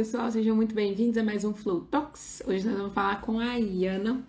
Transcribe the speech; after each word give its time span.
pessoal, 0.00 0.30
sejam 0.30 0.56
muito 0.56 0.74
bem-vindos 0.74 1.18
a 1.18 1.22
mais 1.22 1.44
um 1.44 1.52
Flow 1.52 1.82
Talks. 1.82 2.42
Hoje 2.46 2.66
nós 2.66 2.74
vamos 2.74 2.94
falar 2.94 3.20
com 3.20 3.38
a 3.38 3.56
Iana, 3.56 4.26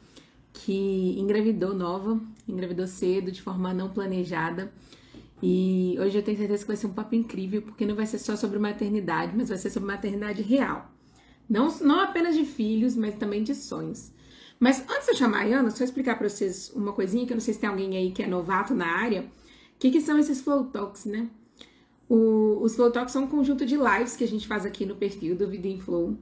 que 0.52 1.18
engravidou 1.18 1.74
nova, 1.74 2.20
engravidou 2.46 2.86
cedo, 2.86 3.32
de 3.32 3.42
forma 3.42 3.74
não 3.74 3.90
planejada. 3.90 4.70
E 5.42 5.96
hoje 5.98 6.18
eu 6.18 6.24
tenho 6.24 6.38
certeza 6.38 6.64
que 6.64 6.68
vai 6.68 6.76
ser 6.76 6.88
um 6.88 6.94
papo 6.94 7.16
incrível, 7.16 7.62
porque 7.62 7.86
não 7.86 7.96
vai 7.96 8.06
ser 8.06 8.18
só 8.18 8.36
sobre 8.36 8.60
maternidade, 8.60 9.32
mas 9.34 9.48
vai 9.48 9.58
ser 9.58 9.70
sobre 9.70 9.88
maternidade 9.88 10.42
real. 10.42 10.92
Não, 11.50 11.74
não 11.80 12.02
apenas 12.02 12.36
de 12.36 12.44
filhos, 12.44 12.98
mas 12.98 13.16
também 13.16 13.42
de 13.42 13.56
sonhos. 13.56 14.12
Mas 14.60 14.82
antes 14.90 15.06
de 15.06 15.12
eu 15.12 15.16
chamar 15.16 15.44
a 15.44 15.46
Iana, 15.46 15.72
só 15.72 15.86
explicar 15.86 16.18
para 16.18 16.28
vocês 16.28 16.70
uma 16.76 16.92
coisinha, 16.92 17.26
que 17.26 17.32
eu 17.32 17.38
não 17.38 17.42
sei 17.42 17.54
se 17.54 17.62
tem 17.62 17.70
alguém 17.70 17.96
aí 17.96 18.12
que 18.12 18.22
é 18.22 18.28
novato 18.28 18.76
na 18.76 18.88
área. 18.88 19.22
O 19.22 19.80
que, 19.80 19.90
que 19.90 20.02
são 20.02 20.20
esses 20.20 20.42
Flow 20.42 20.66
Talks, 20.66 21.06
né? 21.06 21.30
O, 22.14 22.62
os 22.62 22.76
Flow 22.76 22.92
Talks 22.92 23.14
são 23.14 23.24
um 23.24 23.28
conjunto 23.28 23.66
de 23.66 23.78
lives 23.78 24.18
que 24.18 24.24
a 24.26 24.28
gente 24.28 24.46
faz 24.46 24.66
aqui 24.66 24.86
no 24.86 24.98
perfil 24.98 25.34
do 25.34 25.48
Vida 25.48 25.70
em 25.70 25.80
Flow. 25.80 26.18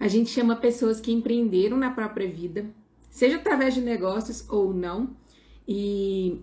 A 0.00 0.08
gente 0.08 0.30
chama 0.30 0.56
pessoas 0.56 1.02
que 1.02 1.12
empreenderam 1.12 1.76
na 1.76 1.90
própria 1.90 2.26
vida, 2.26 2.64
seja 3.10 3.36
através 3.36 3.74
de 3.74 3.82
negócios 3.82 4.48
ou 4.48 4.72
não. 4.72 5.14
E 5.68 6.40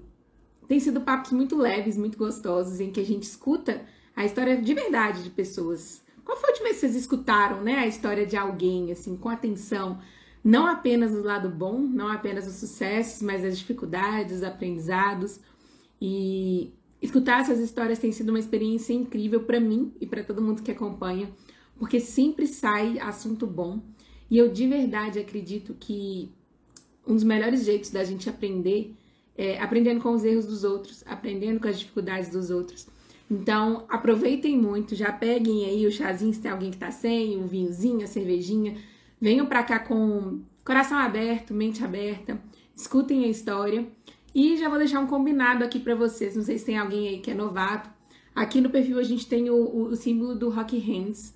tem 0.68 0.80
sido 0.80 1.02
papos 1.02 1.32
muito 1.32 1.58
leves, 1.58 1.98
muito 1.98 2.16
gostosos, 2.16 2.80
em 2.80 2.91
que 2.91 3.00
a 3.00 3.04
gente 3.04 3.24
escuta 3.24 3.84
a 4.16 4.24
história 4.24 4.62
de 4.62 4.72
verdade 4.72 5.24
de 5.24 5.32
pessoas. 5.32 6.04
Qual 6.24 6.38
foi 6.38 6.49
a 6.49 6.52
última 6.52 6.66
vez 6.66 6.76
que 6.76 6.82
vocês 6.82 6.96
escutaram, 6.96 7.63
né, 7.63 7.80
a 7.80 7.88
história 7.88 8.24
de 8.24 8.38
alguém, 8.38 8.91
assim, 8.91 9.18
com 9.18 9.30
atenção? 9.30 9.99
Não 10.44 10.68
apenas 10.68 11.12
do 11.12 11.24
lado 11.24 11.49
bom, 11.49 11.80
não 11.80 12.08
apenas 12.08 12.46
os 12.46 12.54
sucessos, 12.54 13.24
mas 13.24 13.44
as 13.44 13.58
dificuldades, 13.58 14.38
os 14.38 14.44
aprendizados. 14.44 15.40
E 15.99 16.72
Escutar 17.02 17.41
essas 17.41 17.60
histórias 17.60 17.98
tem 17.98 18.12
sido 18.12 18.30
uma 18.30 18.40
experiência 18.40 18.94
incrível 18.94 19.44
para 19.44 19.60
mim 19.60 19.91
e 19.99 20.05
para 20.05 20.24
todo 20.24 20.41
mundo 20.41 20.62
que 20.62 20.71
acompanha, 20.71 21.32
porque 21.77 21.99
sempre 21.99 22.46
sai 22.46 22.99
assunto 22.99 23.48
bom. 23.48 23.82
E 24.30 24.38
eu 24.38 24.52
de 24.52 24.68
verdade 24.68 25.20
acredito 25.20 25.76
que 25.79 26.32
um 27.07 27.16
dos 27.16 27.24
melhores 27.24 27.66
jeitos 27.66 27.90
da 27.90 28.04
gente 28.04 28.29
aprender 28.29 28.96
é 29.35 29.60
aprendendo 29.60 30.02
com 30.02 30.12
os 30.12 30.24
erros 30.24 30.46
dos 30.46 30.63
outros, 30.63 31.04
aprendendo 31.07 31.60
com 31.60 31.68
as 31.68 31.79
dificuldades 31.79 32.29
dos 32.29 32.52
outros. 32.52 32.88
Então, 33.29 33.85
aproveitem 33.90 34.57
muito, 34.57 34.94
já 34.94 35.12
peguem 35.12 35.66
aí 35.66 35.88
o 35.88 35.91
chazinho 35.91 36.34
se 36.34 36.41
tem 36.41 36.52
alguém 36.52 36.70
que 36.70 36.77
tá 36.77 36.91
sem, 36.91 37.41
o 37.41 37.48
vinhozinho, 37.48 38.04
a 38.04 38.07
cervejinha. 38.07 38.77
Venham 39.20 39.46
para 39.46 39.63
cá 39.63 39.79
com 39.79 40.41
coração 40.63 40.98
aberto, 40.98 41.54
mente 41.54 41.84
aberta, 41.84 42.40
escutem 42.76 43.24
a 43.24 43.27
história 43.27 43.88
e 44.34 44.57
já 44.57 44.70
vou 44.70 44.77
deixar 44.77 44.99
um 44.99 45.07
combinado 45.07 45.63
aqui 45.63 45.79
para 45.79 45.96
vocês. 45.96 46.35
Não 46.35 46.43
sei 46.43 46.57
se 46.57 46.65
tem 46.65 46.77
alguém 46.77 47.07
aí 47.07 47.20
que 47.20 47.32
é 47.32 47.34
novato. 47.34 47.90
Aqui 48.34 48.62
no 48.62 48.70
perfil 48.70 48.98
a 48.98 49.04
gente 49.04 49.27
tem 49.27 49.49
o, 49.49 49.55
o, 49.55 49.84
o 49.88 49.96
símbolo 49.96 50.35
do 50.35 50.49
Rock 50.49 50.77
Hands. 50.77 51.34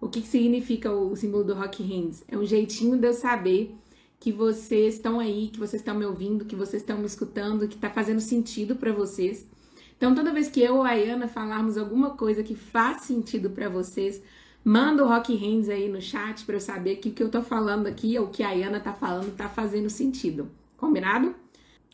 O 0.00 0.08
que, 0.08 0.20
que 0.20 0.28
significa 0.28 0.92
o, 0.92 1.10
o, 1.10 1.16
símbolo 1.16 1.42
do 1.42 1.54
Rock 1.54 1.82
Hands? 1.82 2.24
É 2.28 2.36
um 2.38 2.44
jeitinho 2.44 2.96
de 2.96 3.08
eu 3.08 3.12
saber 3.12 3.74
que 4.20 4.30
vocês 4.30 4.94
estão 4.94 5.18
aí, 5.18 5.48
que 5.48 5.58
vocês 5.58 5.80
estão 5.80 5.94
me 5.94 6.04
ouvindo, 6.04 6.44
que 6.44 6.54
vocês 6.54 6.82
estão 6.82 6.98
me 6.98 7.06
escutando, 7.06 7.66
que 7.66 7.74
está 7.74 7.90
fazendo 7.90 8.20
sentido 8.20 8.76
para 8.76 8.92
vocês. 8.92 9.46
Então, 9.96 10.14
toda 10.14 10.32
vez 10.32 10.48
que 10.48 10.60
eu 10.60 10.76
ou 10.76 10.82
a 10.82 10.90
Ayana 10.90 11.26
falarmos 11.26 11.76
alguma 11.76 12.10
coisa 12.10 12.42
que 12.42 12.54
faz 12.54 13.02
sentido 13.02 13.50
para 13.50 13.68
vocês, 13.68 14.22
manda 14.62 15.04
o 15.04 15.08
Rock 15.08 15.34
Hands 15.34 15.68
aí 15.68 15.88
no 15.88 16.00
chat 16.00 16.44
para 16.44 16.56
eu 16.56 16.60
saber 16.60 16.96
que 16.96 17.08
o 17.08 17.12
que 17.12 17.22
eu 17.22 17.30
tô 17.30 17.42
falando 17.42 17.86
aqui 17.86 18.18
ou 18.18 18.26
o 18.26 18.30
que 18.30 18.42
a 18.42 18.48
Ayana 18.48 18.78
tá 18.78 18.92
falando 18.92 19.34
tá 19.34 19.48
fazendo 19.48 19.88
sentido. 19.88 20.50
Combinado? 20.76 21.34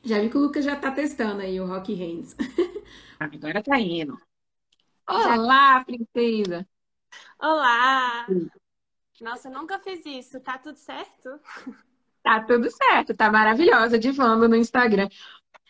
Já 0.05 0.19
vi 0.19 0.28
que 0.28 0.36
o 0.36 0.41
Lucas 0.41 0.64
já 0.64 0.75
tá 0.75 0.91
testando 0.91 1.42
aí 1.42 1.61
o 1.61 1.67
Rock 1.67 1.95
Hands. 1.95 2.34
Agora 3.20 3.62
tá 3.62 3.78
indo. 3.78 4.19
Olá, 5.09 5.84
princesa! 5.84 6.66
Olá! 7.41 8.27
Nossa, 9.21 9.49
eu 9.49 9.53
nunca 9.53 9.78
fiz 9.78 10.04
isso. 10.04 10.41
Tá 10.41 10.59
tudo 10.59 10.77
certo? 10.77 11.38
Tá 12.21 12.41
tudo 12.41 12.69
certo, 12.71 13.15
tá 13.15 13.31
maravilhosa, 13.31 13.99
divando 13.99 14.49
no 14.49 14.56
Instagram. 14.56 15.09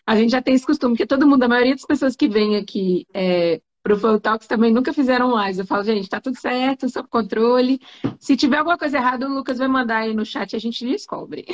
A 0.06 0.16
gente 0.16 0.30
já 0.30 0.40
tem 0.40 0.54
esse 0.54 0.66
costume, 0.66 0.96
que 0.96 1.06
todo 1.06 1.26
mundo, 1.26 1.42
a 1.42 1.48
maioria 1.48 1.74
das 1.74 1.84
pessoas 1.84 2.16
que 2.16 2.28
vem 2.28 2.56
aqui 2.56 3.06
é, 3.12 3.60
pro 3.82 3.98
Flow 3.98 4.18
Talks 4.18 4.46
também 4.46 4.72
nunca 4.72 4.94
fizeram 4.94 5.38
lives. 5.38 5.58
Eu 5.58 5.66
falo, 5.66 5.84
gente, 5.84 6.08
tá 6.08 6.20
tudo 6.20 6.38
certo, 6.38 6.88
sob 6.88 7.06
controle. 7.08 7.78
Se 8.18 8.34
tiver 8.34 8.58
alguma 8.58 8.78
coisa 8.78 8.96
errada, 8.96 9.26
o 9.26 9.34
Lucas 9.34 9.58
vai 9.58 9.68
mandar 9.68 9.98
aí 9.98 10.14
no 10.14 10.24
chat 10.24 10.52
e 10.52 10.56
a 10.56 10.60
gente 10.60 10.86
descobre. 10.86 11.44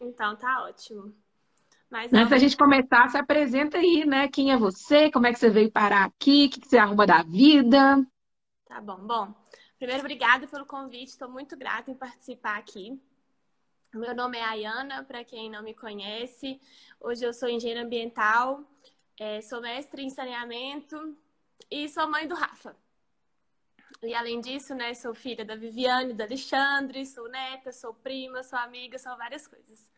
Então 0.00 0.36
tá 0.36 0.64
ótimo. 0.64 1.14
Mas 1.90 2.12
Antes 2.12 2.30
da 2.30 2.38
gente 2.38 2.56
começar, 2.56 3.08
se 3.08 3.16
apresenta 3.16 3.78
aí, 3.78 4.04
né? 4.04 4.28
Quem 4.28 4.52
é 4.52 4.56
você? 4.56 5.10
Como 5.10 5.26
é 5.26 5.32
que 5.32 5.38
você 5.38 5.48
veio 5.48 5.70
parar 5.70 6.04
aqui? 6.04 6.46
O 6.46 6.50
que 6.50 6.68
você 6.68 6.76
arruma 6.76 7.06
da 7.06 7.22
vida? 7.22 8.06
Tá 8.66 8.80
bom. 8.80 8.98
Bom, 8.98 9.34
primeiro, 9.78 10.00
obrigada 10.00 10.46
pelo 10.46 10.66
convite. 10.66 11.08
Estou 11.08 11.30
muito 11.30 11.56
grata 11.56 11.90
em 11.90 11.94
participar 11.94 12.58
aqui. 12.58 13.00
Meu 13.94 14.14
nome 14.14 14.36
é 14.36 14.44
Ayana, 14.44 15.02
para 15.02 15.24
quem 15.24 15.50
não 15.50 15.62
me 15.62 15.72
conhece. 15.72 16.60
Hoje 17.00 17.24
eu 17.24 17.32
sou 17.32 17.48
engenheira 17.48 17.82
ambiental, 17.82 18.62
é, 19.18 19.40
sou 19.40 19.62
mestre 19.62 20.02
em 20.02 20.10
saneamento 20.10 21.16
e 21.70 21.88
sou 21.88 22.06
mãe 22.06 22.28
do 22.28 22.34
Rafa. 22.34 22.76
E 24.02 24.14
além 24.14 24.42
disso, 24.42 24.74
né, 24.74 24.92
sou 24.92 25.14
filha 25.14 25.42
da 25.42 25.56
Viviane, 25.56 26.12
do 26.12 26.22
Alexandre, 26.22 27.06
sou 27.06 27.28
neta, 27.30 27.72
sou 27.72 27.94
prima, 27.94 28.42
sou 28.42 28.58
amiga, 28.58 28.98
sou 28.98 29.16
várias 29.16 29.48
coisas. 29.48 29.90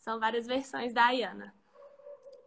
São 0.00 0.18
várias 0.18 0.46
versões 0.46 0.92
da 0.92 1.06
Ayana. 1.06 1.54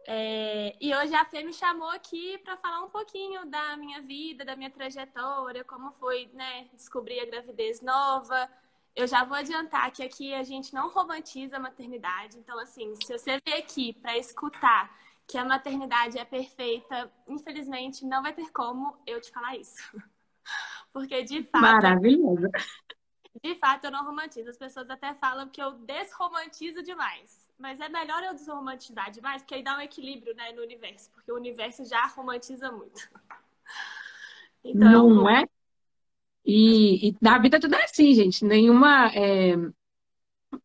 É, 0.06 0.76
e 0.78 0.94
hoje 0.94 1.14
a 1.14 1.24
Fê 1.24 1.42
me 1.42 1.52
chamou 1.52 1.88
aqui 1.88 2.36
para 2.38 2.56
falar 2.58 2.82
um 2.82 2.90
pouquinho 2.90 3.46
da 3.46 3.76
minha 3.76 4.02
vida, 4.02 4.44
da 4.44 4.54
minha 4.54 4.70
trajetória, 4.70 5.64
como 5.64 5.92
foi 5.92 6.28
né, 6.34 6.68
descobrir 6.74 7.20
a 7.20 7.26
gravidez 7.26 7.80
nova. 7.80 8.50
Eu 8.94 9.06
já 9.06 9.24
vou 9.24 9.36
adiantar 9.36 9.90
que 9.92 10.02
aqui 10.02 10.34
a 10.34 10.42
gente 10.42 10.74
não 10.74 10.90
romantiza 10.90 11.56
a 11.56 11.60
maternidade. 11.60 12.38
Então, 12.38 12.58
assim, 12.58 12.94
se 12.96 13.16
você 13.16 13.40
veio 13.46 13.58
aqui 13.58 13.94
para 13.94 14.18
escutar 14.18 14.94
que 15.26 15.38
a 15.38 15.44
maternidade 15.44 16.18
é 16.18 16.24
perfeita, 16.24 17.10
infelizmente 17.26 18.04
não 18.04 18.22
vai 18.22 18.32
ter 18.32 18.50
como 18.50 18.98
eu 19.06 19.20
te 19.20 19.30
falar 19.30 19.56
isso. 19.56 19.80
Porque 20.92 21.22
de 21.22 21.44
fato. 21.44 21.62
Maravilhoso. 21.62 22.48
De 23.42 23.54
fato, 23.56 23.84
eu 23.84 23.90
não 23.90 24.04
romantizo. 24.04 24.50
As 24.50 24.58
pessoas 24.58 24.90
até 24.90 25.14
falam 25.14 25.48
que 25.48 25.62
eu 25.62 25.72
desromantizo 25.72 26.82
demais. 26.82 27.43
Mas 27.58 27.80
é 27.80 27.88
melhor 27.88 28.22
eu 28.22 28.34
desromantizar 28.34 29.10
demais, 29.10 29.42
porque 29.42 29.54
aí 29.54 29.62
dá 29.62 29.76
um 29.76 29.80
equilíbrio 29.80 30.34
né, 30.34 30.52
no 30.52 30.62
universo, 30.62 31.10
porque 31.12 31.30
o 31.30 31.36
universo 31.36 31.84
já 31.84 32.06
romantiza 32.06 32.70
muito. 32.72 33.08
Então, 34.66 35.10
Não 35.10 35.28
é? 35.28 35.44
E, 36.44 37.08
e, 37.08 37.16
na 37.20 37.38
vida 37.38 37.60
tudo 37.60 37.74
é 37.74 37.84
assim, 37.84 38.14
gente. 38.14 38.44
Nenhuma. 38.44 39.10
É... 39.14 39.54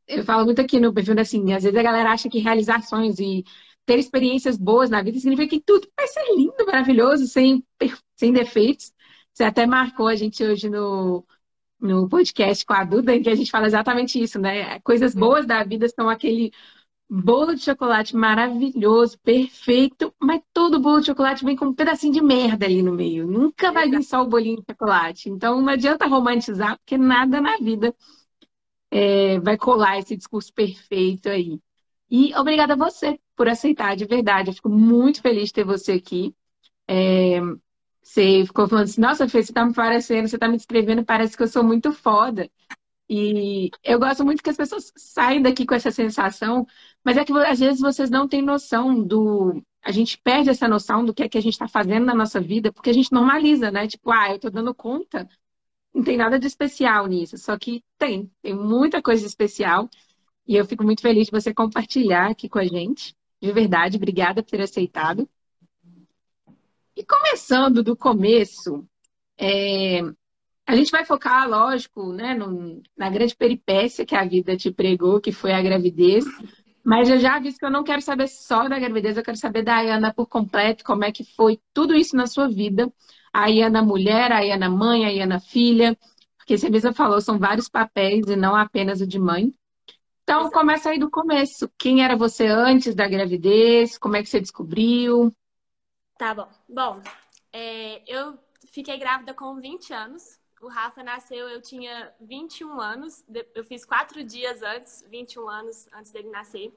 Eu 0.07 0.23
falo 0.23 0.45
muito 0.45 0.61
aqui 0.61 0.79
no 0.79 0.93
perfil, 0.93 1.19
assim, 1.19 1.51
às 1.53 1.63
vezes 1.63 1.77
a 1.77 1.83
galera 1.83 2.11
acha 2.11 2.29
que 2.29 2.39
realizar 2.39 2.81
sonhos 2.81 3.19
e 3.19 3.43
ter 3.85 3.97
experiências 3.97 4.57
boas 4.57 4.89
na 4.89 5.01
vida 5.01 5.19
significa 5.19 5.49
que 5.49 5.61
tudo 5.61 5.87
vai 5.97 6.07
ser 6.07 6.23
lindo, 6.35 6.65
maravilhoso, 6.65 7.27
sem, 7.27 7.65
sem 8.15 8.31
defeitos. 8.31 8.93
Você 9.33 9.43
até 9.43 9.65
marcou 9.65 10.07
a 10.07 10.15
gente 10.15 10.43
hoje 10.43 10.69
no, 10.69 11.25
no 11.79 12.07
podcast 12.07 12.65
com 12.65 12.73
a 12.73 12.83
Duda, 12.83 13.15
em 13.15 13.23
que 13.23 13.29
a 13.29 13.35
gente 13.35 13.49
fala 13.49 13.65
exatamente 13.65 14.21
isso, 14.21 14.39
né? 14.39 14.79
Coisas 14.81 15.15
boas 15.15 15.45
da 15.45 15.63
vida 15.63 15.87
são 15.89 16.07
aquele 16.07 16.51
bolo 17.09 17.55
de 17.55 17.61
chocolate 17.63 18.15
maravilhoso, 18.15 19.17
perfeito, 19.19 20.13
mas 20.19 20.41
todo 20.53 20.79
bolo 20.79 20.99
de 20.99 21.07
chocolate 21.07 21.43
vem 21.43 21.55
com 21.55 21.65
um 21.65 21.73
pedacinho 21.73 22.13
de 22.13 22.21
merda 22.21 22.65
ali 22.65 22.83
no 22.83 22.93
meio. 22.93 23.25
Nunca 23.25 23.71
vai 23.71 23.89
vir 23.89 24.03
só 24.03 24.21
o 24.21 24.27
bolinho 24.27 24.57
de 24.57 24.65
chocolate. 24.69 25.29
Então 25.29 25.59
não 25.61 25.69
adianta 25.69 26.05
romantizar, 26.07 26.77
porque 26.77 26.97
nada 26.97 27.41
na 27.41 27.57
vida 27.57 27.95
é, 28.91 29.39
vai 29.39 29.57
colar 29.57 29.97
esse 29.99 30.15
discurso 30.15 30.53
perfeito 30.53 31.29
aí. 31.29 31.59
E 32.09 32.33
obrigada 32.35 32.73
a 32.73 32.77
você 32.77 33.19
por 33.35 33.47
aceitar, 33.47 33.95
de 33.95 34.05
verdade. 34.05 34.49
Eu 34.49 34.53
fico 34.53 34.69
muito 34.69 35.21
feliz 35.21 35.47
de 35.47 35.53
ter 35.53 35.63
você 35.63 35.93
aqui. 35.93 36.35
É, 36.87 37.39
você 38.01 38.45
ficou 38.45 38.67
falando 38.67 38.85
assim, 38.85 39.01
nossa, 39.01 39.27
Fê, 39.29 39.43
você 39.43 39.53
tá 39.53 39.65
me 39.65 39.73
parecendo, 39.73 40.27
você 40.27 40.37
tá 40.37 40.47
me 40.47 40.57
descrevendo, 40.57 41.05
parece 41.05 41.37
que 41.37 41.43
eu 41.43 41.47
sou 41.47 41.63
muito 41.63 41.91
foda. 41.93 42.49
E 43.09 43.71
eu 43.83 43.99
gosto 43.99 44.23
muito 44.23 44.43
que 44.43 44.49
as 44.49 44.57
pessoas 44.57 44.91
saem 44.95 45.41
daqui 45.41 45.65
com 45.65 45.73
essa 45.73 45.91
sensação, 45.91 46.65
mas 47.03 47.17
é 47.17 47.25
que 47.25 47.33
às 47.33 47.59
vezes 47.59 47.79
vocês 47.79 48.09
não 48.09 48.27
têm 48.27 48.41
noção 48.41 49.01
do. 49.01 49.61
A 49.81 49.91
gente 49.91 50.17
perde 50.17 50.49
essa 50.49 50.67
noção 50.67 51.05
do 51.05 51.13
que 51.13 51.23
é 51.23 51.29
que 51.29 51.37
a 51.37 51.41
gente 51.41 51.53
está 51.53 51.67
fazendo 51.67 52.05
na 52.05 52.13
nossa 52.13 52.39
vida, 52.39 52.71
porque 52.71 52.89
a 52.89 52.93
gente 52.93 53.11
normaliza, 53.11 53.71
né? 53.71 53.87
Tipo, 53.87 54.11
ah, 54.11 54.29
eu 54.29 54.35
estou 54.35 54.51
dando 54.51 54.73
conta. 54.73 55.27
Não 55.93 56.03
tem 56.03 56.17
nada 56.17 56.37
de 56.37 56.45
especial 56.45 57.07
nisso, 57.07 57.37
só 57.37 57.57
que 57.57 57.83
tem, 57.97 58.31
tem 58.41 58.53
muita 58.53 59.01
coisa 59.01 59.25
especial. 59.25 59.89
E 60.47 60.55
eu 60.55 60.65
fico 60.65 60.83
muito 60.83 61.01
feliz 61.01 61.25
de 61.25 61.31
você 61.31 61.53
compartilhar 61.53 62.29
aqui 62.31 62.49
com 62.49 62.59
a 62.59 62.65
gente. 62.65 63.15
De 63.41 63.51
verdade, 63.51 63.97
obrigada 63.97 64.43
por 64.43 64.49
ter 64.49 64.61
aceitado. 64.61 65.27
E 66.95 67.05
começando 67.05 67.81
do 67.81 67.95
começo, 67.95 68.85
é, 69.37 70.01
a 70.65 70.75
gente 70.75 70.91
vai 70.91 71.05
focar, 71.05 71.49
lógico, 71.49 72.11
né, 72.11 72.35
no, 72.35 72.81
na 72.95 73.09
grande 73.09 73.35
peripécia 73.35 74.05
que 74.05 74.15
a 74.15 74.25
vida 74.25 74.57
te 74.57 74.69
pregou, 74.71 75.21
que 75.21 75.31
foi 75.31 75.51
a 75.51 75.61
gravidez. 75.61 76.25
Mas 76.89 77.07
eu 77.07 77.19
já 77.19 77.35
aviso 77.35 77.59
que 77.59 77.63
eu 77.65 77.69
não 77.69 77.83
quero 77.83 78.01
saber 78.01 78.27
só 78.27 78.67
da 78.67 78.79
gravidez, 78.79 79.15
eu 79.15 79.21
quero 79.23 79.37
saber 79.37 79.61
da 79.61 79.75
Ayana 79.75 80.11
por 80.11 80.25
completo, 80.25 80.83
como 80.83 81.03
é 81.03 81.11
que 81.11 81.23
foi 81.23 81.59
tudo 81.71 81.93
isso 81.93 82.15
na 82.15 82.25
sua 82.25 82.49
vida. 82.49 82.91
A 83.31 83.43
Ayana 83.43 83.83
mulher, 83.83 84.31
a 84.31 84.37
Ayana 84.37 84.71
mãe, 84.71 85.05
a 85.05 85.09
Ayana 85.09 85.39
filha. 85.39 85.95
porque 86.35 86.57
você 86.57 86.67
mesmo 86.67 86.91
falou, 86.91 87.21
são 87.21 87.37
vários 87.37 87.69
papéis 87.69 88.25
e 88.27 88.35
não 88.35 88.55
apenas 88.55 89.01
o 89.01 89.05
de 89.05 89.19
mãe. 89.19 89.53
Então, 90.23 90.39
Exato. 90.39 90.53
começa 90.55 90.89
aí 90.89 90.97
do 90.97 91.11
começo. 91.11 91.69
Quem 91.77 92.03
era 92.03 92.17
você 92.17 92.47
antes 92.47 92.95
da 92.95 93.07
gravidez? 93.07 93.95
Como 93.95 94.15
é 94.15 94.23
que 94.23 94.29
você 94.29 94.39
descobriu? 94.39 95.31
Tá 96.17 96.33
bom. 96.33 96.49
Bom, 96.67 97.01
é, 97.53 98.01
eu 98.11 98.35
fiquei 98.73 98.97
grávida 98.97 99.31
com 99.35 99.61
20 99.61 99.93
anos. 99.93 100.38
O 100.61 100.67
Rafa 100.67 101.01
nasceu, 101.01 101.47
eu 101.47 101.61
tinha 101.61 102.13
21 102.19 102.79
anos. 102.79 103.25
Eu 103.55 103.63
fiz 103.63 103.85
quatro 103.85 104.23
dias 104.23 104.61
antes, 104.61 105.05
21 105.09 105.47
anos 105.49 105.87
antes 105.93 106.11
dele 106.11 106.29
nascer. 106.29 106.73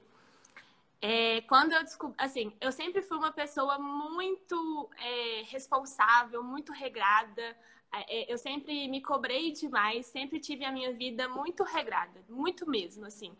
É, 1.01 1.41
quando 1.41 1.73
eu 1.73 1.83
descobri, 1.83 2.15
assim, 2.17 2.53
eu 2.61 2.71
sempre 2.71 3.01
fui 3.01 3.17
uma 3.17 3.31
pessoa 3.31 3.77
muito 3.77 4.89
é, 4.97 5.43
responsável, 5.47 6.41
muito 6.41 6.71
regrada. 6.71 7.57
É, 7.91 8.21
é, 8.21 8.33
eu 8.33 8.37
sempre 8.37 8.87
me 8.87 9.01
cobrei 9.01 9.51
demais, 9.51 10.05
sempre 10.05 10.39
tive 10.39 10.63
a 10.63 10.71
minha 10.71 10.93
vida 10.93 11.27
muito 11.27 11.63
regrada, 11.63 12.23
muito 12.29 12.69
mesmo, 12.69 13.05
assim. 13.05 13.35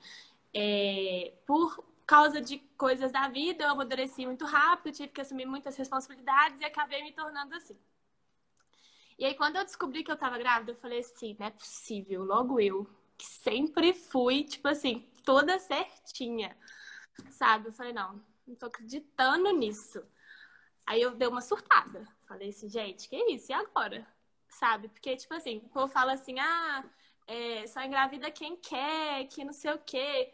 É, 0.53 1.33
por 1.47 1.81
causa 2.05 2.41
de 2.41 2.57
coisas 2.77 3.13
da 3.13 3.29
vida, 3.29 3.63
eu 3.63 3.71
amadureci 3.71 4.25
muito 4.25 4.45
rápido, 4.45 4.93
tive 4.93 5.13
que 5.13 5.21
assumir 5.21 5.45
muitas 5.45 5.77
responsabilidades 5.77 6.59
e 6.59 6.65
acabei 6.65 7.01
me 7.01 7.13
tornando 7.13 7.55
assim. 7.55 7.77
E 9.17 9.25
aí, 9.25 9.35
quando 9.35 9.55
eu 9.57 9.63
descobri 9.63 10.03
que 10.03 10.11
eu 10.11 10.17
tava 10.17 10.37
grávida, 10.37 10.71
eu 10.71 10.75
falei 10.75 10.99
assim: 10.99 11.35
não 11.39 11.47
é 11.47 11.51
possível, 11.51 12.23
logo 12.23 12.59
eu, 12.59 12.87
que 13.17 13.25
sempre 13.25 13.93
fui, 13.93 14.43
tipo 14.43 14.67
assim, 14.67 15.07
toda 15.23 15.59
certinha 15.59 16.55
sabe? 17.29 17.67
Eu 17.67 17.73
falei, 17.73 17.93
não, 17.93 18.21
não 18.47 18.55
tô 18.55 18.67
acreditando 18.67 19.51
nisso. 19.51 20.03
Aí 20.85 21.01
eu 21.01 21.11
dei 21.15 21.27
uma 21.27 21.41
surtada. 21.41 22.07
Falei 22.27 22.49
assim, 22.49 22.69
gente, 22.69 23.07
que 23.09 23.15
isso? 23.31 23.51
E 23.51 23.53
agora? 23.53 24.05
Sabe? 24.49 24.87
Porque, 24.89 25.15
tipo 25.15 25.33
assim, 25.33 25.57
o 25.57 25.69
povo 25.69 25.87
fala 25.87 26.13
assim, 26.13 26.39
ah, 26.39 26.83
é, 27.27 27.65
só 27.67 27.81
engravida 27.81 28.31
quem 28.31 28.55
quer, 28.57 29.25
que 29.27 29.43
não 29.43 29.53
sei 29.53 29.71
o 29.73 29.79
quê. 29.79 30.33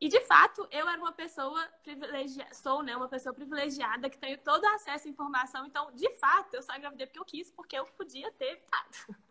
E 0.00 0.08
de 0.08 0.20
fato, 0.20 0.66
eu 0.70 0.88
era 0.88 0.98
uma 0.98 1.12
pessoa 1.12 1.66
privilegiada, 1.82 2.54
sou, 2.54 2.82
né, 2.82 2.96
uma 2.96 3.08
pessoa 3.08 3.34
privilegiada 3.34 4.08
que 4.08 4.16
tenho 4.16 4.38
todo 4.38 4.64
acesso 4.66 5.08
à 5.08 5.10
informação. 5.10 5.66
Então, 5.66 5.90
de 5.92 6.08
fato, 6.14 6.54
eu 6.54 6.62
só 6.62 6.76
engravidei 6.76 7.06
porque 7.06 7.18
eu 7.18 7.24
quis, 7.24 7.50
porque 7.50 7.76
eu 7.76 7.84
podia 7.86 8.30
ter 8.32 8.52
evitado. 8.52 8.90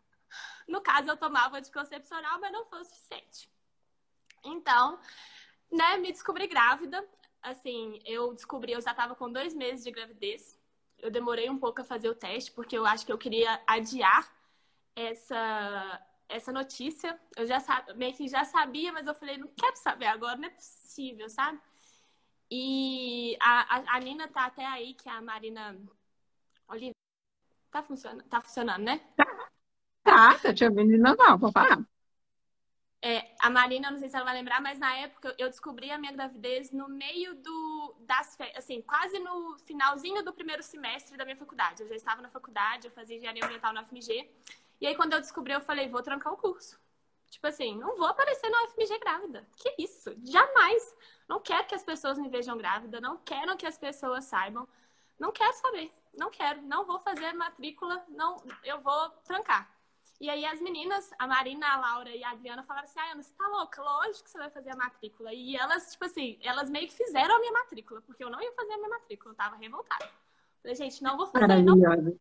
No 0.67 0.81
caso, 0.81 1.09
eu 1.09 1.15
tomava 1.15 1.57
anticoncepcional, 1.57 2.37
mas 2.41 2.51
não 2.51 2.65
foi 2.65 2.81
o 2.81 2.83
suficiente. 2.83 3.49
Então, 4.43 4.99
né, 5.71 5.95
me 5.97 6.11
descobri 6.11 6.47
grávida. 6.47 7.07
Assim, 7.41 8.01
eu 8.03 8.33
descobri, 8.33 8.73
eu 8.73 8.81
já 8.81 8.91
estava 8.91 9.15
com 9.15 9.31
dois 9.31 9.53
meses 9.53 9.85
de 9.85 9.91
gravidez. 9.91 10.59
Eu 10.97 11.09
demorei 11.09 11.49
um 11.49 11.57
pouco 11.57 11.79
a 11.79 11.85
fazer 11.85 12.09
o 12.09 12.15
teste, 12.15 12.51
porque 12.51 12.77
eu 12.77 12.85
acho 12.85 13.05
que 13.05 13.11
eu 13.11 13.17
queria 13.17 13.61
adiar 13.65 14.29
essa, 14.93 16.01
essa 16.29 16.51
notícia. 16.51 17.19
Eu 17.35 17.45
já 17.45 17.57
meio 17.95 18.13
que 18.13 18.27
já 18.27 18.43
sabia, 18.45 18.91
mas 18.91 19.07
eu 19.07 19.13
falei, 19.13 19.37
não 19.37 19.47
quero 19.47 19.75
saber 19.77 20.07
agora, 20.07 20.37
não 20.37 20.47
é 20.47 20.51
possível, 20.51 21.29
sabe? 21.29 21.59
E 22.49 23.37
a, 23.41 23.95
a, 23.95 23.99
Nina 23.99 24.27
tá 24.27 24.45
até 24.45 24.65
aí, 24.65 24.93
que 24.93 25.09
é 25.09 25.11
a 25.11 25.21
Marina 25.21 25.77
Oliveira. 26.67 26.95
Tá 27.69 27.83
funcionando, 27.83 28.23
tá 28.23 28.41
funcionando, 28.41 28.83
né? 28.83 29.01
Tá, 30.03 30.39
tá 30.39 30.53
te 30.53 30.63
ouvindo 30.63 30.97
não, 30.97 31.37
vou 31.37 31.51
falar. 31.51 31.85
É, 33.01 33.35
a 33.39 33.49
Marina, 33.49 33.91
não 33.91 33.99
sei 33.99 34.09
se 34.09 34.15
ela 34.15 34.25
vai 34.25 34.33
lembrar, 34.33 34.59
mas 34.59 34.79
na 34.79 34.95
época 34.95 35.35
eu 35.37 35.49
descobri 35.49 35.91
a 35.91 35.97
minha 35.97 36.11
gravidez 36.11 36.71
no 36.71 36.89
meio 36.89 37.35
do, 37.35 37.95
das 37.99 38.35
assim, 38.55 38.81
quase 38.81 39.19
no 39.19 39.57
finalzinho 39.59 40.23
do 40.23 40.33
primeiro 40.33 40.63
semestre 40.63 41.15
da 41.15 41.23
minha 41.23 41.37
faculdade. 41.37 41.83
Eu 41.83 41.89
já 41.89 41.95
estava 41.95 42.21
na 42.21 42.29
faculdade, 42.29 42.87
eu 42.87 42.91
fazia 42.91 43.17
engenharia 43.17 43.45
ambiental 43.45 43.73
na 43.73 43.81
UFMG. 43.81 44.27
E 44.79 44.87
aí, 44.87 44.95
quando 44.95 45.13
eu 45.13 45.21
descobri, 45.21 45.53
eu 45.53 45.61
falei, 45.61 45.89
vou 45.89 46.01
trancar 46.01 46.33
o 46.33 46.37
curso. 46.37 46.79
Tipo 47.29 47.47
assim, 47.47 47.77
não 47.77 47.95
vou 47.97 48.07
aparecer 48.07 48.49
na 48.49 48.63
UFMG 48.63 48.99
grávida. 48.99 49.47
Que 49.55 49.75
isso? 49.77 50.15
Jamais. 50.23 50.95
Não 51.27 51.39
quero 51.39 51.67
que 51.67 51.75
as 51.75 51.83
pessoas 51.83 52.17
me 52.17 52.29
vejam 52.29 52.57
grávida, 52.57 53.01
não 53.01 53.17
quero 53.17 53.57
que 53.57 53.65
as 53.65 53.77
pessoas 53.77 54.25
saibam. 54.25 54.67
Não 55.19 55.31
quero 55.31 55.53
saber. 55.53 55.91
Não 56.17 56.29
quero. 56.29 56.61
Não 56.61 56.85
vou 56.85 56.99
fazer 56.99 57.33
matrícula, 57.33 58.03
não, 58.09 58.37
eu 58.63 58.79
vou 58.81 59.09
trancar. 59.25 59.69
E 60.19 60.29
aí 60.29 60.45
as 60.45 60.59
meninas, 60.59 61.11
a 61.19 61.27
Marina, 61.27 61.67
a 61.67 61.77
Laura 61.77 62.09
e 62.09 62.23
a 62.23 62.31
Adriana 62.31 62.63
falaram 62.63 62.87
assim, 62.87 62.99
ah, 62.99 63.11
Ana, 63.11 63.21
você 63.21 63.33
tá 63.33 63.47
louca? 63.47 63.81
Lógico 63.83 64.23
que 64.23 64.31
você 64.31 64.37
vai 64.37 64.49
fazer 64.49 64.71
a 64.71 64.75
matrícula. 64.75 65.31
E 65.31 65.55
elas, 65.55 65.91
tipo 65.91 66.05
assim, 66.05 66.39
elas 66.41 66.69
meio 66.69 66.87
que 66.87 66.93
fizeram 66.95 67.35
a 67.35 67.39
minha 67.39 67.51
matrícula, 67.51 68.01
porque 68.01 68.23
eu 68.23 68.29
não 68.29 68.41
ia 68.41 68.51
fazer 68.53 68.73
a 68.73 68.77
minha 68.77 68.89
matrícula, 68.89 69.33
eu 69.33 69.37
tava 69.37 69.55
revoltada. 69.57 70.09
Falei, 70.61 70.75
gente, 70.75 71.03
não 71.03 71.17
vou 71.17 71.27
fazer, 71.27 71.61
não. 71.61 72.19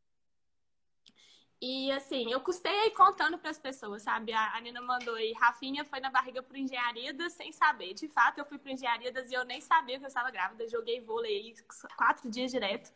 E 1.61 1.91
assim, 1.93 2.31
eu 2.31 2.41
custei 2.41 2.73
aí 2.81 2.91
contando 2.91 3.39
para 3.39 3.51
as 3.51 3.59
pessoas, 3.59 4.03
sabe? 4.03 4.33
A, 4.33 4.61
Nina 4.61 4.81
mandou 4.83 5.15
aí, 5.15 5.33
Rafinha 5.33 5.85
foi 5.85 6.01
na 6.01 6.11
barriga 6.11 6.43
pro 6.43 6.57
Engenharidas 6.57 7.33
sem 7.33 7.51
saber. 7.51 7.95
De 7.95 8.09
fato, 8.09 8.39
eu 8.39 8.45
fui 8.45 8.59
pro 8.59 8.71
Engenharidas 8.71 9.31
e 9.31 9.35
eu 9.35 9.45
nem 9.45 9.61
sabia 9.61 9.99
que 9.99 10.05
eu 10.05 10.09
estava 10.09 10.31
grávida. 10.31 10.69
Joguei 10.69 11.01
vôlei 11.01 11.37
aí 11.37 11.55
quatro 11.97 12.31
dias 12.31 12.51
direto, 12.51 12.93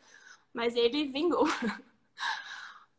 mas 0.53 0.75
ele 0.75 1.05
vingou. 1.05 1.47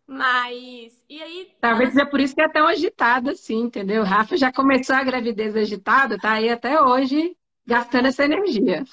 Mas, 0.05 1.03
e 1.09 1.23
aí. 1.23 1.55
Talvez 1.61 1.97
é 1.97 2.05
por 2.05 2.20
isso 2.20 2.35
que 2.35 2.43
é 2.43 2.49
tão 2.49 2.67
agitada, 2.67 3.31
assim, 3.31 3.61
entendeu? 3.61 4.03
Rafa 4.03 4.37
já 4.37 4.53
começou 4.53 4.97
a 4.97 5.05
gravidez 5.05 5.56
agitada, 5.56 6.19
tá 6.19 6.32
aí 6.32 6.50
até 6.50 6.82
hoje 6.82 7.35
gastando 7.65 8.08
essa 8.08 8.25
energia. 8.25 8.85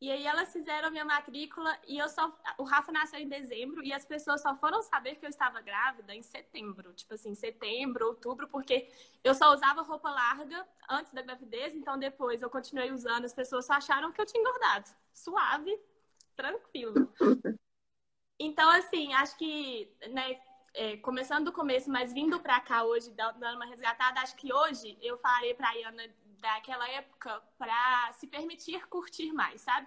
E 0.00 0.10
aí 0.10 0.26
elas 0.26 0.50
fizeram 0.50 0.88
a 0.88 0.90
minha 0.90 1.04
matrícula 1.04 1.78
e 1.86 1.98
eu 1.98 2.08
só. 2.08 2.34
O 2.56 2.64
Rafa 2.64 2.90
nasceu 2.90 3.20
em 3.20 3.28
dezembro 3.28 3.84
e 3.84 3.92
as 3.92 4.04
pessoas 4.04 4.40
só 4.40 4.56
foram 4.56 4.82
saber 4.82 5.16
que 5.16 5.26
eu 5.26 5.28
estava 5.28 5.60
grávida 5.60 6.14
em 6.14 6.22
setembro. 6.22 6.94
Tipo 6.94 7.14
assim, 7.14 7.34
setembro, 7.34 8.06
outubro, 8.06 8.48
porque 8.48 8.90
eu 9.22 9.34
só 9.34 9.52
usava 9.52 9.82
roupa 9.82 10.10
larga 10.10 10.66
antes 10.88 11.12
da 11.12 11.20
gravidez, 11.20 11.74
então 11.74 11.98
depois 11.98 12.40
eu 12.40 12.48
continuei 12.48 12.90
usando, 12.90 13.26
as 13.26 13.34
pessoas 13.34 13.66
só 13.66 13.74
acharam 13.74 14.10
que 14.10 14.20
eu 14.20 14.26
tinha 14.26 14.40
engordado. 14.40 14.88
Suave, 15.12 15.78
tranquilo. 16.34 17.12
Então, 18.42 18.70
assim, 18.70 19.12
acho 19.12 19.36
que, 19.36 19.92
né, 20.08 20.40
é, 20.72 20.96
começando 20.96 21.44
do 21.44 21.52
começo, 21.52 21.90
mas 21.90 22.10
vindo 22.10 22.40
para 22.40 22.58
cá 22.60 22.84
hoje, 22.84 23.10
dando 23.10 23.56
uma 23.56 23.66
resgatada, 23.66 24.20
acho 24.20 24.34
que 24.36 24.50
hoje 24.50 24.96
eu 25.02 25.18
falei 25.18 25.52
para 25.52 25.68
a 25.68 25.74
Iana 25.74 26.04
daquela 26.40 26.88
época 26.88 27.42
para 27.58 28.12
se 28.14 28.26
permitir 28.26 28.86
curtir 28.88 29.32
mais, 29.32 29.60
sabe? 29.60 29.86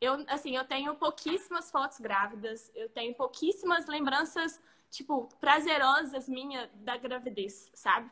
Eu, 0.00 0.24
assim, 0.28 0.54
eu 0.54 0.64
tenho 0.64 0.94
pouquíssimas 0.94 1.70
fotos 1.70 1.98
grávidas, 1.98 2.70
eu 2.74 2.88
tenho 2.90 3.14
pouquíssimas 3.14 3.86
lembranças, 3.86 4.62
tipo, 4.90 5.28
prazerosas 5.40 6.28
minha 6.28 6.70
da 6.74 6.96
gravidez, 6.96 7.70
sabe? 7.74 8.10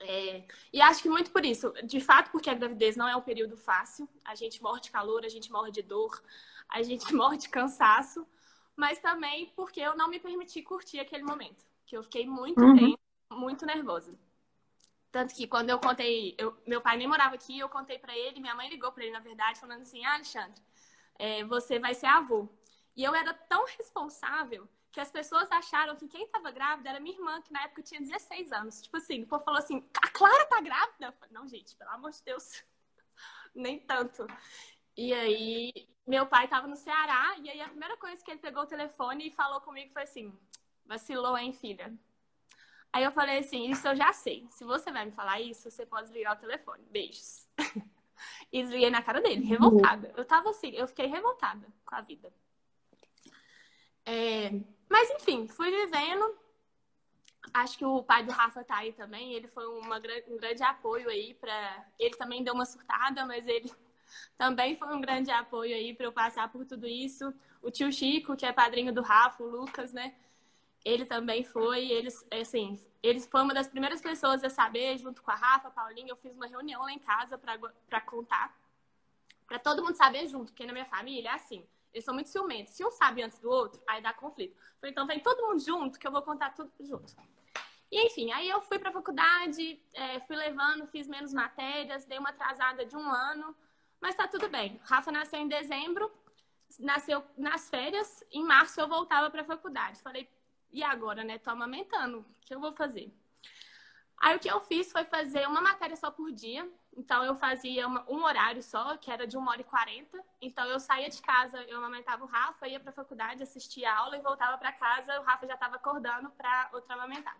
É, 0.00 0.44
e 0.72 0.80
acho 0.80 1.00
que 1.00 1.08
muito 1.08 1.30
por 1.30 1.44
isso, 1.44 1.72
de 1.84 2.00
fato, 2.00 2.32
porque 2.32 2.50
a 2.50 2.54
gravidez 2.54 2.96
não 2.96 3.08
é 3.08 3.14
um 3.14 3.22
período 3.22 3.56
fácil, 3.56 4.08
a 4.24 4.34
gente 4.34 4.60
morre 4.60 4.80
de 4.80 4.90
calor, 4.90 5.24
a 5.24 5.28
gente 5.28 5.52
morre 5.52 5.70
de 5.70 5.82
dor, 5.82 6.20
a 6.68 6.82
gente 6.82 7.04
morre 7.14 7.36
de 7.36 7.48
cansaço, 7.48 8.26
mas 8.74 8.98
também 8.98 9.52
porque 9.54 9.80
eu 9.80 9.96
não 9.96 10.08
me 10.08 10.18
permiti 10.18 10.60
curtir 10.62 10.98
aquele 10.98 11.22
momento, 11.22 11.64
que 11.86 11.96
eu 11.96 12.02
fiquei 12.02 12.26
muito 12.26 12.60
uhum. 12.60 12.76
tempo, 12.76 13.00
muito 13.30 13.64
nervosa. 13.64 14.18
Tanto 15.14 15.32
que 15.32 15.46
quando 15.46 15.70
eu 15.70 15.78
contei, 15.78 16.34
eu, 16.36 16.60
meu 16.66 16.80
pai 16.80 16.96
nem 16.96 17.06
morava 17.06 17.36
aqui, 17.36 17.56
eu 17.56 17.68
contei 17.68 18.00
para 18.00 18.18
ele, 18.18 18.40
minha 18.40 18.54
mãe 18.56 18.68
ligou 18.68 18.90
para 18.90 19.04
ele, 19.04 19.12
na 19.12 19.20
verdade, 19.20 19.60
falando 19.60 19.82
assim: 19.82 20.04
ah, 20.04 20.14
Alexandre, 20.14 20.60
é, 21.16 21.44
você 21.44 21.78
vai 21.78 21.94
ser 21.94 22.06
avô. 22.06 22.48
E 22.96 23.04
eu 23.04 23.14
era 23.14 23.32
tão 23.32 23.64
responsável 23.64 24.68
que 24.90 24.98
as 24.98 25.12
pessoas 25.12 25.48
acharam 25.52 25.94
que 25.94 26.08
quem 26.08 26.24
estava 26.24 26.50
grávida 26.50 26.90
era 26.90 26.98
minha 26.98 27.14
irmã, 27.14 27.40
que 27.40 27.52
na 27.52 27.62
época 27.62 27.80
tinha 27.80 28.00
16 28.00 28.50
anos. 28.50 28.82
Tipo 28.82 28.96
assim, 28.96 29.22
o 29.22 29.26
povo 29.28 29.44
falou 29.44 29.60
assim: 29.60 29.88
a 30.02 30.08
Clara 30.08 30.46
tá 30.46 30.60
grávida? 30.60 31.12
Falei, 31.12 31.32
não, 31.32 31.46
gente, 31.46 31.76
pelo 31.76 31.90
amor 31.90 32.10
de 32.10 32.20
Deus, 32.24 32.64
nem 33.54 33.78
tanto. 33.78 34.26
E 34.96 35.14
aí, 35.14 35.72
meu 36.04 36.26
pai 36.26 36.46
estava 36.46 36.66
no 36.66 36.74
Ceará, 36.74 37.36
e 37.40 37.48
aí 37.48 37.60
a 37.60 37.68
primeira 37.68 37.96
coisa 37.98 38.20
que 38.20 38.32
ele 38.32 38.40
pegou 38.40 38.64
o 38.64 38.66
telefone 38.66 39.28
e 39.28 39.30
falou 39.30 39.60
comigo 39.60 39.92
foi 39.92 40.02
assim: 40.02 40.36
vacilou, 40.84 41.38
hein, 41.38 41.52
filha? 41.52 41.96
Aí 42.94 43.02
eu 43.02 43.10
falei 43.10 43.38
assim: 43.38 43.68
isso 43.68 43.88
eu 43.88 43.96
já 43.96 44.12
sei. 44.12 44.46
Se 44.50 44.62
você 44.62 44.92
vai 44.92 45.04
me 45.04 45.10
falar 45.10 45.40
isso, 45.40 45.68
você 45.68 45.84
pode 45.84 46.06
desligar 46.06 46.34
o 46.34 46.38
telefone. 46.38 46.80
Beijos. 46.92 47.48
e 48.52 48.62
desliguei 48.62 48.88
na 48.88 49.02
cara 49.02 49.20
dele, 49.20 49.44
revoltada. 49.44 50.14
Eu 50.16 50.24
tava 50.24 50.50
assim, 50.50 50.70
eu 50.70 50.86
fiquei 50.86 51.06
revoltada 51.06 51.66
com 51.84 51.94
a 51.96 52.00
vida. 52.00 52.32
É... 54.06 54.52
Mas 54.88 55.10
enfim, 55.10 55.48
fui 55.48 55.72
vivendo. 55.72 56.38
Acho 57.52 57.76
que 57.76 57.84
o 57.84 58.00
pai 58.00 58.22
do 58.22 58.30
Rafa 58.30 58.62
tá 58.62 58.76
aí 58.76 58.92
também. 58.92 59.32
Ele 59.32 59.48
foi 59.48 59.66
uma, 59.66 59.96
um 60.28 60.36
grande 60.36 60.62
apoio 60.62 61.08
aí 61.08 61.34
para. 61.34 61.84
Ele 61.98 62.14
também 62.14 62.44
deu 62.44 62.54
uma 62.54 62.64
surtada, 62.64 63.26
mas 63.26 63.44
ele 63.48 63.72
também 64.38 64.76
foi 64.76 64.94
um 64.94 65.00
grande 65.00 65.32
apoio 65.32 65.74
aí 65.74 65.92
para 65.94 66.06
eu 66.06 66.12
passar 66.12 66.48
por 66.48 66.64
tudo 66.64 66.86
isso. 66.86 67.34
O 67.60 67.72
tio 67.72 67.90
Chico, 67.90 68.36
que 68.36 68.46
é 68.46 68.52
padrinho 68.52 68.94
do 68.94 69.02
Rafa, 69.02 69.42
o 69.42 69.48
Lucas, 69.48 69.92
né? 69.92 70.14
Ele 70.84 71.06
também 71.06 71.42
foi, 71.44 71.90
eles, 71.90 72.26
assim, 72.30 72.78
eles 73.02 73.26
foi 73.26 73.42
uma 73.42 73.54
das 73.54 73.68
primeiras 73.68 74.00
pessoas 74.00 74.44
a 74.44 74.50
saber, 74.50 74.98
junto 74.98 75.22
com 75.22 75.30
a 75.30 75.34
Rafa, 75.34 75.68
a 75.68 75.70
Paulinha, 75.70 76.10
eu 76.10 76.16
fiz 76.16 76.34
uma 76.34 76.46
reunião 76.46 76.82
lá 76.82 76.92
em 76.92 76.98
casa 76.98 77.38
para 77.38 78.00
contar. 78.02 78.54
Para 79.46 79.58
todo 79.58 79.82
mundo 79.82 79.96
saber 79.96 80.26
junto, 80.28 80.52
porque 80.52 80.66
na 80.66 80.72
minha 80.72 80.84
família 80.84 81.30
é 81.30 81.34
assim. 81.34 81.66
Eles 81.92 82.04
são 82.04 82.12
muito 82.12 82.28
ciumentos. 82.28 82.74
Se 82.74 82.84
um 82.84 82.90
sabe 82.90 83.22
antes 83.22 83.38
do 83.38 83.48
outro, 83.48 83.80
aí 83.86 84.02
dá 84.02 84.12
conflito. 84.12 84.56
Falei, 84.80 84.90
então 84.90 85.06
vem 85.06 85.20
todo 85.20 85.46
mundo 85.46 85.60
junto, 85.60 85.98
que 85.98 86.06
eu 86.06 86.12
vou 86.12 86.22
contar 86.22 86.50
tudo 86.50 86.72
junto. 86.80 87.14
E 87.90 88.06
enfim, 88.06 88.32
aí 88.32 88.48
eu 88.48 88.60
fui 88.60 88.78
para 88.78 88.90
a 88.90 88.92
faculdade, 88.92 89.80
é, 89.92 90.18
fui 90.20 90.34
levando, 90.34 90.86
fiz 90.88 91.06
menos 91.06 91.32
matérias, 91.32 92.04
dei 92.04 92.18
uma 92.18 92.30
atrasada 92.30 92.84
de 92.84 92.96
um 92.96 93.08
ano, 93.08 93.54
mas 94.00 94.16
tá 94.16 94.26
tudo 94.26 94.48
bem. 94.48 94.80
Rafa 94.84 95.12
nasceu 95.12 95.38
em 95.38 95.46
dezembro, 95.46 96.10
nasceu 96.80 97.24
nas 97.36 97.70
férias, 97.70 98.24
em 98.32 98.42
março 98.42 98.80
eu 98.80 98.88
voltava 98.88 99.30
para 99.30 99.42
a 99.42 99.44
faculdade. 99.44 100.00
Falei, 100.00 100.28
e 100.74 100.82
agora, 100.82 101.22
né? 101.22 101.38
Tô 101.38 101.50
amamentando, 101.50 102.18
o 102.18 102.24
que 102.40 102.54
eu 102.54 102.60
vou 102.60 102.72
fazer? 102.72 103.10
Aí 104.18 104.36
o 104.36 104.40
que 104.40 104.50
eu 104.50 104.60
fiz 104.60 104.90
foi 104.90 105.04
fazer 105.04 105.46
uma 105.46 105.60
matéria 105.60 105.96
só 105.96 106.10
por 106.10 106.32
dia. 106.32 106.68
Então 106.96 107.22
eu 107.24 107.34
fazia 107.36 107.86
uma, 107.86 108.04
um 108.08 108.24
horário 108.24 108.62
só, 108.62 108.96
que 108.96 109.10
era 109.10 109.26
de 109.26 109.36
uma 109.36 109.52
hora 109.52 109.60
e 109.60 109.64
quarenta. 109.64 110.18
Então 110.40 110.64
eu 110.66 110.80
saía 110.80 111.08
de 111.08 111.22
casa, 111.22 111.62
eu 111.62 111.78
amamentava 111.78 112.24
o 112.24 112.26
Rafa, 112.26 112.66
ia 112.66 112.80
para 112.80 112.90
a 112.90 112.92
faculdade, 112.92 113.42
assistia 113.42 113.90
a 113.90 113.98
aula 113.98 114.16
e 114.16 114.20
voltava 114.20 114.58
para 114.58 114.72
casa. 114.72 115.20
O 115.20 115.22
Rafa 115.22 115.46
já 115.46 115.54
estava 115.54 115.76
acordando 115.76 116.30
para 116.30 116.70
outra 116.72 116.94
amamentada. 116.94 117.38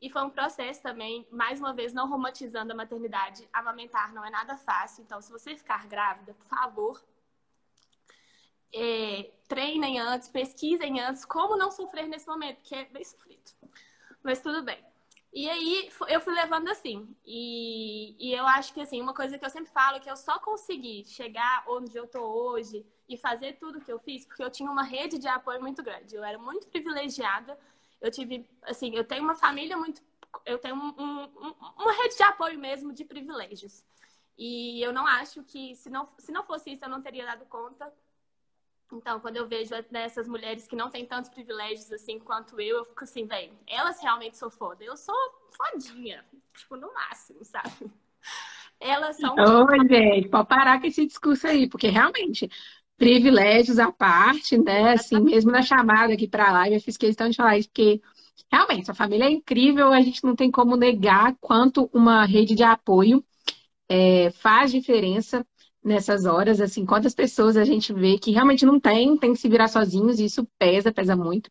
E 0.00 0.10
foi 0.10 0.22
um 0.22 0.30
processo 0.30 0.82
também, 0.82 1.26
mais 1.30 1.60
uma 1.60 1.72
vez, 1.72 1.92
não 1.92 2.08
romantizando 2.08 2.72
a 2.72 2.76
maternidade. 2.76 3.48
Amamentar 3.52 4.12
não 4.12 4.24
é 4.24 4.30
nada 4.30 4.56
fácil. 4.56 5.02
Então, 5.02 5.20
se 5.20 5.30
você 5.30 5.54
ficar 5.54 5.86
grávida, 5.86 6.34
por 6.34 6.46
favor, 6.46 7.02
é, 8.72 9.30
treinem 9.48 9.98
antes, 9.98 10.28
pesquisem 10.28 11.00
antes 11.00 11.24
como 11.24 11.56
não 11.56 11.70
sofrer 11.70 12.06
nesse 12.06 12.26
momento, 12.26 12.62
que 12.62 12.74
é 12.74 12.84
bem 12.86 13.04
sofrido. 13.04 13.50
Mas 14.22 14.40
tudo 14.40 14.62
bem. 14.62 14.78
E 15.32 15.48
aí 15.48 15.90
eu 16.08 16.20
fui 16.20 16.34
levando 16.34 16.68
assim. 16.68 17.14
E, 17.24 18.16
e 18.18 18.34
eu 18.34 18.46
acho 18.46 18.74
que 18.74 18.80
assim, 18.80 19.00
uma 19.00 19.14
coisa 19.14 19.38
que 19.38 19.44
eu 19.44 19.50
sempre 19.50 19.70
falo 19.70 19.96
é 19.96 20.00
que 20.00 20.10
eu 20.10 20.16
só 20.16 20.38
consegui 20.38 21.04
chegar 21.04 21.64
onde 21.68 21.96
eu 21.96 22.06
tô 22.06 22.20
hoje 22.20 22.84
e 23.08 23.16
fazer 23.16 23.54
tudo 23.54 23.80
que 23.80 23.92
eu 23.92 23.98
fiz 23.98 24.24
porque 24.24 24.42
eu 24.42 24.50
tinha 24.50 24.70
uma 24.70 24.82
rede 24.82 25.18
de 25.18 25.28
apoio 25.28 25.60
muito 25.60 25.82
grande. 25.82 26.16
Eu 26.16 26.24
era 26.24 26.38
muito 26.38 26.66
privilegiada. 26.68 27.58
Eu 28.00 28.10
tive, 28.10 28.48
assim, 28.62 28.94
eu 28.94 29.04
tenho 29.04 29.22
uma 29.22 29.36
família 29.36 29.76
muito. 29.76 30.02
Eu 30.44 30.58
tenho 30.58 30.74
um, 30.76 30.94
um, 30.98 31.54
uma 31.76 31.92
rede 31.92 32.16
de 32.16 32.22
apoio 32.22 32.58
mesmo 32.58 32.92
de 32.92 33.04
privilégios. 33.04 33.84
E 34.36 34.80
eu 34.82 34.92
não 34.92 35.06
acho 35.06 35.42
que, 35.44 35.74
se 35.76 35.90
não, 35.90 36.08
se 36.18 36.32
não 36.32 36.42
fosse 36.44 36.72
isso, 36.72 36.84
eu 36.84 36.88
não 36.88 37.02
teria 37.02 37.26
dado 37.26 37.44
conta 37.46 37.92
então, 38.92 39.20
quando 39.20 39.36
eu 39.36 39.46
vejo 39.46 39.70
dessas 39.90 40.28
mulheres 40.28 40.66
que 40.66 40.76
não 40.76 40.90
têm 40.90 41.06
tantos 41.06 41.30
privilégios 41.30 41.90
assim 41.92 42.18
quanto 42.18 42.60
eu, 42.60 42.78
eu 42.78 42.84
fico 42.84 43.04
assim, 43.04 43.26
velho, 43.26 43.52
elas 43.66 44.00
realmente 44.00 44.36
são 44.36 44.50
foda. 44.50 44.84
Eu 44.84 44.96
sou 44.96 45.14
fodinha, 45.56 46.24
tipo, 46.56 46.76
no 46.76 46.92
máximo, 46.92 47.44
sabe? 47.44 47.70
Elas 48.80 49.16
são. 49.16 49.34
Oi, 49.36 49.88
gente, 49.88 50.28
pode 50.28 50.48
parar 50.48 50.80
com 50.80 50.86
esse 50.86 51.06
discurso 51.06 51.46
aí, 51.46 51.68
porque 51.68 51.88
realmente, 51.88 52.50
privilégios 52.96 53.78
à 53.78 53.92
parte, 53.92 54.56
né? 54.56 54.92
Assim, 54.92 55.20
mesmo 55.20 55.50
na 55.50 55.62
chamada 55.62 56.14
aqui 56.14 56.26
para 56.26 56.48
a 56.48 56.52
live, 56.52 56.76
eu 56.76 56.80
fiz 56.80 56.96
questão 56.96 57.28
de 57.28 57.36
falar 57.36 57.58
isso, 57.58 57.68
porque 57.68 58.00
realmente, 58.50 58.86
sua 58.86 58.94
família 58.94 59.26
é 59.26 59.30
incrível, 59.30 59.92
a 59.92 60.00
gente 60.00 60.24
não 60.24 60.34
tem 60.34 60.50
como 60.50 60.76
negar 60.76 61.36
quanto 61.40 61.90
uma 61.92 62.24
rede 62.24 62.54
de 62.54 62.62
apoio 62.62 63.24
é, 63.90 64.30
faz 64.30 64.70
diferença 64.70 65.44
nessas 65.82 66.24
horas, 66.24 66.60
assim, 66.60 66.84
quantas 66.84 67.14
pessoas 67.14 67.56
a 67.56 67.64
gente 67.64 67.92
vê 67.92 68.18
que 68.18 68.30
realmente 68.30 68.66
não 68.66 68.78
tem, 68.78 69.16
tem 69.16 69.32
que 69.32 69.38
se 69.40 69.48
virar 69.48 69.68
sozinhos, 69.68 70.20
e 70.20 70.26
isso 70.26 70.46
pesa, 70.58 70.92
pesa 70.92 71.16
muito. 71.16 71.50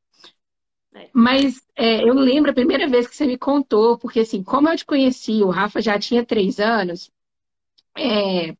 É. 0.94 1.10
Mas 1.14 1.62
é, 1.76 2.04
eu 2.04 2.14
lembro 2.14 2.52
a 2.52 2.54
primeira 2.54 2.88
vez 2.88 3.08
que 3.08 3.16
você 3.16 3.26
me 3.26 3.38
contou, 3.38 3.98
porque 3.98 4.22
assim, 4.22 4.44
como 4.44 4.70
eu 4.70 4.78
te 4.78 4.86
conheci, 4.86 5.44
o 5.44 5.50
Rafa 5.50 5.82
já 5.82 6.00
tinha 6.00 6.26
três 6.26 6.60
anos, 6.60 7.12
é, 7.98 8.56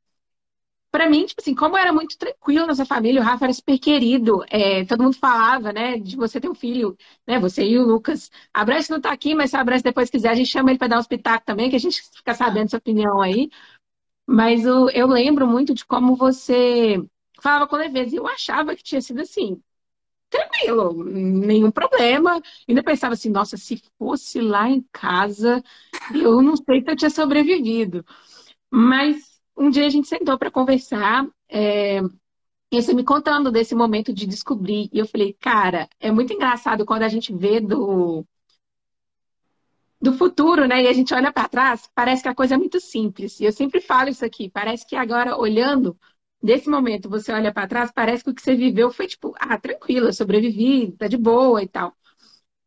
para 0.92 1.08
mim, 1.10 1.26
tipo 1.26 1.42
assim, 1.42 1.54
como 1.54 1.78
era 1.78 1.94
muito 1.94 2.18
tranquilo 2.18 2.66
nessa 2.66 2.86
família, 2.86 3.22
o 3.22 3.24
Rafa 3.24 3.46
era 3.46 3.54
super 3.54 3.78
querido, 3.78 4.44
é, 4.50 4.84
todo 4.86 5.04
mundo 5.04 5.16
falava, 5.16 5.72
né, 5.72 6.00
de 6.00 6.16
você 6.16 6.40
ter 6.42 6.50
um 6.50 6.56
filho, 6.56 6.98
né, 7.28 7.40
você 7.40 7.64
e 7.64 7.78
o 7.78 7.86
Lucas. 7.86 8.32
A 8.54 8.66
não 8.90 9.00
tá 9.00 9.12
aqui, 9.12 9.36
mas 9.36 9.52
se 9.52 9.58
a 9.58 9.64
Branche 9.64 9.84
depois 9.84 10.10
quiser, 10.10 10.30
a 10.30 10.36
gente 10.36 10.50
chama 10.52 10.72
ele 10.72 10.80
para 10.80 10.88
dar 10.88 10.98
um 10.98 11.02
espetáculo 11.02 11.46
também, 11.46 11.70
que 11.70 11.76
a 11.76 11.80
gente 11.80 12.02
fica 12.16 12.34
sabendo 12.34 12.70
sua 12.72 12.80
opinião 12.80 13.22
aí. 13.22 13.50
Mas 14.32 14.64
eu, 14.64 14.88
eu 14.92 15.08
lembro 15.08 15.48
muito 15.48 15.74
de 15.74 15.84
como 15.84 16.16
você 16.16 17.04
falava 17.42 17.68
com 17.68 17.76
leveza. 17.76 18.14
E 18.14 18.18
eu 18.20 18.28
achava 18.28 18.76
que 18.76 18.84
tinha 18.84 19.02
sido 19.02 19.22
assim, 19.22 19.60
tranquilo, 20.30 21.04
nenhum 21.04 21.72
problema. 21.72 22.42
Ainda 22.68 22.84
pensava 22.84 23.14
assim, 23.16 23.30
nossa, 23.30 23.58
se 23.58 23.82
fosse 23.98 24.42
lá 24.42 24.70
em 24.70 24.86
casa, 24.94 25.64
eu 26.14 26.42
não 26.44 26.56
sei 26.58 26.82
se 26.84 26.92
eu 26.92 26.96
tinha 26.96 27.10
sobrevivido. 27.10 28.06
Mas 28.72 29.42
um 29.58 29.70
dia 29.70 29.88
a 29.88 29.90
gente 29.90 30.08
sentou 30.08 30.38
para 30.38 30.52
conversar, 30.52 31.28
é, 31.50 32.00
e 32.72 32.82
você 32.82 32.94
me 32.94 33.04
contando 33.04 33.52
desse 33.52 33.76
momento 33.76 34.14
de 34.14 34.28
descobrir. 34.28 34.90
E 34.94 35.00
eu 35.00 35.08
falei, 35.08 35.34
cara, 35.40 35.90
é 36.00 36.12
muito 36.12 36.34
engraçado 36.34 36.86
quando 36.86 37.04
a 37.04 37.10
gente 37.10 37.34
vê 37.34 37.60
do, 37.60 38.26
do 40.02 40.14
futuro, 40.14 40.68
né? 40.68 40.84
E 40.84 40.88
a 40.88 40.94
gente 40.94 41.14
olha 41.14 41.32
para 41.32 41.48
trás, 41.50 41.90
parece 41.94 42.24
que 42.24 42.30
a 42.30 42.36
coisa 42.36 42.56
é 42.56 42.58
muito 42.58 42.80
simples. 42.80 43.40
E 43.40 43.46
eu 43.46 43.52
sempre 43.52 43.82
falo 43.82 44.10
isso 44.10 44.26
aqui, 44.26 44.50
parece 44.50 44.86
que 44.88 44.96
agora 44.96 45.38
olhando 45.38 45.98
desse 46.42 46.70
momento, 46.70 47.10
você 47.10 47.32
olha 47.34 47.54
para 47.54 47.68
trás, 47.68 47.92
parece 47.94 48.24
que 48.24 48.30
o 48.30 48.34
que 48.36 48.42
você 48.42 48.56
viveu 48.56 48.92
foi 48.92 49.08
tipo, 49.08 49.34
ah, 49.40 49.58
tranquilo, 49.60 50.14
sobrevivi, 50.14 50.92
tá 50.94 51.08
de 51.08 51.18
boa 51.18 51.62
e 51.62 51.68
tal. 51.68 51.94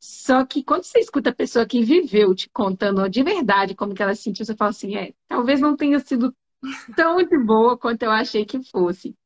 Só 0.00 0.44
que 0.44 0.64
quando 0.64 0.84
você 0.84 0.98
escuta 1.00 1.30
a 1.30 1.34
pessoa 1.34 1.66
que 1.66 1.82
viveu 1.84 2.34
te 2.34 2.48
contando 2.50 3.08
de 3.08 3.22
verdade 3.22 3.74
como 3.74 3.94
que 3.94 4.02
ela 4.02 4.14
se 4.14 4.22
sentiu, 4.24 4.44
você 4.44 4.56
fala 4.56 4.70
assim, 4.70 4.96
é, 4.96 5.14
talvez 5.28 5.60
não 5.60 5.76
tenha 5.76 5.98
sido 6.00 6.34
tão 6.96 7.18
de 7.18 7.38
boa 7.38 7.78
quanto 7.78 8.02
eu 8.04 8.10
achei 8.10 8.44
que 8.44 8.62
fosse. 8.64 9.16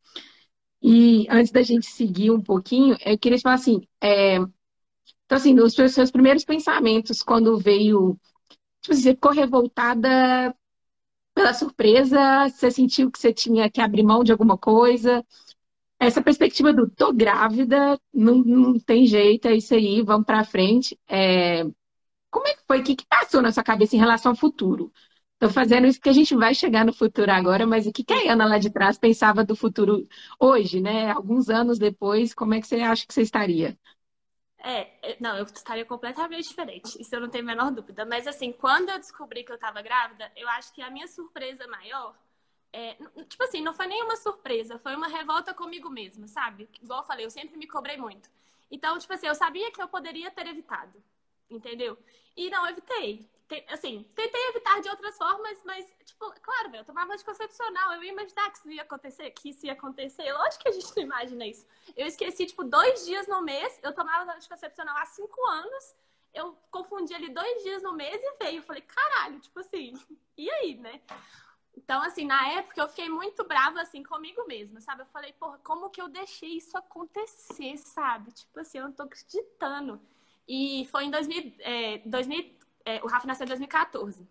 E 0.82 1.26
antes 1.30 1.52
da 1.52 1.62
gente 1.62 1.86
seguir 1.86 2.30
um 2.30 2.40
pouquinho, 2.40 2.96
eu 3.04 3.18
queria 3.18 3.38
te 3.38 3.42
falar 3.42 3.56
assim, 3.56 3.80
é, 4.02 4.38
então, 5.26 5.36
assim, 5.38 5.58
os 5.60 5.74
seus 5.74 6.10
primeiros 6.10 6.44
pensamentos 6.44 7.22
quando 7.22 7.58
veio. 7.58 8.18
Tipo, 8.82 8.94
você 8.96 9.10
ficou 9.14 9.32
revoltada 9.32 10.54
pela 11.34 11.54
surpresa? 11.54 12.48
Você 12.48 12.70
sentiu 12.70 13.10
que 13.10 13.18
você 13.18 13.32
tinha 13.32 13.70
que 13.70 13.80
abrir 13.80 14.02
mão 14.04 14.24
de 14.24 14.32
alguma 14.32 14.58
coisa? 14.58 15.24
Essa 16.00 16.22
perspectiva 16.22 16.72
do 16.72 16.90
tô 16.90 17.12
grávida, 17.12 17.98
não, 18.14 18.36
não 18.38 18.78
tem 18.80 19.06
jeito, 19.06 19.48
é 19.48 19.56
isso 19.56 19.74
aí, 19.74 20.02
vamos 20.02 20.26
pra 20.26 20.44
frente. 20.44 20.98
É... 21.08 21.64
Como 22.30 22.46
é 22.48 22.54
que 22.54 22.62
foi? 22.66 22.80
O 22.80 22.84
que, 22.84 22.96
que 22.96 23.06
passou 23.06 23.42
na 23.42 23.52
sua 23.52 23.62
cabeça 23.64 23.96
em 23.96 23.98
relação 23.98 24.32
ao 24.32 24.36
futuro? 24.36 24.92
Estou 25.34 25.50
fazendo 25.50 25.86
isso 25.86 25.98
porque 25.98 26.10
a 26.10 26.12
gente 26.14 26.34
vai 26.36 26.54
chegar 26.54 26.84
no 26.84 26.92
futuro 26.92 27.30
agora, 27.32 27.66
mas 27.66 27.86
o 27.86 27.92
que, 27.92 28.04
que 28.04 28.12
a 28.12 28.32
Ana 28.32 28.46
lá 28.46 28.58
de 28.58 28.70
trás 28.70 28.98
pensava 28.98 29.44
do 29.44 29.56
futuro 29.56 30.06
hoje, 30.40 30.80
né? 30.80 31.10
Alguns 31.12 31.48
anos 31.50 31.78
depois, 31.78 32.34
como 32.34 32.54
é 32.54 32.60
que 32.60 32.66
você 32.66 32.76
acha 32.76 33.06
que 33.06 33.14
você 33.14 33.22
estaria? 33.22 33.78
É, 34.58 35.16
não, 35.20 35.36
eu 35.36 35.44
estaria 35.44 35.84
completamente 35.84 36.48
diferente, 36.48 37.00
isso 37.00 37.14
eu 37.14 37.20
não 37.20 37.28
tenho 37.28 37.44
a 37.44 37.46
menor 37.46 37.70
dúvida. 37.70 38.04
Mas 38.04 38.26
assim, 38.26 38.52
quando 38.52 38.88
eu 38.90 38.98
descobri 38.98 39.44
que 39.44 39.52
eu 39.52 39.58
tava 39.58 39.82
grávida, 39.82 40.30
eu 40.34 40.48
acho 40.48 40.72
que 40.72 40.82
a 40.82 40.90
minha 40.90 41.06
surpresa 41.06 41.66
maior, 41.68 42.16
é, 42.72 42.94
tipo 43.28 43.44
assim, 43.44 43.62
não 43.62 43.74
foi 43.74 43.86
nenhuma 43.86 44.16
surpresa, 44.16 44.78
foi 44.78 44.96
uma 44.96 45.08
revolta 45.08 45.54
comigo 45.54 45.88
mesma, 45.90 46.26
sabe? 46.26 46.68
Igual 46.82 47.00
eu 47.00 47.06
falei, 47.06 47.24
eu 47.24 47.30
sempre 47.30 47.56
me 47.56 47.66
cobrei 47.66 47.96
muito. 47.96 48.28
Então, 48.70 48.98
tipo 48.98 49.12
assim, 49.12 49.26
eu 49.26 49.34
sabia 49.34 49.70
que 49.70 49.80
eu 49.80 49.88
poderia 49.88 50.30
ter 50.30 50.46
evitado, 50.46 51.02
entendeu? 51.48 51.96
E 52.36 52.50
não 52.50 52.66
evitei 52.66 53.28
assim, 53.68 54.04
tentei 54.14 54.48
evitar 54.48 54.80
de 54.80 54.88
outras 54.88 55.16
formas, 55.16 55.62
mas, 55.64 55.86
tipo, 56.04 56.32
claro, 56.40 56.74
eu 56.74 56.84
tomava 56.84 57.12
anticoncepcional, 57.12 57.92
eu 57.94 58.02
ia 58.02 58.12
imaginar 58.12 58.50
que 58.50 58.58
isso 58.58 58.70
ia 58.70 58.82
acontecer, 58.82 59.30
que 59.30 59.50
isso 59.50 59.66
ia 59.66 59.72
acontecer. 59.72 60.32
Lógico 60.32 60.64
que 60.64 60.68
a 60.68 60.72
gente 60.72 60.96
não 60.96 61.02
imagina 61.02 61.46
isso. 61.46 61.66
Eu 61.96 62.06
esqueci, 62.06 62.46
tipo, 62.46 62.64
dois 62.64 63.04
dias 63.04 63.28
no 63.28 63.42
mês, 63.42 63.78
eu 63.82 63.92
tomava 63.94 64.32
anticoncepcional 64.32 64.96
há 64.96 65.06
cinco 65.06 65.44
anos, 65.46 65.94
eu 66.34 66.56
confundi 66.70 67.14
ali 67.14 67.30
dois 67.30 67.62
dias 67.62 67.82
no 67.82 67.94
mês 67.94 68.20
e 68.22 68.44
veio. 68.44 68.58
Eu 68.58 68.62
falei, 68.62 68.82
caralho, 68.82 69.40
tipo 69.40 69.60
assim, 69.60 69.94
e 70.36 70.50
aí, 70.50 70.74
né? 70.76 71.00
Então, 71.76 72.02
assim, 72.02 72.26
na 72.26 72.48
época 72.48 72.80
eu 72.80 72.88
fiquei 72.88 73.08
muito 73.08 73.44
brava, 73.44 73.80
assim, 73.80 74.02
comigo 74.02 74.44
mesma, 74.46 74.80
sabe? 74.80 75.02
Eu 75.02 75.06
falei, 75.06 75.32
porra, 75.34 75.58
como 75.62 75.90
que 75.90 76.00
eu 76.00 76.08
deixei 76.08 76.56
isso 76.56 76.76
acontecer, 76.76 77.76
sabe? 77.76 78.32
Tipo 78.32 78.60
assim, 78.60 78.78
eu 78.78 78.84
não 78.84 78.92
tô 78.92 79.02
acreditando. 79.04 80.00
E 80.48 80.86
foi 80.90 81.04
em 81.04 81.10
2000, 81.10 81.54
é, 81.58 81.98
2000 81.98 82.55
é, 82.86 83.02
o 83.02 83.08
Rafa 83.08 83.26
nasceu 83.26 83.44
em 83.44 83.48
2014. 83.48 84.26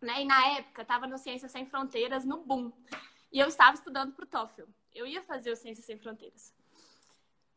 Né? 0.00 0.22
E 0.22 0.24
na 0.24 0.46
época 0.56 0.82
estava 0.82 1.06
no 1.06 1.18
Ciências 1.18 1.50
Sem 1.50 1.66
Fronteiras, 1.66 2.24
no 2.24 2.38
boom. 2.38 2.72
E 3.32 3.40
eu 3.40 3.48
estava 3.48 3.74
estudando 3.74 4.12
para 4.12 4.24
o 4.24 4.28
TOEFL. 4.28 4.70
Eu 4.94 5.06
ia 5.06 5.20
fazer 5.22 5.50
o 5.50 5.56
Ciências 5.56 5.84
Sem 5.84 5.98
Fronteiras. 5.98 6.54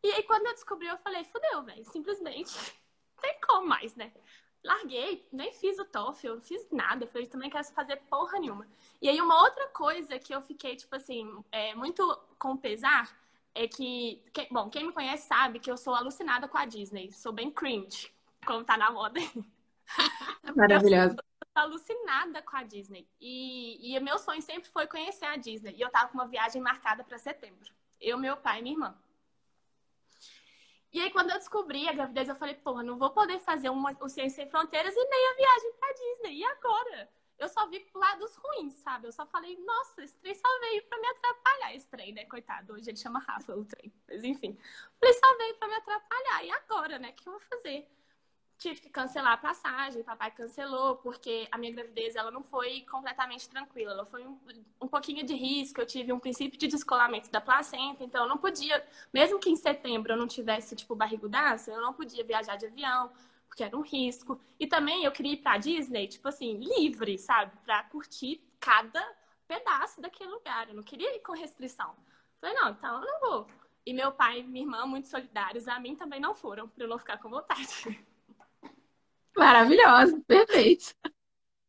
E 0.03 0.11
aí, 0.11 0.23
quando 0.23 0.47
eu 0.47 0.53
descobri, 0.53 0.87
eu 0.87 0.97
falei, 0.97 1.23
fudeu, 1.23 1.63
velho. 1.63 1.85
Simplesmente. 1.85 2.55
Não 2.55 3.21
tem 3.21 3.39
como 3.47 3.67
mais, 3.67 3.95
né? 3.95 4.11
Larguei, 4.63 5.27
nem 5.31 5.53
fiz 5.53 5.77
o 5.77 5.85
TOEFL, 5.85 6.35
não 6.35 6.41
fiz 6.41 6.67
nada. 6.71 7.03
Eu 7.03 7.07
falei, 7.07 7.27
também 7.27 7.49
quero 7.49 7.65
fazer 7.67 7.97
porra 8.09 8.39
nenhuma. 8.39 8.67
E 8.99 9.07
aí, 9.07 9.21
uma 9.21 9.43
outra 9.43 9.67
coisa 9.67 10.17
que 10.17 10.33
eu 10.33 10.41
fiquei, 10.41 10.75
tipo 10.75 10.95
assim, 10.95 11.43
é, 11.51 11.75
muito 11.75 12.03
com 12.39 12.57
pesar 12.57 13.15
é 13.53 13.67
que, 13.67 14.23
que, 14.33 14.47
bom, 14.51 14.69
quem 14.69 14.87
me 14.87 14.91
conhece 14.91 15.27
sabe 15.27 15.59
que 15.59 15.69
eu 15.69 15.77
sou 15.77 15.93
alucinada 15.93 16.47
com 16.47 16.57
a 16.57 16.65
Disney. 16.65 17.11
Sou 17.11 17.31
bem 17.31 17.51
cringe, 17.51 18.11
como 18.43 18.63
tá 18.63 18.75
na 18.75 18.89
moda. 18.89 19.19
Maravilhosa. 20.55 21.15
Eu 21.15 21.47
tô 21.53 21.59
alucinada 21.59 22.41
com 22.41 22.55
a 22.55 22.63
Disney. 22.63 23.07
E, 23.19 23.95
e 23.95 23.99
meu 23.99 24.17
sonho 24.19 24.41
sempre 24.41 24.69
foi 24.69 24.87
conhecer 24.87 25.25
a 25.25 25.35
Disney. 25.35 25.75
E 25.75 25.81
eu 25.81 25.89
tava 25.89 26.09
com 26.09 26.17
uma 26.17 26.27
viagem 26.27 26.61
marcada 26.61 27.03
para 27.03 27.17
setembro. 27.17 27.73
Eu, 27.99 28.17
meu 28.17 28.37
pai 28.37 28.59
e 28.59 28.61
minha 28.61 28.75
irmã. 28.75 28.97
E 30.91 31.01
aí, 31.01 31.11
quando 31.11 31.29
eu 31.29 31.37
descobri 31.37 31.89
a 31.89 31.93
gravidez, 31.93 32.29
eu 32.29 32.35
falei, 32.35 32.55
porra, 32.55 32.81
não 32.81 32.97
vou 32.97 33.09
poder 33.09 33.39
fazer 33.39 33.69
uma, 33.69 33.97
o 33.99 34.07
Ciência 34.07 34.43
Sem 34.43 34.49
Fronteiras 34.49 34.95
e 34.95 35.09
nem 35.09 35.27
a 35.27 35.35
viagem 35.35 35.73
pra 35.73 35.91
Disney. 35.91 36.37
E 36.37 36.43
agora? 36.45 37.09
Eu 37.37 37.49
só 37.49 37.67
vi 37.67 37.85
lados 37.93 38.33
ruins, 38.37 38.75
sabe? 38.75 39.07
Eu 39.07 39.11
só 39.11 39.25
falei, 39.25 39.57
nossa, 39.57 40.01
esse 40.03 40.17
trem 40.19 40.33
só 40.33 40.59
veio 40.61 40.83
pra 40.83 40.97
me 40.97 41.07
atrapalhar. 41.07 41.75
Esse 41.75 41.89
trem, 41.89 42.13
né? 42.13 42.23
Coitado, 42.25 42.73
hoje 42.73 42.89
ele 42.89 42.97
chama 42.97 43.19
Rafa 43.19 43.53
o 43.53 43.65
trem. 43.65 43.93
Mas 44.07 44.23
enfim. 44.23 44.57
Falei, 44.99 45.13
só 45.15 45.37
veio 45.37 45.55
pra 45.55 45.67
me 45.67 45.75
atrapalhar. 45.75 46.45
E 46.45 46.51
agora, 46.51 46.97
né? 46.97 47.09
O 47.09 47.13
que 47.13 47.27
eu 47.27 47.33
vou 47.33 47.41
fazer? 47.41 47.89
Tive 48.57 48.79
que 48.79 48.89
cancelar 48.89 49.33
a 49.33 49.37
passagem, 49.37 50.03
papai 50.03 50.31
cancelou, 50.31 50.95
porque 50.97 51.47
a 51.51 51.57
minha 51.57 51.73
gravidez 51.73 52.15
ela 52.15 52.31
não 52.31 52.43
foi 52.43 52.81
completamente 52.81 53.49
tranquila, 53.49 53.91
ela 53.91 54.05
foi 54.05 54.25
um, 54.25 54.37
um 54.81 54.87
pouquinho 54.87 55.25
de 55.25 55.33
risco, 55.33 55.81
eu 55.81 55.85
tive 55.85 56.11
um 56.13 56.19
princípio 56.19 56.57
de 56.57 56.67
descolamento 56.67 57.29
da 57.29 57.41
placenta, 57.41 58.03
então 58.03 58.23
eu 58.23 58.29
não 58.29 58.37
podia, 58.37 58.83
mesmo 59.13 59.39
que 59.39 59.49
em 59.49 59.55
setembro 59.55 60.13
eu 60.13 60.17
não 60.17 60.27
tivesse, 60.27 60.75
tipo, 60.75 60.95
barrigudaça, 60.95 61.71
eu 61.71 61.81
não 61.81 61.93
podia 61.93 62.23
viajar 62.23 62.55
de 62.55 62.65
avião, 62.65 63.11
porque 63.47 63.63
era 63.63 63.75
um 63.75 63.81
risco. 63.81 64.39
E 64.59 64.67
também 64.67 65.03
eu 65.03 65.11
queria 65.11 65.33
ir 65.33 65.37
pra 65.37 65.57
Disney, 65.57 66.07
tipo 66.07 66.27
assim, 66.27 66.57
livre, 66.57 67.17
sabe? 67.17 67.51
Pra 67.63 67.83
curtir 67.83 68.41
cada 68.59 69.01
pedaço 69.47 70.01
daquele 70.01 70.29
lugar, 70.29 70.67
eu 70.69 70.75
não 70.75 70.83
queria 70.83 71.15
ir 71.15 71.19
com 71.19 71.33
restrição. 71.33 71.95
Falei, 72.39 72.55
não, 72.55 72.71
então 72.71 73.01
eu 73.01 73.05
não 73.05 73.19
vou. 73.19 73.47
E 73.85 73.93
meu 73.93 74.11
pai 74.11 74.39
e 74.39 74.43
minha 74.43 74.65
irmã, 74.65 74.85
muito 74.85 75.07
solidários, 75.07 75.67
a 75.67 75.79
mim 75.79 75.95
também 75.95 76.19
não 76.19 76.33
foram, 76.33 76.67
pra 76.67 76.83
eu 76.83 76.87
não 76.87 76.97
ficar 76.97 77.17
com 77.17 77.29
vontade. 77.29 78.05
Maravilhosa, 79.37 80.19
perfeito. 80.27 80.93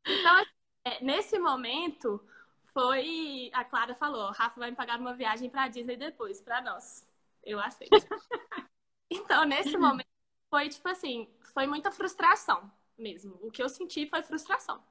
Então, 0.07 0.45
é, 0.85 1.03
nesse 1.03 1.39
momento, 1.39 2.25
foi. 2.73 3.51
A 3.53 3.65
Clara 3.65 3.95
falou: 3.95 4.31
Rafa 4.31 4.61
vai 4.61 4.71
me 4.71 4.77
pagar 4.77 5.01
uma 5.01 5.15
viagem 5.15 5.51
para 5.51 5.69
Disney 5.69 5.97
depois, 5.97 6.41
para 6.41 6.61
nós. 6.61 7.07
Eu 7.43 7.59
aceito. 7.59 7.91
então, 9.11 9.45
nesse 9.45 9.77
momento, 9.77 10.09
foi 10.49 10.69
tipo 10.69 10.89
assim: 10.89 11.29
foi 11.53 11.67
muita 11.67 11.91
frustração 11.91 12.71
mesmo. 12.97 13.39
O 13.43 13.51
que 13.51 13.63
eu 13.63 13.69
senti 13.69 14.07
foi 14.07 14.23
frustração. 14.23 14.83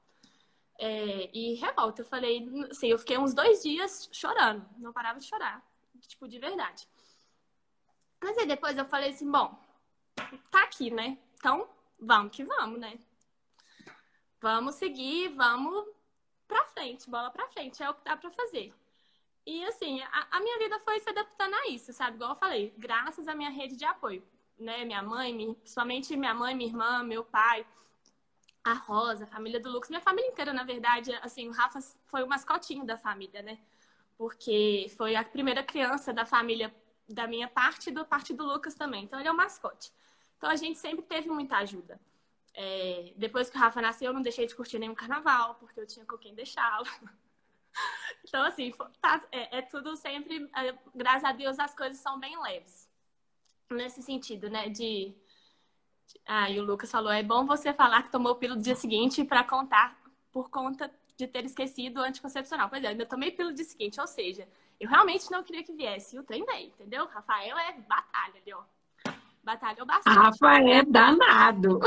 É, 0.77 1.29
e 1.33 1.53
revolta. 1.55 2.01
Eu 2.01 2.05
falei, 2.05 2.45
assim, 2.69 2.87
eu 2.87 2.99
fiquei 2.99 3.17
uns 3.17 3.33
dois 3.33 3.63
dias 3.63 4.09
chorando, 4.11 4.67
não 4.77 4.91
parava 4.91 5.19
de 5.19 5.25
chorar, 5.25 5.65
tipo, 6.07 6.27
de 6.27 6.37
verdade. 6.37 6.87
Mas 8.21 8.37
aí 8.37 8.45
depois 8.45 8.77
eu 8.77 8.85
falei 8.85 9.11
assim: 9.11 9.29
bom, 9.29 9.57
tá 10.51 10.63
aqui, 10.63 10.91
né? 10.91 11.17
Então 11.35 11.69
vamos 11.99 12.35
que 12.35 12.43
vamos, 12.43 12.79
né? 12.79 12.97
Vamos 14.41 14.75
seguir, 14.75 15.29
vamos 15.29 15.85
pra 16.47 16.63
frente, 16.65 17.09
bola 17.09 17.31
pra 17.31 17.47
frente, 17.47 17.81
é 17.81 17.89
o 17.89 17.93
que 17.93 18.03
dá 18.03 18.15
pra 18.15 18.29
fazer. 18.29 18.73
E 19.45 19.63
assim, 19.65 20.01
a, 20.01 20.27
a 20.31 20.39
minha 20.39 20.57
vida 20.57 20.79
foi 20.79 20.99
se 20.99 21.09
adaptando 21.09 21.53
a 21.53 21.67
isso, 21.69 21.93
sabe? 21.93 22.15
Igual 22.15 22.31
eu 22.31 22.35
falei, 22.35 22.73
graças 22.77 23.27
à 23.27 23.35
minha 23.35 23.49
rede 23.49 23.75
de 23.75 23.85
apoio, 23.85 24.23
né? 24.57 24.83
Minha 24.85 25.03
mãe, 25.03 25.33
minha, 25.33 25.55
somente 25.63 26.15
minha 26.17 26.33
mãe, 26.33 26.55
minha 26.55 26.69
irmã, 26.69 27.03
meu 27.03 27.23
pai, 27.23 27.65
a 28.63 28.73
Rosa, 28.73 29.25
a 29.25 29.27
família 29.27 29.59
do 29.59 29.69
Lucas, 29.69 29.89
minha 29.89 30.01
família 30.01 30.29
inteira, 30.29 30.51
na 30.51 30.63
verdade, 30.63 31.13
assim, 31.21 31.47
o 31.47 31.51
Rafa 31.51 31.79
foi 32.03 32.23
o 32.23 32.27
mascotinho 32.27 32.83
da 32.83 32.97
família, 32.97 33.43
né? 33.43 33.59
Porque 34.17 34.91
foi 34.97 35.15
a 35.15 35.23
primeira 35.23 35.63
criança 35.63 36.11
da 36.11 36.25
família 36.25 36.73
da 37.07 37.27
minha 37.27 37.47
parte 37.47 37.89
e 37.89 37.93
da 37.93 38.03
parte 38.03 38.33
do 38.33 38.43
Lucas 38.43 38.73
também. 38.73 39.03
Então 39.03 39.19
ele 39.19 39.27
é 39.27 39.31
o 39.31 39.37
mascote. 39.37 39.91
Então 40.45 40.53
a 40.53 40.57
gente 40.57 40.77
sempre 40.77 41.03
teve 41.03 41.27
muita 41.27 41.57
ajuda. 41.57 41.99
É, 42.53 43.11
depois 43.17 43.49
que 43.49 43.57
o 43.57 43.59
Rafa 43.59 43.81
nasceu, 43.81 44.09
eu 44.09 44.13
não 44.13 44.21
deixei 44.21 44.45
de 44.45 44.53
curtir 44.53 44.77
nenhum 44.77 44.93
carnaval, 44.93 45.55
porque 45.55 45.79
eu 45.79 45.87
tinha 45.87 46.05
com 46.05 46.19
quem 46.19 46.35
deixá-lo. 46.35 46.85
então, 48.23 48.45
assim, 48.45 48.71
tá, 49.01 49.25
é, 49.31 49.57
é, 49.57 49.61
tudo 49.63 49.95
sempre. 49.95 50.47
É, 50.55 50.77
graças 50.93 51.23
a 51.23 51.31
Deus, 51.31 51.57
as 51.57 51.73
coisas 51.73 51.99
são 51.99 52.19
bem 52.19 52.39
leves. 52.43 52.87
Nesse 53.71 54.03
sentido, 54.03 54.47
né? 54.47 54.69
De. 54.69 55.15
Ah, 56.27 56.47
e 56.51 56.59
o 56.59 56.63
Lucas 56.63 56.91
falou: 56.91 57.11
é 57.11 57.23
bom 57.23 57.47
você 57.47 57.73
falar 57.73 58.03
que 58.03 58.11
tomou 58.11 58.35
pílula 58.35 58.57
no 58.57 58.63
dia 58.63 58.75
seguinte 58.75 59.23
para 59.23 59.43
contar 59.43 59.99
por 60.31 60.51
conta 60.51 60.93
de 61.17 61.25
ter 61.25 61.43
esquecido 61.43 62.01
o 62.01 62.03
anticoncepcional. 62.03 62.69
Pois 62.69 62.83
é, 62.83 62.85
eu 62.85 62.91
ainda 62.91 63.05
tomei 63.07 63.31
pílula 63.31 63.49
no 63.49 63.55
dia 63.55 63.65
seguinte, 63.65 63.99
ou 63.99 64.05
seja, 64.05 64.47
eu 64.79 64.87
realmente 64.87 65.31
não 65.31 65.43
queria 65.43 65.63
que 65.63 65.73
viesse. 65.73 66.15
E 66.15 66.19
o 66.19 66.23
trem 66.23 66.45
veio, 66.45 66.67
entendeu? 66.67 67.07
Rafael 67.07 67.57
é 67.57 67.73
batalha 67.79 68.39
ali, 68.39 68.53
ó. 68.53 68.63
Batalhou 69.45 69.85
bastante. 69.85 70.17
Rafa 70.17 70.59
é 70.59 70.83
danado. 70.83 71.79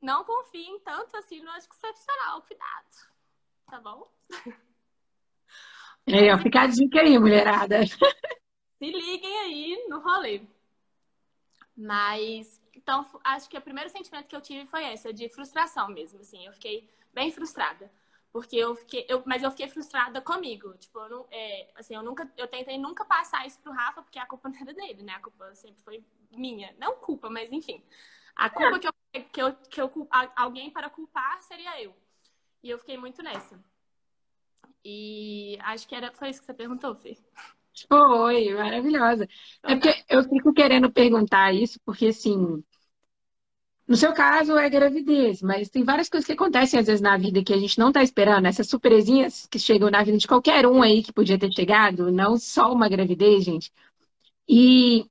Não 0.00 0.24
confiem 0.24 0.80
tanto 0.80 1.14
assim 1.18 1.42
no 1.42 1.50
anticoncepcional. 1.50 2.40
Cuidado. 2.42 2.86
Tá 3.66 3.78
bom? 3.78 4.10
É, 6.06 6.34
ó, 6.34 6.38
fica 6.38 6.62
a 6.62 6.66
dica 6.66 7.00
aí, 7.00 7.18
mulherada. 7.18 7.86
Se 7.86 7.98
liguem 8.80 9.38
aí 9.40 9.86
no 9.90 10.00
rolê. 10.00 10.40
Mas, 11.76 12.58
então, 12.72 13.04
acho 13.24 13.50
que 13.50 13.58
o 13.58 13.60
primeiro 13.60 13.90
sentimento 13.90 14.26
que 14.26 14.34
eu 14.34 14.40
tive 14.40 14.66
foi 14.66 14.90
esse, 14.90 15.12
de 15.12 15.28
frustração 15.28 15.88
mesmo, 15.88 16.20
assim. 16.20 16.46
Eu 16.46 16.54
fiquei 16.54 16.88
bem 17.12 17.30
frustrada. 17.30 17.92
Porque 18.32 18.56
eu 18.56 18.74
fiquei, 18.74 19.04
eu, 19.06 19.22
mas 19.26 19.42
eu 19.42 19.50
fiquei 19.50 19.68
frustrada 19.68 20.22
comigo. 20.22 20.74
Tipo, 20.78 20.98
eu 21.00 21.08
não, 21.10 21.26
é, 21.30 21.70
assim, 21.74 21.94
eu 21.94 22.02
nunca, 22.02 22.30
eu 22.38 22.48
tentei 22.48 22.78
nunca 22.78 23.04
passar 23.04 23.46
isso 23.46 23.60
pro 23.60 23.72
Rafa, 23.72 24.02
porque 24.02 24.18
a 24.18 24.26
culpa 24.26 24.48
não 24.48 24.58
era 24.58 24.72
dele, 24.72 25.02
né? 25.02 25.12
A 25.12 25.20
culpa 25.20 25.54
sempre 25.54 25.82
foi 25.82 26.02
minha. 26.30 26.74
Não 26.78 26.96
culpa, 26.96 27.28
mas 27.30 27.52
enfim. 27.52 27.82
A 28.34 28.48
culpa 28.48 28.76
é. 28.76 28.78
que, 28.78 28.86
eu, 28.86 29.22
que, 29.24 29.42
eu, 29.42 29.52
que 29.68 29.80
eu, 29.80 30.08
alguém 30.36 30.70
para 30.70 30.88
culpar 30.88 31.42
seria 31.42 31.82
eu. 31.82 31.94
E 32.62 32.70
eu 32.70 32.78
fiquei 32.78 32.96
muito 32.96 33.22
nessa. 33.22 33.58
E 34.84 35.58
acho 35.60 35.86
que 35.88 35.94
era, 35.94 36.12
foi 36.12 36.30
isso 36.30 36.40
que 36.40 36.46
você 36.46 36.54
perguntou, 36.54 36.94
Fê. 36.94 37.16
Foi, 37.88 38.54
maravilhosa. 38.54 39.28
É 39.62 39.74
porque 39.74 40.04
eu 40.08 40.22
fico 40.24 40.52
querendo 40.52 40.90
perguntar 40.90 41.52
isso, 41.52 41.78
porque 41.84 42.06
assim, 42.06 42.62
no 43.86 43.96
seu 43.96 44.12
caso 44.12 44.56
é 44.56 44.68
gravidez, 44.68 45.40
mas 45.40 45.70
tem 45.70 45.82
várias 45.82 46.08
coisas 46.08 46.26
que 46.26 46.32
acontecem 46.32 46.78
às 46.78 46.86
vezes 46.86 47.00
na 47.00 47.16
vida 47.16 47.42
que 47.42 47.52
a 47.52 47.58
gente 47.58 47.78
não 47.78 47.90
tá 47.90 48.02
esperando, 48.02 48.46
essas 48.46 48.68
surpresinhas 48.68 49.46
que 49.50 49.58
chegam 49.58 49.90
na 49.90 50.02
vida 50.02 50.18
de 50.18 50.26
qualquer 50.26 50.66
um 50.66 50.82
aí 50.82 51.02
que 51.02 51.12
podia 51.12 51.38
ter 51.38 51.50
chegado, 51.52 52.10
não 52.12 52.36
só 52.36 52.72
uma 52.72 52.88
gravidez, 52.88 53.44
gente. 53.44 53.72
E 54.48 55.06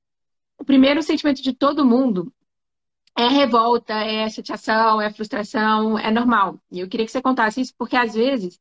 o 0.60 0.66
primeiro 0.66 1.02
sentimento 1.02 1.42
de 1.42 1.54
todo 1.54 1.86
mundo 1.86 2.34
é 3.18 3.28
revolta, 3.28 3.94
é 3.94 4.30
chateação, 4.30 5.02
é 5.02 5.12
frustração, 5.12 5.98
é 5.98 6.12
normal. 6.12 6.62
E 6.72 6.80
eu 6.80 6.88
queria 6.88 7.06
que 7.06 7.12
você 7.12 7.22
contasse 7.22 7.62
isso, 7.62 7.74
porque 7.78 7.96
às 7.96 8.14
vezes 8.14 8.60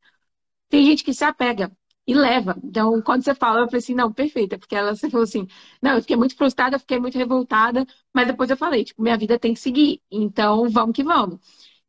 tem 0.68 0.84
gente 0.86 1.04
que 1.04 1.14
se 1.14 1.24
apega 1.24 1.70
e 2.06 2.14
leva. 2.14 2.56
Então, 2.64 3.02
quando 3.02 3.24
você 3.24 3.34
fala, 3.34 3.60
eu 3.60 3.66
falei 3.66 3.78
assim, 3.80 3.94
não, 3.94 4.12
perfeita, 4.12 4.58
porque 4.58 4.74
ela 4.76 4.96
falou 4.96 5.24
assim, 5.24 5.46
não, 5.82 5.92
eu 5.96 6.00
fiquei 6.02 6.16
muito 6.16 6.36
frustrada, 6.36 6.78
fiquei 6.78 6.98
muito 7.00 7.18
revoltada, 7.18 7.86
mas 8.14 8.26
depois 8.28 8.50
eu 8.50 8.56
falei, 8.56 8.84
tipo, 8.84 9.02
minha 9.02 9.16
vida 9.18 9.38
tem 9.38 9.54
que 9.54 9.60
seguir, 9.60 10.02
então 10.10 10.68
vamos 10.70 10.94
que 10.94 11.04
vamos. 11.04 11.40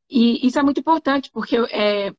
E 0.10 0.46
isso 0.48 0.60
é 0.60 0.64
muito 0.64 0.80
importante, 0.80 1.30
porque 1.32 1.58
é, 1.72 2.14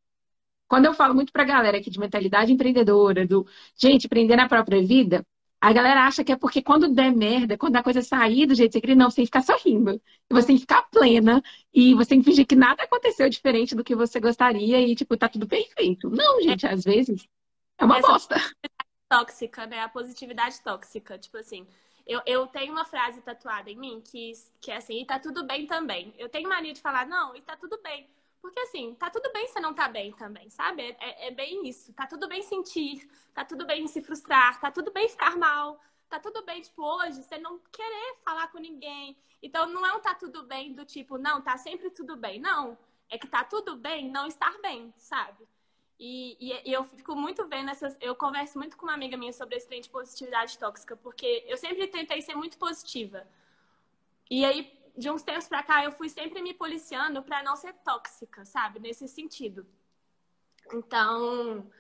quando 0.69 0.87
eu 0.87 0.95
falo 0.95 1.15
muito 1.15 1.33
pra 1.33 1.45
galera 1.45 1.79
aqui 1.79 1.91
de 1.91 1.99
mentalidade 1.99 2.53
empreendedora, 2.53 3.27
do 3.27 3.47
gente, 3.77 4.07
empreender 4.07 4.37
na 4.37 4.49
própria 4.49 4.83
vida, 4.83 5.27
a 5.61 5.73
galera 5.73 6.07
acha 6.07 6.23
que 6.23 6.31
é 6.31 6.37
porque 6.37 6.63
quando 6.63 6.89
der 6.89 7.13
merda, 7.13 7.59
quando 7.59 7.77
a 7.77 7.83
coisa 7.83 8.01
sair 8.01 8.47
do 8.47 8.55
jeito 8.55 8.71
que 8.71 8.79
você 8.79 8.81
queria, 8.81 8.97
não, 8.97 9.11
você 9.11 9.17
tem 9.17 9.25
que 9.25 9.29
ficar 9.29 9.43
sorrindo. 9.43 10.01
Você 10.31 10.47
tem 10.47 10.57
que 10.57 10.61
ficar 10.63 10.83
plena 10.83 11.43
e 11.75 11.95
você 11.95 12.11
tem 12.11 12.21
que 12.21 12.27
fingir 12.27 12.47
que 12.47 12.55
nada 12.55 12.83
aconteceu 12.85 13.29
diferente 13.29 13.75
do 13.75 13.83
que 13.83 13.97
você 13.97 14.21
gostaria 14.21 14.81
e, 14.81 14.95
tipo, 14.95 15.17
tá 15.17 15.29
tudo 15.29 15.49
perfeito. 15.49 16.09
Não, 16.11 16.41
gente, 16.43 16.67
às 16.67 16.85
vezes 16.85 17.27
é 17.77 17.85
uma 17.85 17.99
Essa 17.99 18.07
bosta. 18.07 18.37
Tóxica, 19.09 19.67
né? 19.67 19.81
A 19.81 19.89
positividade 19.89 20.61
tóxica. 20.63 21.19
Tipo 21.19 21.39
assim, 21.39 21.67
eu, 22.07 22.23
eu 22.25 22.47
tenho 22.47 22.73
uma 22.73 22.85
frase 22.85 23.21
tatuada 23.21 23.71
em 23.71 23.77
mim 23.77 24.01
que, 24.01 24.33
que 24.61 24.71
é 24.71 24.77
assim, 24.77 25.01
e 25.01 25.07
tá 25.07 25.19
tudo 25.19 25.45
bem 25.45 25.67
também. 25.67 26.15
Eu 26.19 26.29
tenho 26.29 26.49
mania 26.49 26.73
de 26.73 26.81
falar, 26.81 27.07
não, 27.07 27.35
e 27.35 27.43
tá 27.43 27.57
tudo 27.57 27.81
bem. 27.83 28.09
Porque 28.41 28.61
assim, 28.61 28.95
tá 28.95 29.11
tudo 29.11 29.33
bem 29.33 29.47
você 29.47 29.61
não 29.61 29.75
tá 29.75 29.89
bem 29.89 30.13
também, 30.13 30.49
sabe? 30.51 30.83
É, 30.83 30.97
é, 31.01 31.29
é, 31.29 31.31
bem 31.31 31.67
isso. 31.69 31.93
Tá 31.93 32.07
tudo 32.07 32.29
bem 32.29 32.43
sentir, 32.43 33.09
tá 33.35 33.45
tudo 33.45 33.67
bem 33.67 33.87
se 33.87 34.01
frustrar, 34.01 34.61
tá 34.61 34.71
tudo 34.71 34.93
bem 34.93 35.09
ficar 35.09 35.37
mal, 35.37 35.81
tá 36.09 36.19
tudo 36.19 36.45
bem, 36.45 36.61
tipo, 36.63 36.83
hoje 36.83 37.23
você 37.23 37.39
não 37.39 37.59
querer 37.73 38.17
falar 38.25 38.49
com 38.49 38.59
ninguém. 38.59 39.17
Então 39.43 39.67
não 39.69 39.85
é 39.85 39.93
um 39.95 40.01
tá 40.01 40.15
tudo 40.15 40.43
bem 40.45 40.73
do 40.73 40.85
tipo, 40.85 41.19
não, 41.19 41.43
tá 41.43 41.57
sempre 41.57 41.91
tudo 41.91 42.17
bem. 42.17 42.41
Não. 42.41 42.79
É 43.11 43.17
que 43.17 43.27
tá 43.27 43.43
tudo 43.43 43.77
bem 43.77 44.11
não 44.11 44.27
estar 44.27 44.57
bem, 44.61 44.93
sabe? 44.97 45.49
E, 45.99 46.37
e, 46.39 46.71
e, 46.71 46.73
eu 46.73 46.85
fico 46.85 47.17
muito 47.17 47.47
vendo 47.49 47.71
essas. 47.71 47.97
Eu 48.01 48.15
converso 48.15 48.57
muito 48.59 48.77
com 48.77 48.87
uma 48.87 48.95
amiga 48.95 49.17
minha 49.17 49.33
sobre 49.33 49.57
esse 49.57 49.67
trem 49.67 49.81
de 49.81 49.89
positividade 49.89 50.57
tóxica, 50.59 50.97
porque 50.97 51.45
eu 51.49 51.57
sempre 51.57 51.89
tentei 51.89 52.23
ser 52.23 52.37
muito 52.37 52.57
positiva. 52.57 53.27
E 54.31 54.45
aí, 54.45 54.78
de 54.99 55.09
uns 55.09 55.23
tempos 55.23 55.47
pra 55.47 55.63
cá, 55.63 55.85
eu 55.85 55.93
fui 55.93 56.09
sempre 56.09 56.43
me 56.43 56.53
policiando 56.53 57.23
para 57.23 57.43
não 57.43 57.55
ser 57.55 57.73
tóxica, 57.85 58.45
sabe? 58.45 58.81
Nesse 58.81 59.07
sentido. 59.07 59.65
Então, 60.73 61.71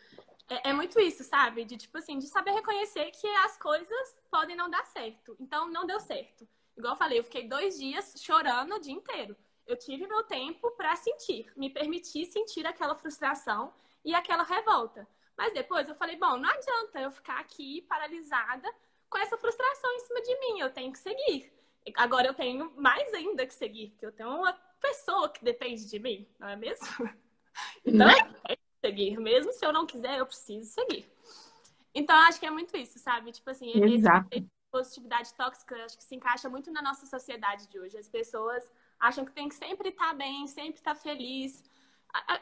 é, 0.48 0.70
é, 0.70 0.72
muito 0.72 1.00
isso, 1.00 1.24
sabe? 1.24 1.64
De 1.64 1.76
tipo 1.76 1.98
assim, 1.98 2.18
de 2.18 2.28
saber 2.28 2.52
reconhecer 2.52 3.11
que 3.11 3.26
as 3.26 3.59
coisas 3.59 4.20
podem 4.31 4.57
não 4.57 4.70
dar 4.70 4.85
certo. 4.85 5.37
Então, 5.40 5.68
não 5.68 5.85
deu 5.85 5.98
certo. 5.98 6.48
Igual 6.76 6.94
eu 6.94 6.98
falei, 6.98 7.18
eu 7.18 7.24
fiquei 7.24 7.48
dois 7.48 7.76
dias 7.76 8.14
chorando 8.18 8.76
o 8.76 8.78
dia 8.78 8.94
inteiro. 8.94 9.37
Eu 9.66 9.76
tive 9.76 10.07
meu 10.07 10.22
tempo 10.22 10.70
para 10.70 10.94
sentir, 10.94 11.52
me 11.57 11.68
permitir 11.68 12.24
sentir 12.26 12.66
aquela 12.66 12.94
frustração 12.94 13.74
e 14.04 14.14
aquela 14.14 14.44
revolta. 14.44 15.07
Mas 15.37 15.52
depois 15.52 15.88
eu 15.88 15.94
falei, 15.96 16.16
bom, 16.16 16.37
não 16.37 16.48
adianta 16.48 17.00
eu 17.00 17.11
ficar 17.11 17.40
aqui 17.40 17.83
paralisada 17.83 18.72
com 19.11 19.18
essa 19.18 19.37
frustração 19.37 19.92
em 19.92 20.00
cima 20.00 20.22
de 20.22 20.38
mim, 20.38 20.61
eu 20.61 20.72
tenho 20.72 20.92
que 20.92 20.98
seguir. 20.98 21.57
Agora 21.96 22.29
eu 22.29 22.35
tenho 22.35 22.72
mais 22.77 23.12
ainda 23.14 23.46
que 23.46 23.55
seguir, 23.55 23.90
porque 23.90 24.07
eu 24.07 24.12
tenho 24.12 24.29
uma 24.31 24.53
pessoa 24.81 25.29
que 25.29 25.44
depende 25.44 25.88
de 25.88 25.98
mim, 25.98 26.27
não 26.38 26.48
é 26.48 26.57
mesmo? 26.57 26.87
Então, 27.85 28.07
né? 28.07 28.14
eu 28.48 28.57
seguir. 28.85 29.18
Mesmo 29.18 29.53
se 29.53 29.66
eu 29.66 29.72
não 29.72 29.85
quiser, 29.85 30.20
eu 30.20 30.27
preciso 30.27 30.70
seguir. 30.70 31.11
Então, 31.92 32.14
acho 32.18 32.38
que 32.38 32.46
é 32.46 32.51
muito 32.51 32.77
isso, 32.77 32.96
sabe? 33.01 33.33
Tipo 33.33 33.51
assim, 33.51 33.72
Exato. 33.83 34.29
esse 34.31 34.46
positividade 34.70 35.35
tóxica, 35.35 35.74
acho 35.85 35.96
que 35.96 36.05
se 36.05 36.14
encaixa 36.14 36.48
muito 36.48 36.70
na 36.70 36.83
nossa 36.83 37.07
sociedade 37.07 37.68
de 37.68 37.79
hoje. 37.79 37.96
As 37.98 38.09
pessoas 38.09 38.70
acham 38.98 39.24
que 39.24 39.33
tem 39.33 39.48
que 39.48 39.55
sempre 39.55 39.88
estar 39.88 40.14
bem, 40.14 40.46
sempre 40.46 40.79
estar 40.79 40.94
feliz. 40.94 41.64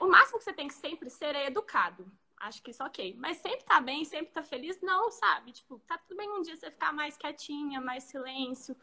O 0.00 0.06
máximo 0.06 0.38
que 0.38 0.44
você 0.44 0.52
tem 0.52 0.68
que 0.68 0.74
sempre 0.74 1.08
ser 1.10 1.34
é 1.34 1.46
educado. 1.46 2.10
Acho 2.38 2.62
que 2.62 2.70
isso 2.70 2.84
ok. 2.84 3.16
Mas 3.18 3.38
sempre 3.38 3.64
tá 3.64 3.80
bem, 3.80 4.04
sempre 4.04 4.32
tá 4.32 4.42
feliz, 4.42 4.80
não, 4.82 5.10
sabe? 5.10 5.52
Tipo, 5.52 5.78
tá 5.80 5.96
tudo 5.98 6.16
bem 6.16 6.30
um 6.30 6.42
dia 6.42 6.56
você 6.56 6.70
ficar 6.70 6.92
mais 6.92 7.16
quietinha, 7.16 7.80
mais 7.80 8.04
silêncio, 8.04 8.76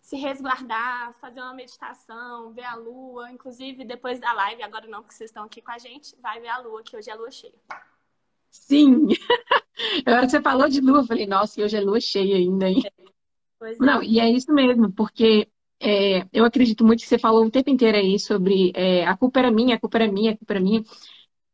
se 0.00 0.16
resguardar, 0.16 1.14
fazer 1.20 1.40
uma 1.40 1.54
meditação, 1.54 2.52
ver 2.52 2.64
a 2.64 2.74
lua. 2.74 3.30
Inclusive, 3.30 3.84
depois 3.84 4.18
da 4.18 4.32
live, 4.32 4.62
agora 4.62 4.86
não, 4.86 5.02
porque 5.02 5.14
vocês 5.14 5.30
estão 5.30 5.44
aqui 5.44 5.60
com 5.60 5.70
a 5.70 5.78
gente, 5.78 6.16
vai 6.20 6.40
ver 6.40 6.48
a 6.48 6.58
lua, 6.58 6.82
que 6.82 6.96
hoje 6.96 7.10
é 7.10 7.14
lua 7.14 7.30
cheia. 7.30 7.54
Sim! 8.50 9.06
Agora 10.04 10.28
você 10.28 10.42
falou 10.42 10.68
de 10.68 10.80
lua, 10.80 10.98
eu 10.98 11.06
falei, 11.06 11.26
nossa, 11.26 11.60
e 11.60 11.64
hoje 11.64 11.76
é 11.76 11.80
lua 11.80 12.00
cheia 12.00 12.36
ainda, 12.36 12.68
hein? 12.68 12.82
É. 12.84 13.76
Não, 13.78 14.02
e 14.02 14.18
é 14.18 14.28
isso 14.28 14.52
mesmo, 14.52 14.90
porque 14.92 15.48
é, 15.80 16.26
eu 16.32 16.44
acredito 16.44 16.84
muito 16.84 17.00
que 17.00 17.06
você 17.06 17.18
falou 17.18 17.44
o 17.44 17.50
tempo 17.50 17.70
inteiro 17.70 17.96
aí 17.96 18.18
sobre 18.18 18.72
é, 18.74 19.06
a 19.06 19.16
culpa 19.16 19.38
era 19.38 19.50
minha, 19.50 19.76
a 19.76 19.80
culpa 19.80 19.98
era 19.98 20.10
minha, 20.10 20.32
a 20.32 20.36
culpa 20.36 20.52
era 20.54 20.60
minha. 20.60 20.82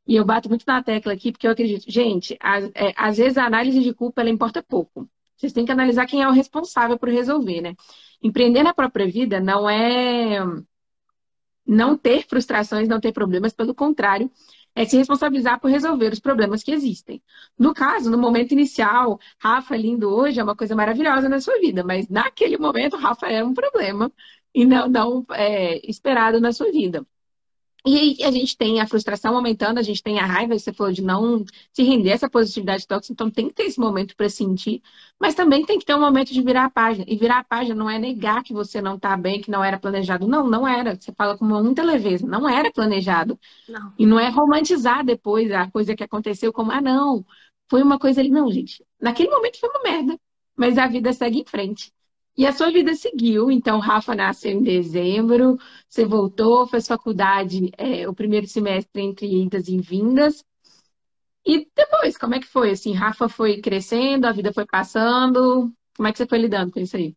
E 0.06 0.16
eu 0.16 0.24
bato 0.24 0.48
muito 0.48 0.64
na 0.66 0.82
tecla 0.82 1.12
aqui, 1.12 1.32
porque 1.32 1.46
eu 1.46 1.50
acredito, 1.50 1.84
gente, 1.90 2.36
às, 2.40 2.64
é, 2.74 2.92
às 2.96 3.16
vezes 3.18 3.36
a 3.36 3.44
análise 3.44 3.80
de 3.82 3.92
culpa 3.92 4.20
ela 4.20 4.30
importa 4.30 4.62
pouco. 4.62 5.08
Vocês 5.36 5.52
têm 5.52 5.64
que 5.64 5.72
analisar 5.72 6.06
quem 6.06 6.22
é 6.22 6.28
o 6.28 6.32
responsável 6.32 6.98
por 6.98 7.08
resolver, 7.08 7.60
né? 7.60 7.74
Empreender 8.22 8.62
na 8.62 8.74
própria 8.74 9.06
vida 9.06 9.40
não 9.40 9.68
é 9.68 10.40
não 11.66 11.96
ter 11.98 12.26
frustrações, 12.26 12.88
não 12.88 13.00
ter 13.00 13.12
problemas, 13.12 13.52
pelo 13.52 13.74
contrário, 13.74 14.30
é 14.74 14.84
se 14.84 14.96
responsabilizar 14.96 15.58
por 15.60 15.70
resolver 15.70 16.12
os 16.12 16.20
problemas 16.20 16.62
que 16.62 16.70
existem. 16.70 17.22
No 17.58 17.74
caso, 17.74 18.10
no 18.10 18.18
momento 18.18 18.52
inicial, 18.52 19.18
Rafa 19.38 19.76
lindo 19.76 20.08
hoje 20.08 20.38
é 20.38 20.44
uma 20.44 20.54
coisa 20.54 20.76
maravilhosa 20.76 21.28
na 21.28 21.40
sua 21.40 21.58
vida, 21.60 21.82
mas 21.82 22.08
naquele 22.08 22.58
momento 22.58 22.96
Rafa 22.96 23.26
era 23.26 23.44
um 23.44 23.54
problema 23.54 24.12
e 24.54 24.64
não, 24.64 24.88
não 24.88 25.26
é, 25.32 25.80
esperado 25.88 26.40
na 26.40 26.52
sua 26.52 26.70
vida. 26.70 27.06
E 27.86 27.96
aí 27.96 28.16
a 28.24 28.32
gente 28.32 28.56
tem 28.56 28.80
a 28.80 28.86
frustração 28.86 29.36
aumentando, 29.36 29.78
a 29.78 29.82
gente 29.82 30.02
tem 30.02 30.18
a 30.18 30.26
raiva, 30.26 30.58
você 30.58 30.72
falou 30.72 30.92
de 30.92 31.00
não 31.02 31.44
se 31.72 31.84
render 31.84 32.10
a 32.10 32.14
essa 32.14 32.28
positividade 32.28 32.84
tóxica, 32.84 33.12
então 33.12 33.30
tem 33.30 33.46
que 33.46 33.54
ter 33.54 33.62
esse 33.62 33.78
momento 33.78 34.16
para 34.16 34.28
sentir, 34.28 34.82
mas 35.20 35.36
também 35.36 35.64
tem 35.64 35.78
que 35.78 35.84
ter 35.84 35.94
um 35.94 36.00
momento 36.00 36.32
de 36.32 36.42
virar 36.42 36.64
a 36.64 36.70
página. 36.70 37.04
E 37.06 37.16
virar 37.16 37.38
a 37.38 37.44
página 37.44 37.76
não 37.76 37.88
é 37.88 37.96
negar 37.96 38.42
que 38.42 38.52
você 38.52 38.82
não 38.82 38.96
está 38.96 39.16
bem, 39.16 39.40
que 39.40 39.52
não 39.52 39.62
era 39.62 39.78
planejado. 39.78 40.26
Não, 40.26 40.48
não 40.50 40.66
era. 40.66 40.96
Você 40.96 41.12
fala 41.12 41.38
com 41.38 41.44
muita 41.44 41.84
leveza, 41.84 42.26
não 42.26 42.48
era 42.48 42.72
planejado. 42.72 43.38
Não. 43.68 43.92
E 43.96 44.04
não 44.04 44.18
é 44.18 44.28
romantizar 44.30 45.04
depois 45.04 45.52
a 45.52 45.70
coisa 45.70 45.94
que 45.94 46.02
aconteceu 46.02 46.52
como, 46.52 46.72
ah, 46.72 46.80
não, 46.80 47.24
foi 47.70 47.82
uma 47.82 48.00
coisa 48.00 48.20
ali. 48.20 48.30
Não, 48.30 48.50
gente, 48.50 48.84
naquele 49.00 49.30
momento 49.30 49.60
foi 49.60 49.68
uma 49.68 49.82
merda, 49.84 50.18
mas 50.56 50.76
a 50.76 50.88
vida 50.88 51.12
segue 51.12 51.38
em 51.38 51.44
frente. 51.44 51.92
E 52.36 52.46
a 52.46 52.52
sua 52.52 52.70
vida 52.70 52.94
seguiu, 52.94 53.50
então 53.50 53.78
Rafa 53.78 54.14
nasceu 54.14 54.52
em 54.52 54.62
dezembro, 54.62 55.58
você 55.88 56.04
voltou, 56.04 56.66
fez 56.66 56.86
faculdade 56.86 57.70
é, 57.78 58.06
o 58.06 58.14
primeiro 58.14 58.46
semestre 58.46 59.02
entre 59.02 59.26
idas 59.26 59.68
e 59.68 59.80
vindas. 59.80 60.44
E 61.46 61.66
depois, 61.74 62.18
como 62.18 62.34
é 62.34 62.40
que 62.40 62.46
foi? 62.46 62.72
Assim, 62.72 62.92
Rafa 62.92 63.28
foi 63.28 63.60
crescendo, 63.62 64.26
a 64.26 64.32
vida 64.32 64.52
foi 64.52 64.66
passando. 64.66 65.72
Como 65.96 66.08
é 66.08 66.12
que 66.12 66.18
você 66.18 66.26
foi 66.26 66.38
lidando 66.38 66.72
com 66.72 66.80
isso 66.80 66.96
aí? 66.96 67.16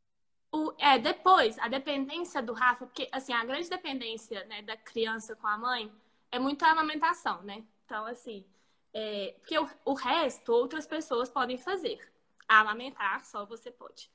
O, 0.51 0.71
é, 0.77 0.97
depois, 0.97 1.59
a 1.59 1.67
dependência 1.67 2.41
do 2.41 2.53
Rafa, 2.53 2.85
porque 2.85 3.09
assim, 3.11 3.33
a 3.33 3.43
grande 3.43 3.69
dependência 3.69 4.45
né, 4.45 4.61
da 4.61 4.77
criança 4.77 5.35
com 5.35 5.47
a 5.47 5.57
mãe 5.57 5.91
é 6.31 6.39
muito 6.39 6.63
a 6.63 6.71
amamentação, 6.71 7.41
né? 7.43 7.63
Então, 7.85 8.05
assim, 8.05 8.45
é, 8.93 9.35
porque 9.39 9.57
o, 9.59 9.67
o 9.83 9.93
resto 9.93 10.53
outras 10.53 10.87
pessoas 10.87 11.29
podem 11.29 11.57
fazer. 11.57 11.99
A 12.47 12.61
amamentar, 12.61 13.25
só 13.25 13.45
você 13.45 13.69
pode. 13.69 14.09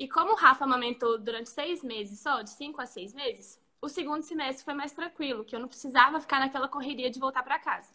E 0.00 0.08
como 0.08 0.32
o 0.32 0.34
Rafa 0.34 0.64
amamentou 0.64 1.18
durante 1.18 1.50
seis 1.50 1.84
meses 1.84 2.20
só, 2.20 2.40
de 2.40 2.48
cinco 2.48 2.80
a 2.80 2.86
seis 2.86 3.12
meses, 3.12 3.60
o 3.82 3.86
segundo 3.86 4.22
semestre 4.22 4.64
foi 4.64 4.72
mais 4.72 4.92
tranquilo, 4.92 5.44
que 5.44 5.54
eu 5.54 5.60
não 5.60 5.68
precisava 5.68 6.18
ficar 6.18 6.40
naquela 6.40 6.66
correria 6.68 7.10
de 7.10 7.20
voltar 7.20 7.42
para 7.42 7.58
casa. 7.58 7.92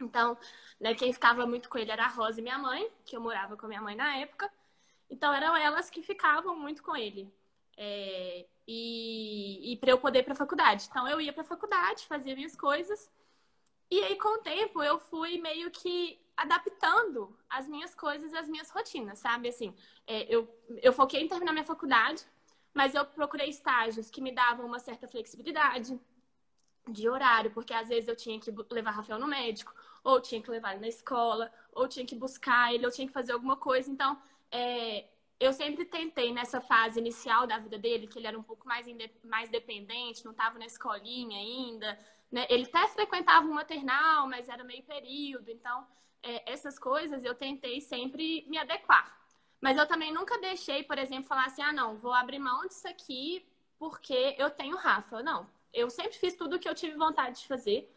Então, 0.00 0.36
né, 0.80 0.92
quem 0.92 1.12
ficava 1.12 1.46
muito 1.46 1.68
com 1.68 1.78
ele 1.78 1.92
era 1.92 2.06
a 2.06 2.08
Rosa 2.08 2.40
e 2.40 2.42
minha 2.42 2.58
mãe, 2.58 2.90
que 3.04 3.16
eu 3.16 3.20
morava 3.20 3.56
com 3.56 3.68
minha 3.68 3.80
mãe 3.80 3.94
na 3.94 4.16
época. 4.16 4.52
Então, 5.08 5.32
eram 5.32 5.56
elas 5.56 5.88
que 5.88 6.02
ficavam 6.02 6.58
muito 6.58 6.82
com 6.82 6.96
ele. 6.96 7.32
É, 7.76 8.44
e, 8.66 9.72
e 9.72 9.76
para 9.76 9.92
eu 9.92 9.98
poder 9.98 10.18
ir 10.18 10.22
para 10.24 10.32
a 10.32 10.36
faculdade. 10.36 10.88
Então, 10.90 11.06
eu 11.06 11.20
ia 11.20 11.32
para 11.32 11.42
a 11.42 11.46
faculdade, 11.46 12.08
fazia 12.08 12.34
minhas 12.34 12.56
coisas. 12.56 13.08
E 13.88 14.00
aí, 14.02 14.16
com 14.16 14.36
o 14.36 14.42
tempo, 14.42 14.82
eu 14.82 14.98
fui 14.98 15.40
meio 15.40 15.70
que 15.70 16.18
adaptando 16.36 17.36
as 17.48 17.68
minhas 17.68 17.94
coisas 17.94 18.32
e 18.32 18.36
as 18.36 18.48
minhas 18.48 18.70
rotinas, 18.70 19.18
sabe? 19.18 19.48
Assim, 19.48 19.74
é, 20.06 20.22
eu, 20.34 20.48
eu 20.82 20.92
foquei 20.92 21.22
em 21.22 21.28
terminar 21.28 21.52
minha 21.52 21.64
faculdade, 21.64 22.24
mas 22.72 22.94
eu 22.94 23.04
procurei 23.04 23.48
estágios 23.48 24.10
que 24.10 24.20
me 24.20 24.32
davam 24.32 24.66
uma 24.66 24.78
certa 24.78 25.06
flexibilidade 25.06 25.98
de 26.88 27.08
horário, 27.08 27.50
porque 27.52 27.72
às 27.72 27.88
vezes 27.88 28.08
eu 28.08 28.16
tinha 28.16 28.38
que 28.38 28.52
levar 28.70 28.90
Rafael 28.90 29.18
no 29.18 29.26
médico, 29.26 29.74
ou 30.02 30.20
tinha 30.20 30.42
que 30.42 30.50
levar 30.50 30.72
ele 30.72 30.82
na 30.82 30.88
escola, 30.88 31.50
ou 31.72 31.88
tinha 31.88 32.04
que 32.04 32.14
buscar 32.14 32.74
ele, 32.74 32.84
ou 32.84 32.92
tinha 32.92 33.06
que 33.06 33.12
fazer 33.12 33.32
alguma 33.32 33.56
coisa. 33.56 33.90
Então, 33.90 34.20
é, 34.50 35.06
eu 35.40 35.52
sempre 35.52 35.84
tentei 35.84 36.32
nessa 36.32 36.60
fase 36.60 36.98
inicial 36.98 37.46
da 37.46 37.58
vida 37.58 37.78
dele, 37.78 38.06
que 38.06 38.18
ele 38.18 38.26
era 38.26 38.38
um 38.38 38.42
pouco 38.42 38.66
mais, 38.66 38.86
mais 39.22 39.48
dependente, 39.48 40.24
não 40.24 40.32
estava 40.32 40.58
na 40.58 40.66
escolinha 40.66 41.38
ainda, 41.38 41.98
né? 42.30 42.46
Ele 42.50 42.64
até 42.64 42.86
frequentava 42.88 43.46
um 43.46 43.54
maternal, 43.54 44.28
mas 44.28 44.48
era 44.48 44.64
meio 44.64 44.82
período, 44.82 45.50
então 45.50 45.86
é, 46.24 46.52
essas 46.52 46.78
coisas 46.78 47.24
eu 47.24 47.34
tentei 47.34 47.80
sempre 47.80 48.44
me 48.48 48.58
adequar. 48.58 49.14
Mas 49.60 49.78
eu 49.78 49.86
também 49.86 50.12
nunca 50.12 50.38
deixei, 50.38 50.82
por 50.82 50.98
exemplo, 50.98 51.24
falar 51.24 51.46
assim: 51.46 51.62
ah, 51.62 51.72
não, 51.72 51.96
vou 51.96 52.12
abrir 52.12 52.38
mão 52.38 52.66
disso 52.66 52.88
aqui 52.88 53.46
porque 53.78 54.34
eu 54.38 54.50
tenho 54.50 54.76
Rafa. 54.76 55.22
Não. 55.22 55.48
Eu 55.72 55.90
sempre 55.90 56.16
fiz 56.16 56.34
tudo 56.34 56.56
o 56.56 56.58
que 56.58 56.68
eu 56.68 56.74
tive 56.74 56.96
vontade 56.96 57.40
de 57.40 57.46
fazer 57.46 57.90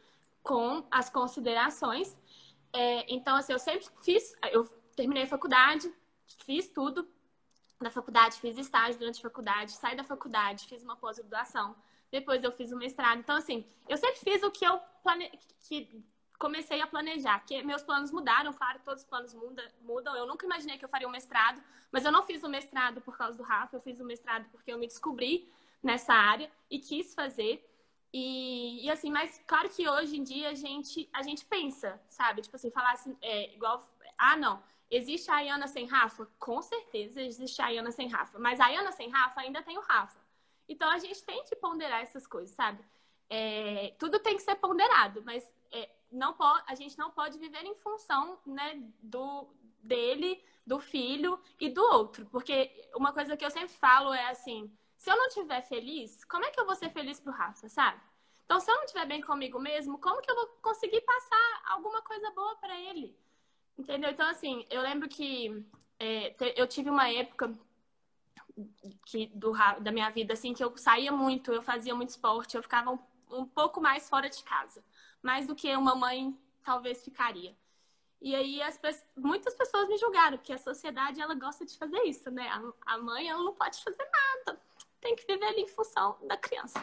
com 0.43 0.85
as 0.91 1.09
considerações. 1.09 2.17
É, 2.73 3.05
então, 3.13 3.35
assim, 3.35 3.53
eu 3.53 3.59
sempre 3.59 3.85
fiz. 4.03 4.35
Eu 4.51 4.65
terminei 4.95 5.23
a 5.23 5.27
faculdade, 5.27 5.91
fiz 6.45 6.67
tudo 6.67 7.07
na 7.79 7.91
faculdade, 7.91 8.39
fiz 8.39 8.57
estágio 8.57 8.99
durante 8.99 9.19
a 9.19 9.21
faculdade, 9.21 9.71
saí 9.71 9.95
da 9.95 10.03
faculdade, 10.03 10.65
fiz 10.67 10.81
uma 10.83 10.95
pós-graduação. 10.95 11.75
Depois 12.11 12.43
eu 12.43 12.51
fiz 12.51 12.71
o 12.71 12.77
mestrado. 12.77 13.19
Então, 13.19 13.35
assim, 13.35 13.65
eu 13.87 13.97
sempre 13.97 14.19
fiz 14.19 14.41
o 14.43 14.51
que 14.51 14.65
eu 14.65 14.79
plane... 15.03 15.29
que 15.67 16.03
comecei 16.37 16.81
a 16.81 16.87
planejar, 16.87 17.39
que 17.45 17.61
meus 17.63 17.83
planos 17.83 18.11
mudaram, 18.11 18.53
claro, 18.53 18.79
todos 18.83 19.01
os 19.01 19.07
planos 19.07 19.33
muda, 19.33 19.67
mudam. 19.81 20.15
Eu 20.15 20.25
nunca 20.25 20.45
imaginei 20.45 20.77
que 20.77 20.85
eu 20.85 20.89
faria 20.89 21.07
um 21.07 21.11
mestrado, 21.11 21.61
mas 21.91 22.05
eu 22.05 22.11
não 22.11 22.23
fiz 22.23 22.43
o 22.43 22.49
mestrado 22.49 23.01
por 23.01 23.17
causa 23.17 23.37
do 23.37 23.43
Rafa, 23.43 23.75
eu 23.75 23.81
fiz 23.81 23.99
o 23.99 24.05
mestrado 24.05 24.47
porque 24.51 24.71
eu 24.71 24.77
me 24.77 24.87
descobri 24.87 25.51
nessa 25.81 26.13
área 26.13 26.51
e 26.69 26.79
quis 26.79 27.13
fazer. 27.13 27.63
E, 28.13 28.85
e 28.85 28.89
assim, 28.89 29.11
mas 29.11 29.41
claro 29.45 29.69
que 29.69 29.87
hoje 29.87 30.17
em 30.17 30.23
dia 30.23 30.49
a 30.49 30.53
gente, 30.53 31.09
a 31.11 31.23
gente 31.23 31.45
pensa, 31.45 31.99
sabe? 32.07 32.41
Tipo 32.41 32.55
assim, 32.55 32.71
falar 32.71 32.91
assim, 32.91 33.17
é, 33.21 33.53
igual, 33.53 33.83
ah, 34.17 34.37
não, 34.37 34.61
existe 34.89 35.29
a 35.31 35.35
Ayana 35.35 35.67
sem 35.67 35.85
Rafa? 35.85 36.27
Com 36.39 36.61
certeza 36.61 37.21
existe 37.21 37.61
a 37.61 37.65
Ayana 37.65 37.91
sem 37.91 38.07
Rafa, 38.07 38.39
mas 38.39 38.59
a 38.59 38.65
Ayana 38.65 38.91
sem 38.91 39.09
Rafa 39.09 39.41
ainda 39.41 39.61
tem 39.61 39.77
o 39.77 39.81
Rafa. 39.81 40.19
Então 40.69 40.89
a 40.89 40.97
gente 40.99 41.23
tem 41.23 41.43
que 41.43 41.55
ponderar 41.55 42.01
essas 42.01 42.27
coisas, 42.27 42.53
sabe? 42.55 42.83
É, 43.29 43.93
tudo 43.99 44.19
tem 44.19 44.35
que 44.35 44.41
ser 44.41 44.55
ponderado, 44.55 45.21
mas 45.25 45.51
é, 45.71 45.89
não 46.11 46.33
pode, 46.33 46.63
a 46.67 46.75
gente 46.75 46.97
não 46.97 47.11
pode 47.11 47.37
viver 47.37 47.63
em 47.63 47.75
função 47.75 48.39
né, 48.45 48.81
do 49.01 49.47
dele, 49.81 50.43
do 50.65 50.79
filho 50.79 51.39
e 51.59 51.69
do 51.69 51.81
outro. 51.81 52.25
Porque 52.27 52.89
uma 52.95 53.13
coisa 53.13 53.37
que 53.37 53.45
eu 53.45 53.51
sempre 53.51 53.69
falo 53.69 54.13
é 54.13 54.29
assim: 54.29 54.71
se 54.95 55.09
eu 55.09 55.17
não 55.17 55.27
estiver 55.27 55.61
feliz, 55.61 56.23
como 56.25 56.45
é 56.45 56.51
que 56.51 56.59
eu 56.59 56.65
vou 56.65 56.75
ser 56.75 56.89
feliz 56.89 57.19
pro 57.19 57.31
Rafa, 57.31 57.69
sabe? 57.69 58.01
Então, 58.45 58.59
se 58.59 58.71
eu 58.71 58.75
não 58.75 58.83
estiver 58.83 59.05
bem 59.05 59.21
comigo 59.21 59.59
mesmo, 59.59 59.97
como 59.97 60.21
que 60.21 60.31
eu 60.31 60.35
vou 60.35 60.47
conseguir 60.61 61.01
passar 61.01 61.61
alguma 61.65 62.01
coisa 62.01 62.31
boa 62.31 62.55
para 62.55 62.79
ele? 62.79 63.13
Entendeu? 63.77 64.09
Então, 64.09 64.27
assim, 64.29 64.65
eu 64.69 64.81
lembro 64.81 65.09
que 65.09 65.65
é, 65.99 66.33
eu 66.55 66.65
tive 66.65 66.89
uma 66.89 67.09
época 67.09 67.53
que, 69.05 69.27
do, 69.27 69.51
da 69.81 69.91
minha 69.91 70.09
vida, 70.09 70.33
assim, 70.33 70.53
que 70.53 70.63
eu 70.63 70.75
saía 70.77 71.11
muito, 71.11 71.51
eu 71.51 71.61
fazia 71.61 71.93
muito 71.93 72.09
esporte, 72.09 72.55
eu 72.55 72.63
ficava 72.63 72.91
um, 72.91 72.99
um 73.29 73.45
pouco 73.45 73.81
mais 73.81 74.09
fora 74.09 74.29
de 74.29 74.41
casa 74.43 74.81
mais 75.21 75.47
do 75.47 75.55
que 75.55 75.75
uma 75.75 75.95
mãe 75.95 76.37
talvez 76.63 77.03
ficaria. 77.03 77.55
E 78.21 78.35
aí 78.35 78.61
as, 78.61 78.79
muitas 79.15 79.53
pessoas 79.55 79.87
me 79.87 79.97
julgaram, 79.97 80.37
porque 80.37 80.53
a 80.53 80.57
sociedade 80.57 81.21
ela 81.21 81.35
gosta 81.35 81.65
de 81.65 81.77
fazer 81.77 82.01
isso, 82.03 82.31
né? 82.31 82.47
A, 82.49 82.93
a 82.93 82.97
mãe 82.97 83.27
ela 83.29 83.43
não 83.43 83.53
pode 83.53 83.81
fazer 83.83 84.09
nada, 84.11 84.59
tem 84.99 85.15
que 85.15 85.25
viver 85.25 85.45
ali 85.45 85.61
em 85.61 85.67
função 85.67 86.17
da 86.23 86.35
criança. 86.35 86.79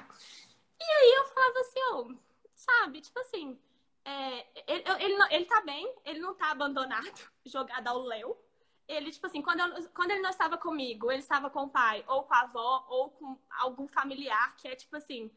E 0.81 0.85
aí 0.85 1.15
eu 1.19 1.27
falava 1.27 1.59
assim, 1.61 1.81
oh, 1.93 2.15
sabe, 2.55 3.01
tipo 3.01 3.19
assim, 3.19 3.59
é, 4.05 4.47
ele, 4.67 4.85
ele, 5.01 5.23
ele 5.31 5.45
tá 5.47 5.61
bem, 5.63 5.93
ele 6.05 6.21
não 6.21 6.35
tá 6.35 6.51
abandonado, 6.51 7.11
jogado 7.45 7.89
ao 7.89 8.03
léu. 8.03 8.39
ele, 8.87 9.11
tipo 9.11 9.27
assim, 9.27 9.43
quando, 9.43 9.61
eu, 9.61 9.89
quando 9.91 10.13
ele 10.13 10.21
não 10.21 10.31
estava 10.31 10.57
comigo, 10.57 11.11
ele 11.11 11.21
estava 11.23 11.51
com 11.51 11.65
o 11.65 11.71
pai, 11.71 12.05
ou 12.07 12.23
com 12.23 12.35
a 12.35 12.41
avó, 12.41 12.87
ou 12.89 13.11
com 13.11 13.39
algum 13.59 13.89
familiar 13.89 14.55
que 14.57 14.69
é, 14.69 14.77
tipo 14.77 14.97
assim, 14.97 15.31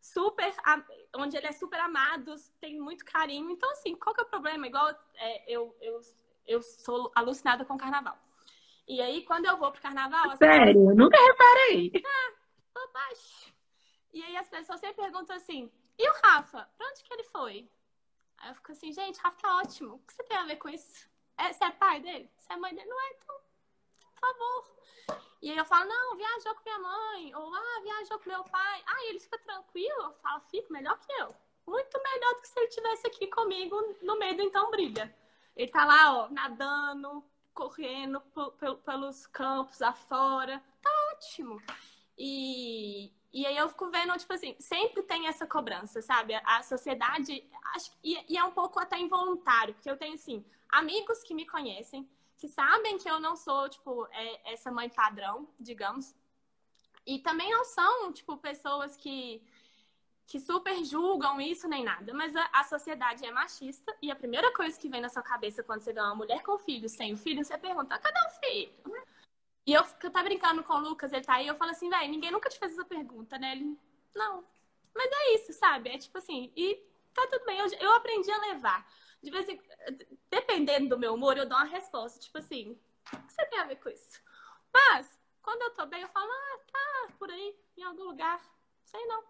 super. 0.00 0.52
onde 1.16 1.36
ele 1.36 1.46
é 1.46 1.52
super 1.52 1.80
amado, 1.80 2.34
tem 2.60 2.80
muito 2.80 3.04
carinho. 3.04 3.50
Então, 3.50 3.70
assim, 3.72 3.94
qual 3.94 4.14
que 4.14 4.20
é 4.20 4.24
o 4.24 4.28
problema? 4.28 4.66
Igual 4.66 4.88
é, 5.14 5.52
eu, 5.52 5.76
eu, 5.80 6.00
eu 6.46 6.62
sou 6.62 7.10
alucinada 7.14 7.64
com 7.64 7.76
carnaval. 7.76 8.18
E 8.88 9.00
aí, 9.00 9.24
quando 9.24 9.46
eu 9.46 9.56
vou 9.56 9.70
pro 9.70 9.82
carnaval. 9.82 10.36
Sério? 10.36 10.74
Pessoas... 10.74 10.96
Nunca 10.96 11.18
reparei. 11.20 11.92
Ah. 12.04 12.40
E 14.12 14.22
aí 14.22 14.36
as 14.36 14.48
pessoas 14.48 14.80
sempre 14.80 15.02
perguntam 15.02 15.36
assim: 15.36 15.70
e 15.98 16.08
o 16.08 16.12
Rafa? 16.24 16.68
Pra 16.76 16.88
onde 16.88 17.02
que 17.02 17.12
ele 17.12 17.24
foi? 17.24 17.70
Aí 18.38 18.50
eu 18.50 18.54
fico 18.54 18.72
assim, 18.72 18.92
gente, 18.92 19.20
Rafa 19.20 19.36
tá 19.36 19.56
ótimo. 19.58 19.94
O 19.94 19.98
que 20.00 20.12
você 20.12 20.22
tem 20.24 20.36
a 20.36 20.44
ver 20.44 20.56
com 20.56 20.68
isso? 20.68 21.08
É, 21.36 21.52
você 21.52 21.64
é 21.64 21.70
pai 21.70 22.00
dele? 22.00 22.30
Você 22.38 22.52
é 22.52 22.56
mãe 22.56 22.74
dele? 22.74 22.88
Não 22.88 23.00
é, 23.00 23.10
então, 23.12 23.40
favor. 24.20 24.80
E 25.42 25.50
aí 25.50 25.56
eu 25.56 25.64
falo, 25.64 25.88
não, 25.88 26.16
viajou 26.16 26.54
com 26.54 26.62
minha 26.64 26.78
mãe. 26.78 27.34
Ou, 27.34 27.54
ah, 27.54 27.80
viajou 27.82 28.18
com 28.18 28.28
meu 28.28 28.44
pai. 28.44 28.82
Ah, 28.86 29.04
ele 29.06 29.18
fica 29.18 29.38
tranquilo? 29.38 30.02
Eu 30.02 30.12
falo, 30.14 30.40
fica 30.50 30.72
melhor 30.72 30.98
que 30.98 31.12
eu. 31.12 31.34
Muito 31.66 32.02
melhor 32.02 32.34
do 32.34 32.42
que 32.42 32.48
se 32.48 32.58
ele 32.58 32.68
estivesse 32.68 33.06
aqui 33.06 33.26
comigo 33.26 33.76
no 34.02 34.18
meio 34.18 34.36
do 34.36 34.42
então 34.42 34.70
brilha. 34.70 35.14
Ele 35.56 35.70
tá 35.70 35.84
lá, 35.84 36.24
ó, 36.24 36.28
nadando, 36.30 37.24
correndo 37.54 38.20
pelos 38.84 39.26
campos 39.26 39.80
afora. 39.80 40.62
Tá 40.82 40.90
ótimo. 41.12 41.60
E, 42.18 43.12
e 43.32 43.46
aí 43.46 43.56
eu 43.56 43.68
fico 43.68 43.90
vendo, 43.90 44.16
tipo 44.18 44.32
assim, 44.32 44.54
sempre 44.58 45.02
tem 45.02 45.26
essa 45.26 45.46
cobrança, 45.46 46.02
sabe? 46.02 46.34
A 46.34 46.62
sociedade, 46.62 47.48
acho, 47.74 47.92
e, 48.04 48.32
e 48.32 48.36
é 48.36 48.44
um 48.44 48.52
pouco 48.52 48.78
até 48.78 48.98
involuntário, 48.98 49.74
porque 49.74 49.90
eu 49.90 49.96
tenho, 49.96 50.14
assim, 50.14 50.44
amigos 50.68 51.22
que 51.22 51.34
me 51.34 51.46
conhecem, 51.46 52.08
que 52.40 52.48
sabem 52.48 52.96
que 52.96 53.08
eu 53.08 53.20
não 53.20 53.36
sou, 53.36 53.68
tipo, 53.68 54.06
é, 54.12 54.52
essa 54.54 54.72
mãe 54.72 54.88
padrão, 54.88 55.46
digamos. 55.60 56.14
E 57.06 57.18
também 57.18 57.50
não 57.50 57.64
são, 57.64 58.12
tipo, 58.12 58.36
pessoas 58.38 58.96
que 58.96 59.42
que 60.26 60.38
super 60.38 60.84
julgam 60.84 61.40
isso 61.40 61.66
nem 61.66 61.82
nada, 61.82 62.14
mas 62.14 62.36
a, 62.36 62.48
a, 62.52 62.62
sociedade 62.62 63.26
é 63.26 63.32
machista 63.32 63.92
e 64.00 64.12
a 64.12 64.14
primeira 64.14 64.54
coisa 64.54 64.78
que 64.78 64.88
vem 64.88 65.00
na 65.00 65.08
sua 65.08 65.24
cabeça 65.24 65.60
quando 65.64 65.80
você 65.80 65.92
vê 65.92 65.98
uma 65.98 66.14
mulher 66.14 66.40
com 66.44 66.56
filho, 66.56 66.88
sem 66.88 67.12
o 67.12 67.16
filho, 67.16 67.44
você 67.44 67.58
pergunta: 67.58 67.98
cadê 67.98 68.20
o 68.20 68.30
filho? 68.38 69.04
E 69.66 69.72
eu, 69.72 69.82
eu 70.04 70.10
tava 70.12 70.22
brincando 70.22 70.62
com 70.62 70.74
o 70.74 70.78
Lucas, 70.78 71.12
ele 71.12 71.24
tá 71.24 71.34
aí, 71.34 71.48
eu 71.48 71.56
falo 71.56 71.72
assim, 71.72 71.90
velho, 71.90 72.08
ninguém 72.08 72.30
nunca 72.30 72.48
te 72.48 72.60
fez 72.60 72.72
essa 72.72 72.84
pergunta, 72.84 73.36
né? 73.38 73.52
Ele, 73.52 73.76
não. 74.14 74.44
Mas 74.94 75.10
é 75.12 75.34
isso, 75.34 75.52
sabe? 75.52 75.90
É 75.90 75.98
tipo 75.98 76.16
assim, 76.16 76.52
e 76.56 76.80
tá 77.14 77.26
tudo 77.30 77.44
bem, 77.44 77.58
eu, 77.58 77.66
eu 77.80 77.92
aprendi 77.94 78.30
a 78.30 78.38
levar. 78.38 78.86
De 79.22 79.30
vez 79.30 79.48
em 79.48 79.60
dependendo 80.30 80.88
do 80.88 80.98
meu 80.98 81.14
humor, 81.14 81.36
eu 81.36 81.46
dou 81.46 81.58
uma 81.58 81.66
resposta, 81.66 82.20
tipo 82.20 82.38
assim, 82.38 82.78
o 83.12 83.22
que 83.22 83.32
você 83.32 83.44
tem 83.46 83.58
a 83.58 83.64
ver 83.64 83.76
com 83.76 83.88
isso? 83.88 84.20
Mas, 84.72 85.18
quando 85.42 85.62
eu 85.62 85.70
tô 85.74 85.86
bem, 85.86 86.02
eu 86.02 86.08
falo, 86.08 86.30
ah, 86.30 86.58
tá 86.72 87.12
por 87.18 87.30
aí, 87.30 87.56
em 87.76 87.82
algum 87.82 88.04
lugar, 88.04 88.40
sei 88.84 89.04
não 89.06 89.22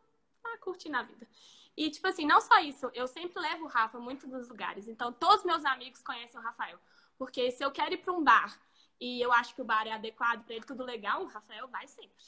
tá 0.42 0.56
curtindo 0.58 0.96
a 0.96 1.02
vida. 1.02 1.28
E, 1.76 1.90
tipo 1.90 2.06
assim, 2.06 2.26
não 2.26 2.40
só 2.40 2.58
isso, 2.60 2.90
eu 2.94 3.06
sempre 3.06 3.40
levo 3.40 3.64
o 3.64 3.68
Rafa 3.68 3.98
muito 3.98 4.26
nos 4.26 4.48
lugares. 4.48 4.88
Então, 4.88 5.12
todos 5.12 5.44
meus 5.44 5.64
amigos 5.64 6.02
conhecem 6.02 6.38
o 6.38 6.42
Rafael. 6.42 6.78
Porque 7.16 7.50
se 7.50 7.64
eu 7.64 7.70
quero 7.70 7.94
ir 7.94 7.98
para 7.98 8.12
um 8.12 8.24
bar 8.24 8.58
e 8.98 9.20
eu 9.20 9.32
acho 9.32 9.54
que 9.54 9.62
o 9.62 9.64
bar 9.64 9.86
é 9.86 9.92
adequado 9.92 10.44
para 10.44 10.54
ele, 10.54 10.64
tudo 10.64 10.84
legal, 10.84 11.22
o 11.22 11.26
Rafael 11.26 11.68
vai 11.68 11.86
sempre. 11.86 12.24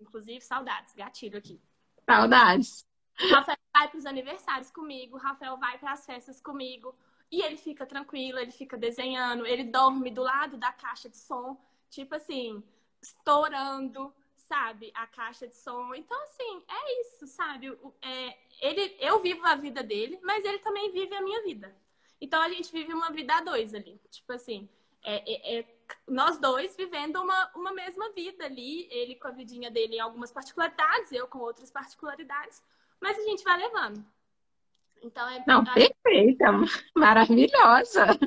Inclusive, 0.00 0.40
saudades, 0.40 0.94
gatilho 0.94 1.38
aqui. 1.38 1.60
Saudades. 2.06 2.87
Rafael 3.18 3.58
vai 3.72 3.88
para 3.88 3.98
os 3.98 4.06
aniversários 4.06 4.70
comigo, 4.70 5.16
Rafael 5.16 5.56
vai 5.56 5.78
para 5.78 5.92
as 5.92 6.04
festas 6.04 6.40
comigo. 6.40 6.94
E 7.30 7.42
ele 7.42 7.56
fica 7.56 7.84
tranquilo, 7.84 8.38
ele 8.38 8.52
fica 8.52 8.76
desenhando, 8.76 9.46
ele 9.46 9.64
dorme 9.64 10.10
do 10.10 10.22
lado 10.22 10.56
da 10.56 10.72
caixa 10.72 11.10
de 11.10 11.18
som, 11.18 11.60
tipo 11.90 12.14
assim, 12.14 12.64
estourando 13.02 14.14
sabe, 14.48 14.90
a 14.94 15.06
caixa 15.06 15.46
de 15.46 15.54
som. 15.54 15.94
Então, 15.94 16.20
assim, 16.22 16.62
é 16.66 17.00
isso, 17.02 17.26
sabe? 17.26 17.78
É, 18.00 18.38
ele, 18.62 18.96
eu 18.98 19.20
vivo 19.20 19.46
a 19.46 19.54
vida 19.54 19.82
dele, 19.82 20.18
mas 20.22 20.44
ele 20.44 20.58
também 20.60 20.90
vive 20.90 21.14
a 21.14 21.20
minha 21.20 21.42
vida. 21.42 21.76
Então, 22.20 22.40
a 22.40 22.48
gente 22.48 22.72
vive 22.72 22.92
uma 22.94 23.10
vida 23.10 23.34
a 23.34 23.40
dois 23.42 23.74
ali. 23.74 24.00
Tipo 24.10 24.32
assim, 24.32 24.68
é, 25.04 25.16
é, 25.16 25.58
é, 25.60 25.78
nós 26.08 26.38
dois 26.38 26.74
vivendo 26.74 27.16
uma, 27.20 27.50
uma 27.54 27.72
mesma 27.72 28.10
vida 28.12 28.46
ali. 28.46 28.88
Ele 28.90 29.14
com 29.16 29.28
a 29.28 29.32
vidinha 29.32 29.70
dele 29.70 29.96
em 29.96 30.00
algumas 30.00 30.32
particularidades, 30.32 31.12
eu 31.12 31.28
com 31.28 31.38
outras 31.38 31.70
particularidades. 31.70 32.62
Mas 33.00 33.18
a 33.18 33.22
gente 33.22 33.44
vai 33.44 33.58
levando. 33.58 34.04
Então, 35.02 35.28
é... 35.28 35.44
Não, 35.46 35.64
perfeita, 35.64 36.52
maravilhosa. 36.96 38.18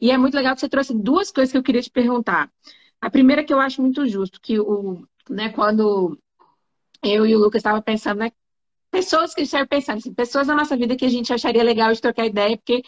E 0.00 0.10
é 0.10 0.18
muito 0.18 0.34
legal 0.34 0.54
que 0.54 0.60
você 0.60 0.68
trouxe 0.68 0.94
duas 0.94 1.30
coisas 1.30 1.52
que 1.52 1.58
eu 1.58 1.62
queria 1.62 1.82
te 1.82 1.90
perguntar. 1.90 2.50
A 3.00 3.10
primeira 3.10 3.44
que 3.44 3.52
eu 3.52 3.60
acho 3.60 3.80
muito 3.80 4.06
justo, 4.06 4.40
que 4.40 4.58
o, 4.58 5.06
né, 5.28 5.50
quando 5.50 6.18
eu 7.02 7.26
e 7.26 7.34
o 7.34 7.38
Lucas 7.38 7.60
estavam 7.60 7.80
pensando, 7.80 8.18
né, 8.18 8.30
pessoas 8.90 9.34
que 9.34 9.42
estavam 9.42 9.66
pensando, 9.66 9.98
assim, 9.98 10.12
pessoas 10.12 10.46
na 10.46 10.54
nossa 10.54 10.76
vida 10.76 10.96
que 10.96 11.04
a 11.04 11.08
gente 11.08 11.32
acharia 11.32 11.62
legal 11.62 11.92
de 11.92 12.00
trocar 12.00 12.26
ideia, 12.26 12.56
porque 12.56 12.82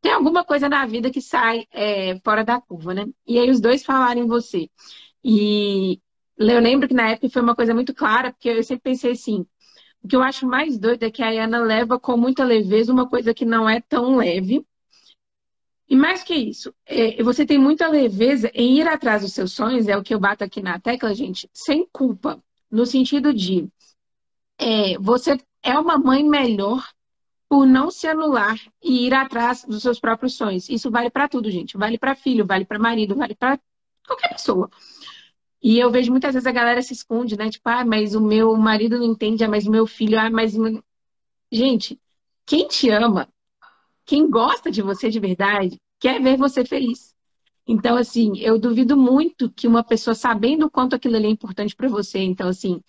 tem 0.00 0.12
alguma 0.12 0.44
coisa 0.44 0.68
na 0.68 0.84
vida 0.86 1.10
que 1.10 1.20
sai 1.20 1.66
é, 1.70 2.18
fora 2.24 2.44
da 2.44 2.60
curva, 2.60 2.92
né? 2.92 3.06
E 3.26 3.38
aí 3.38 3.48
os 3.50 3.60
dois 3.60 3.84
falaram 3.84 4.22
em 4.22 4.26
você. 4.26 4.68
E 5.22 6.00
eu 6.36 6.60
lembro 6.60 6.88
que 6.88 6.94
na 6.94 7.10
época 7.10 7.28
foi 7.30 7.42
uma 7.42 7.54
coisa 7.54 7.72
muito 7.74 7.94
clara, 7.94 8.32
porque 8.32 8.48
eu 8.48 8.62
sempre 8.64 8.82
pensei 8.82 9.12
assim, 9.12 9.46
o 10.02 10.08
que 10.08 10.16
eu 10.16 10.22
acho 10.22 10.46
mais 10.46 10.78
doido 10.78 11.04
é 11.04 11.10
que 11.10 11.22
a 11.22 11.44
Ana 11.44 11.58
leva 11.58 11.98
com 11.98 12.16
muita 12.16 12.44
leveza 12.44 12.92
uma 12.92 13.08
coisa 13.08 13.32
que 13.32 13.44
não 13.44 13.68
é 13.68 13.80
tão 13.80 14.16
leve, 14.16 14.66
e 15.88 15.94
mais 15.94 16.22
que 16.22 16.34
isso, 16.34 16.74
é, 16.86 17.22
você 17.22 17.44
tem 17.44 17.58
muita 17.58 17.86
leveza 17.86 18.50
em 18.54 18.78
ir 18.78 18.88
atrás 18.88 19.20
dos 19.20 19.34
seus 19.34 19.52
sonhos, 19.52 19.88
é 19.88 19.96
o 19.96 20.02
que 20.02 20.14
eu 20.14 20.18
bato 20.18 20.42
aqui 20.42 20.62
na 20.62 20.80
tecla, 20.80 21.14
gente, 21.14 21.50
sem 21.52 21.86
culpa. 21.92 22.42
No 22.70 22.86
sentido 22.86 23.34
de 23.34 23.68
é, 24.58 24.96
você 24.98 25.38
é 25.62 25.78
uma 25.78 25.98
mãe 25.98 26.24
melhor 26.24 26.88
por 27.46 27.66
não 27.66 27.90
se 27.90 28.06
anular 28.06 28.58
e 28.82 29.06
ir 29.06 29.12
atrás 29.12 29.66
dos 29.66 29.82
seus 29.82 30.00
próprios 30.00 30.34
sonhos. 30.34 30.70
Isso 30.70 30.90
vale 30.90 31.10
para 31.10 31.28
tudo, 31.28 31.50
gente. 31.50 31.76
Vale 31.76 31.98
para 31.98 32.14
filho, 32.14 32.46
vale 32.46 32.64
para 32.64 32.78
marido, 32.78 33.14
vale 33.14 33.34
para 33.34 33.60
qualquer 34.06 34.30
pessoa. 34.30 34.70
E 35.62 35.78
eu 35.78 35.90
vejo 35.90 36.10
muitas 36.10 36.34
vezes 36.34 36.46
a 36.46 36.52
galera 36.52 36.82
se 36.82 36.92
esconde, 36.92 37.36
né? 37.36 37.50
Tipo, 37.50 37.68
ah, 37.68 37.84
mas 37.84 38.14
o 38.14 38.20
meu 38.20 38.56
marido 38.56 38.98
não 38.98 39.06
entende, 39.06 39.44
ah, 39.44 39.48
mas 39.48 39.66
o 39.66 39.70
meu 39.70 39.86
filho, 39.86 40.18
ah, 40.18 40.30
mas. 40.30 40.54
Gente, 41.52 42.00
quem 42.46 42.66
te 42.66 42.90
ama 42.90 43.28
quem 44.06 44.28
gosta 44.30 44.70
de 44.70 44.82
você 44.82 45.10
de 45.10 45.20
verdade 45.20 45.80
quer 46.00 46.20
ver 46.22 46.36
você 46.36 46.64
feliz. 46.64 47.14
Então, 47.66 47.96
assim, 47.96 48.38
eu 48.38 48.58
duvido 48.58 48.96
muito 48.96 49.50
que 49.52 49.68
uma 49.68 49.84
pessoa 49.84 50.14
sabendo 50.14 50.66
o 50.66 50.70
quanto 50.70 50.96
aquilo 50.96 51.16
ali 51.16 51.26
é 51.26 51.30
importante 51.30 51.76
para 51.76 51.88
você. 51.88 52.18
Então, 52.20 52.48
assim, 52.48 52.82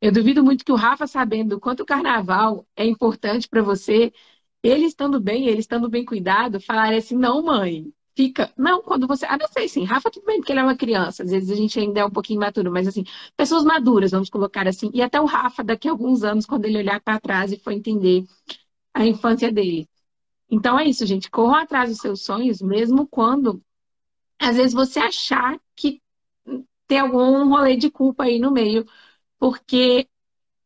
eu 0.00 0.12
duvido 0.12 0.44
muito 0.44 0.64
que 0.64 0.72
o 0.72 0.76
Rafa, 0.76 1.06
sabendo 1.06 1.56
o 1.56 1.60
quanto 1.60 1.82
o 1.82 1.86
carnaval 1.86 2.66
é 2.76 2.86
importante 2.86 3.48
para 3.48 3.62
você, 3.62 4.12
ele 4.62 4.86
estando 4.86 5.20
bem, 5.20 5.48
ele 5.48 5.60
estando 5.60 5.88
bem 5.88 6.04
cuidado, 6.04 6.60
falar 6.60 6.94
assim: 6.94 7.16
não, 7.16 7.42
mãe, 7.42 7.92
fica. 8.18 8.52
Não, 8.56 8.82
quando 8.82 9.06
você. 9.06 9.24
Ah, 9.26 9.38
não 9.38 9.46
sei, 9.46 9.68
sim, 9.68 9.84
Rafa, 9.84 10.10
tudo 10.10 10.26
bem, 10.26 10.38
porque 10.38 10.50
ele 10.52 10.58
é 10.58 10.62
uma 10.64 10.76
criança. 10.76 11.22
Às 11.22 11.30
vezes 11.30 11.50
a 11.50 11.54
gente 11.54 11.78
ainda 11.78 12.00
é 12.00 12.04
um 12.04 12.10
pouquinho 12.10 12.38
imaturo, 12.38 12.68
mas 12.72 12.88
assim, 12.88 13.04
pessoas 13.36 13.62
maduras, 13.62 14.10
vamos 14.10 14.28
colocar 14.28 14.66
assim. 14.66 14.90
E 14.92 15.00
até 15.00 15.20
o 15.20 15.24
Rafa, 15.24 15.62
daqui 15.62 15.86
a 15.86 15.92
alguns 15.92 16.24
anos, 16.24 16.44
quando 16.44 16.64
ele 16.64 16.78
olhar 16.78 17.00
para 17.00 17.20
trás 17.20 17.52
e 17.52 17.58
for 17.58 17.70
entender 17.72 18.24
a 18.94 19.06
infância 19.06 19.52
dele. 19.52 19.88
Então 20.50 20.78
é 20.78 20.86
isso, 20.86 21.06
gente. 21.06 21.30
Corram 21.30 21.56
atrás 21.56 21.90
dos 21.90 22.00
seus 22.00 22.22
sonhos, 22.24 22.62
mesmo 22.62 23.06
quando 23.08 23.62
às 24.40 24.56
vezes 24.56 24.72
você 24.72 25.00
achar 25.00 25.58
que 25.76 26.00
tem 26.86 27.00
algum 27.00 27.48
rolê 27.48 27.76
de 27.76 27.90
culpa 27.90 28.24
aí 28.24 28.38
no 28.38 28.50
meio, 28.52 28.86
porque 29.38 30.08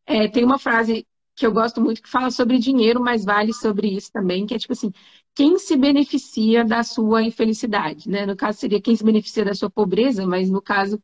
é, 0.06 0.28
tem 0.28 0.44
uma 0.44 0.58
frase 0.58 1.06
que 1.34 1.46
eu 1.46 1.52
gosto 1.52 1.80
muito 1.80 2.02
que 2.02 2.10
fala 2.10 2.30
sobre 2.30 2.58
dinheiro, 2.58 3.00
mas 3.00 3.24
vale 3.24 3.52
sobre 3.54 3.88
isso 3.88 4.10
também, 4.12 4.46
que 4.46 4.54
é 4.54 4.58
tipo 4.58 4.72
assim, 4.74 4.92
quem 5.34 5.58
se 5.58 5.76
beneficia 5.76 6.64
da 6.64 6.82
sua 6.82 7.22
infelicidade, 7.22 8.08
né? 8.08 8.26
No 8.26 8.36
caso 8.36 8.58
seria 8.60 8.80
quem 8.80 8.96
se 8.96 9.04
beneficia 9.04 9.44
da 9.44 9.54
sua 9.54 9.70
pobreza, 9.70 10.26
mas 10.26 10.50
no 10.50 10.60
caso, 10.62 11.02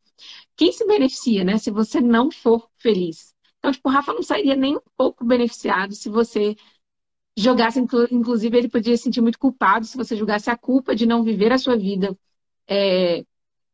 quem 0.57 0.73
se 0.73 0.87
beneficia, 0.87 1.45
né? 1.45 1.59
Se 1.59 1.71
você 1.71 2.01
não 2.01 2.31
for 2.31 2.69
feliz. 2.79 3.35
Então, 3.59 3.73
tipo, 3.73 3.89
o 3.89 3.93
Rafa 3.93 4.13
não 4.15 4.23
sairia 4.23 4.57
nem 4.57 4.77
um 4.77 4.81
pouco 4.97 5.25
beneficiado 5.25 5.95
se 5.95 6.09
você 6.11 6.57
jogasse, 7.37 7.81
inclusive, 8.11 8.57
ele 8.59 8.69
podia 8.69 8.97
se 8.97 9.05
sentir 9.05 9.21
muito 9.21 9.39
culpado 9.39 9.87
se 9.87 9.97
você 9.97 10.17
jogasse 10.17 10.51
a 10.51 10.57
culpa 10.59 10.95
de 10.95 11.07
não 11.07 11.23
viver 11.23 11.53
a 11.53 11.59
sua 11.59 11.77
vida 11.77 12.17
é, 12.69 13.25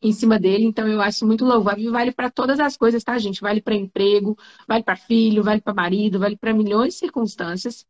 em 0.02 0.12
cima 0.12 0.38
dele. 0.40 0.64
Então, 0.66 0.88
eu 0.88 1.00
acho 1.02 1.26
muito 1.26 1.44
louvável. 1.44 1.92
Vale 1.92 2.12
para 2.12 2.30
todas 2.30 2.60
as 2.60 2.76
coisas, 2.76 3.04
tá, 3.04 3.18
gente? 3.18 3.40
Vale 3.42 3.62
para 3.62 3.74
emprego, 3.76 4.36
vale 4.68 4.84
para 4.84 4.96
filho, 4.96 5.42
vale 5.44 5.60
para 5.62 5.74
marido, 5.74 6.18
vale 6.20 6.36
para 6.36 6.54
milhões 6.54 6.94
de 6.94 7.00
circunstâncias. 7.00 7.86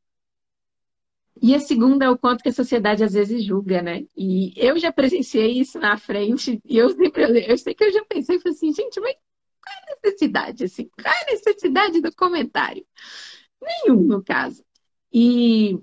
E 1.43 1.55
a 1.55 1.61
segunda 1.61 2.05
é 2.05 2.11
o 2.11 2.19
quanto 2.19 2.43
que 2.43 2.49
a 2.49 2.53
sociedade 2.53 3.03
às 3.03 3.13
vezes 3.13 3.45
julga, 3.45 3.83
né? 3.83 4.07
E 4.17 4.53
eu 4.57 4.79
já 4.79 4.93
presenciei 4.93 5.59
isso 5.59 5.79
na 5.79 5.97
frente, 5.97 6.61
e 6.65 6.77
eu 6.77 6.91
sempre, 6.91 7.51
eu 7.51 7.59
sei 7.59 7.75
que 7.75 7.85
eu 7.85 7.93
já 7.93 8.05
pensei, 8.05 8.39
falei 8.39 8.57
assim, 8.57 8.73
gente, 8.73 9.01
mas 9.01 9.15
qual 9.63 9.75
é 9.75 9.93
a 9.93 9.97
necessidade, 10.05 10.65
assim? 10.65 10.89
Qual 11.03 11.15
é 11.15 11.23
a 11.23 11.33
necessidade 11.33 12.01
do 12.01 12.15
comentário? 12.15 12.87
Nenhum, 13.61 14.03
no 14.03 14.23
caso. 14.23 14.65
E 15.13 15.79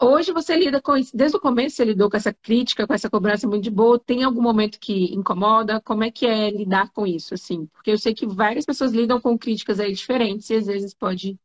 hoje 0.00 0.32
você 0.32 0.56
lida 0.56 0.80
com 0.82 0.96
isso, 0.96 1.16
desde 1.16 1.36
o 1.36 1.40
começo 1.40 1.76
você 1.76 1.84
lidou 1.84 2.10
com 2.10 2.16
essa 2.16 2.32
crítica, 2.32 2.86
com 2.86 2.94
essa 2.94 3.10
cobrança 3.10 3.48
muito 3.48 3.64
de 3.64 3.70
boa, 3.70 3.98
tem 3.98 4.24
algum 4.24 4.42
momento 4.42 4.78
que 4.80 5.14
incomoda? 5.14 5.80
Como 5.80 6.04
é 6.04 6.10
que 6.10 6.26
é 6.26 6.50
lidar 6.50 6.90
com 6.92 7.06
isso, 7.06 7.34
assim? 7.34 7.66
Porque 7.66 7.90
eu 7.90 7.98
sei 7.98 8.14
que 8.14 8.26
várias 8.26 8.64
pessoas 8.66 8.92
lidam 8.92 9.20
com 9.20 9.38
críticas 9.38 9.80
aí 9.80 9.92
diferentes 9.92 10.50
e 10.50 10.54
às 10.56 10.66
vezes 10.66 10.94
pode 10.94 11.38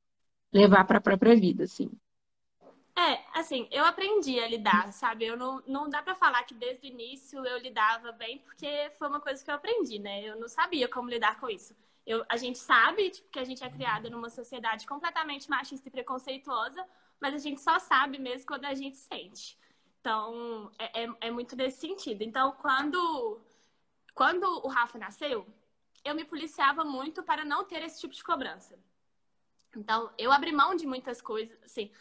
levar 0.54 0.86
para 0.86 0.98
a 1.00 1.02
própria 1.02 1.36
vida, 1.36 1.64
assim. 1.66 1.90
É, 3.00 3.24
assim, 3.34 3.66
eu 3.72 3.86
aprendi 3.86 4.38
a 4.42 4.48
lidar, 4.48 4.92
sabe? 4.92 5.26
Eu 5.26 5.38
não, 5.38 5.64
não 5.66 5.90
dá 5.90 6.02
para 6.02 6.16
falar 6.16 6.44
que 6.44 6.54
desde 6.54 6.86
o 6.86 6.92
início 6.92 7.46
eu 7.46 7.58
lidava 7.58 8.12
bem, 8.12 8.40
porque 8.40 8.92
foi 8.98 9.08
uma 9.08 9.22
coisa 9.22 9.42
que 9.42 9.50
eu 9.50 9.56
aprendi, 9.56 10.00
né? 10.00 10.22
Eu 10.22 10.38
não 10.38 10.50
sabia 10.50 10.86
como 10.86 11.10
lidar 11.10 11.40
com 11.40 11.50
isso. 11.50 11.74
Eu, 12.06 12.26
a 12.28 12.36
gente 12.36 12.58
sabe 12.58 13.10
tipo, 13.10 13.30
que 13.30 13.40
a 13.40 13.46
gente 13.46 13.64
é 13.64 13.70
criada 13.70 14.10
numa 14.10 14.30
sociedade 14.30 14.86
completamente 14.86 15.50
machista 15.50 15.88
e 15.88 15.92
preconceituosa, 15.92 16.86
mas 17.22 17.34
a 17.34 17.38
gente 17.38 17.62
só 17.62 17.80
sabe 17.80 18.20
mesmo 18.20 18.46
quando 18.46 18.66
a 18.66 18.74
gente 18.74 18.98
sente. 18.98 19.58
Então, 20.02 20.70
é, 20.78 21.04
é, 21.04 21.10
é 21.22 21.32
muito 21.32 21.56
nesse 21.56 21.80
sentido. 21.80 22.22
Então, 22.22 22.52
quando, 22.54 23.40
quando 24.14 24.44
o 24.44 24.68
Rafa 24.68 24.98
nasceu, 24.98 25.48
eu 26.04 26.14
me 26.14 26.26
policiava 26.26 26.84
muito 26.84 27.24
para 27.24 27.46
não 27.46 27.64
ter 27.64 27.82
esse 27.82 28.02
tipo 28.02 28.14
de 28.14 28.24
cobrança. 28.24 28.78
Então, 29.74 30.12
eu 30.18 30.34
abri 30.34 30.52
mão 30.52 30.76
de 30.76 30.86
muitas 30.86 31.22
coisas, 31.22 31.58
assim, 31.64 31.92